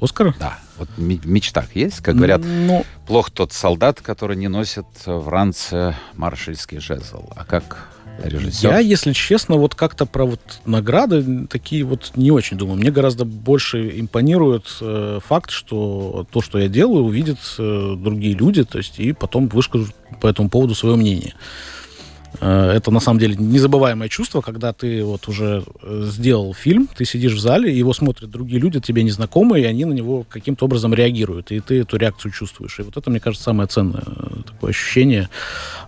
Оскар? 0.00 0.34
Да. 0.38 0.58
Вот 0.76 0.88
в 0.96 1.26
мечтах 1.26 1.74
есть, 1.74 2.00
как 2.00 2.14
говорят, 2.14 2.42
ну, 2.44 2.86
плох 3.06 3.30
тот 3.32 3.52
солдат, 3.52 4.00
который 4.00 4.36
не 4.36 4.46
носит 4.46 4.86
в 5.04 5.28
ранце 5.28 5.96
маршальский 6.14 6.78
жезл. 6.78 7.24
А 7.34 7.44
как 7.44 7.88
режиссер? 8.22 8.70
Я, 8.70 8.78
если 8.78 9.12
честно, 9.12 9.56
вот 9.56 9.74
как-то 9.74 10.06
про 10.06 10.24
вот 10.24 10.40
награды 10.64 11.46
такие 11.46 11.84
вот 11.84 12.12
не 12.16 12.30
очень 12.30 12.56
думаю. 12.56 12.78
Мне 12.78 12.90
гораздо 12.90 13.24
больше 13.24 14.00
импонирует 14.00 14.64
э, 14.80 15.20
факт, 15.24 15.50
что 15.50 16.26
то, 16.30 16.40
что 16.40 16.58
я 16.58 16.68
делаю, 16.68 17.04
увидят 17.04 17.38
э, 17.58 17.94
другие 17.96 18.34
люди, 18.34 18.64
то 18.64 18.78
есть 18.78 18.98
и 18.98 19.12
потом 19.12 19.48
выскажут 19.48 19.94
по 20.20 20.26
этому 20.26 20.48
поводу 20.50 20.74
свое 20.74 20.96
мнение. 20.96 21.34
Э, 22.40 22.72
это 22.76 22.90
на 22.90 23.00
самом 23.00 23.18
деле 23.18 23.36
незабываемое 23.36 24.08
чувство, 24.08 24.40
когда 24.40 24.72
ты 24.72 25.02
вот 25.04 25.28
уже 25.28 25.64
э, 25.82 26.02
сделал 26.06 26.54
фильм, 26.54 26.88
ты 26.94 27.04
сидишь 27.04 27.32
в 27.34 27.40
зале, 27.40 27.76
его 27.76 27.92
смотрят 27.92 28.30
другие 28.30 28.60
люди, 28.60 28.80
тебе 28.80 29.02
незнакомые, 29.02 29.64
и 29.64 29.66
они 29.66 29.84
на 29.84 29.92
него 29.92 30.24
каким-то 30.28 30.66
образом 30.66 30.94
реагируют, 30.94 31.50
и 31.50 31.60
ты 31.60 31.80
эту 31.80 31.96
реакцию 31.96 32.32
чувствуешь. 32.32 32.78
И 32.78 32.82
вот 32.82 32.96
это, 32.96 33.10
мне 33.10 33.20
кажется, 33.20 33.44
самое 33.44 33.68
ценное 33.68 34.02
э, 34.06 34.42
такое 34.46 34.70
ощущение. 34.70 35.28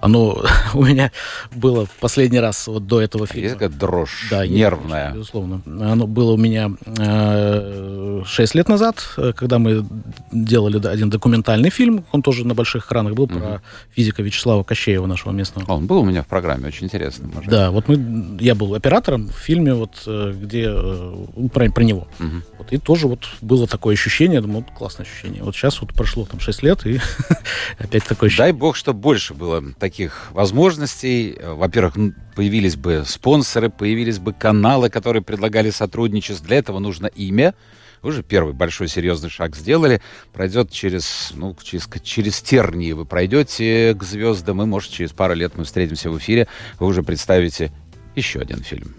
Оно 0.01 0.43
у 0.75 0.85
меня 0.85 1.13
было 1.55 1.87
последний 2.01 2.41
раз 2.41 2.67
вот 2.67 2.87
до 2.87 3.01
этого 3.01 3.27
фильма. 3.27 3.43
Есть 3.43 3.55
какая 3.55 3.69
дрожь 3.69 4.29
да, 4.31 4.47
нервная. 4.47 5.11
Дрожь, 5.11 5.19
безусловно. 5.19 5.63
Оно 5.67 6.07
было 6.07 6.33
у 6.33 6.37
меня 6.37 6.73
э, 6.87 8.23
6 8.27 8.55
лет 8.55 8.69
назад, 8.69 8.97
когда 9.37 9.59
мы 9.59 9.85
делали 10.33 10.85
один 10.87 11.11
документальный 11.11 11.71
фильм, 11.71 12.05
он 12.13 12.23
тоже 12.23 12.47
на 12.47 12.55
больших 12.55 12.87
экранах 12.87 13.15
был, 13.15 13.25
угу. 13.25 13.39
про 13.39 13.63
физика 13.95 14.23
Вячеслава 14.23 14.63
Кощеева, 14.63 15.07
нашего 15.07 15.33
местного. 15.33 15.71
Он 15.71 15.87
был 15.87 15.99
у 15.99 16.05
меня 16.05 16.23
в 16.23 16.27
программе, 16.31 16.69
очень 16.69 16.87
интересно. 16.87 17.29
Может. 17.29 17.51
Да, 17.51 17.71
вот 17.71 17.89
мы, 17.89 18.39
я 18.41 18.55
был 18.55 18.75
оператором 18.75 19.29
в 19.29 19.33
фильме, 19.33 19.75
вот, 19.75 20.03
э, 20.07 20.33
где 20.41 20.65
э, 20.69 21.27
ну, 21.37 21.49
про, 21.49 21.71
про 21.71 21.83
него. 21.83 22.09
Угу. 22.19 22.43
Вот, 22.59 22.73
и 22.73 22.79
тоже 22.79 23.09
вот 23.09 23.29
было 23.43 23.67
такое 23.67 23.95
ощущение, 23.95 24.41
думаю, 24.41 24.65
вот 24.67 24.79
классное 24.79 25.05
ощущение. 25.05 25.43
Вот 25.43 25.55
сейчас 25.55 25.81
вот 25.83 25.93
прошло 25.93 26.25
там 26.25 26.41
6 26.41 26.63
лет, 26.63 26.87
и 26.87 27.01
опять 27.79 28.05
такое 28.05 28.29
ощущение. 28.29 28.53
Дай 28.53 28.59
бог, 28.59 28.77
чтобы 28.77 29.01
больше 29.01 29.35
было 29.35 29.63
таких 29.79 30.29
возможностей. 30.33 31.37
Во-первых, 31.45 31.97
появились 32.35 32.77
бы 32.77 33.03
спонсоры, 33.07 33.69
появились 33.69 34.19
бы 34.19 34.33
каналы, 34.33 34.89
которые 34.89 35.23
предлагали 35.23 35.71
сотрудничество. 35.71 36.47
Для 36.47 36.59
этого 36.59 36.79
нужно 36.79 37.07
имя, 37.09 37.55
вы 38.03 38.13
же 38.13 38.23
первый 38.23 38.55
большой 38.55 38.89
серьезный 38.89 39.31
шаг 39.31 39.57
сделали. 39.57 40.01
Пройдет 40.33 40.71
через, 40.71 41.33
ну, 41.35 41.57
через, 41.63 41.89
через 42.03 42.41
тернии 42.41 42.93
вы 42.93 43.05
пройдете 43.05 43.95
к 43.95 44.03
звездам, 44.03 44.63
и, 44.63 44.67
может, 44.67 44.91
через 44.91 45.13
пару 45.13 45.35
лет 45.35 45.53
мы 45.57 45.65
встретимся 45.65 46.11
в 46.11 46.19
эфире, 46.19 46.49
вы 46.79 46.87
уже 46.87 47.03
представите 47.03 47.73
еще 48.15 48.41
один 48.41 48.63
фильм. 48.63 48.95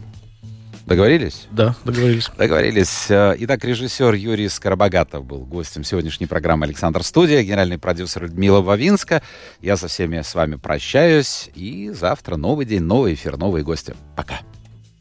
Договорились? 0.86 1.48
Да, 1.52 1.76
договорились. 1.86 2.30
Договорились. 2.38 3.06
Э, 3.10 3.36
итак, 3.40 3.64
режиссер 3.64 4.14
Юрий 4.14 4.50
Скоробогатов 4.50 5.24
был 5.24 5.46
гостем 5.46 5.84
сегодняшней 5.84 6.26
программы 6.26 6.66
«Александр 6.66 7.04
Студия», 7.04 7.44
генеральный 7.44 7.78
продюсер 7.78 8.24
Людмила 8.24 8.62
Вавинска. 8.62 9.22
Я 9.62 9.78
со 9.78 9.88
всеми 9.88 10.22
с 10.22 10.34
вами 10.34 10.56
прощаюсь. 10.56 11.50
И 11.56 11.92
завтра 11.92 12.36
новый 12.36 12.66
день, 12.66 12.82
новый 12.82 13.14
эфир, 13.14 13.38
новые 13.38 13.64
гости. 13.64 13.96
Пока. 14.18 14.42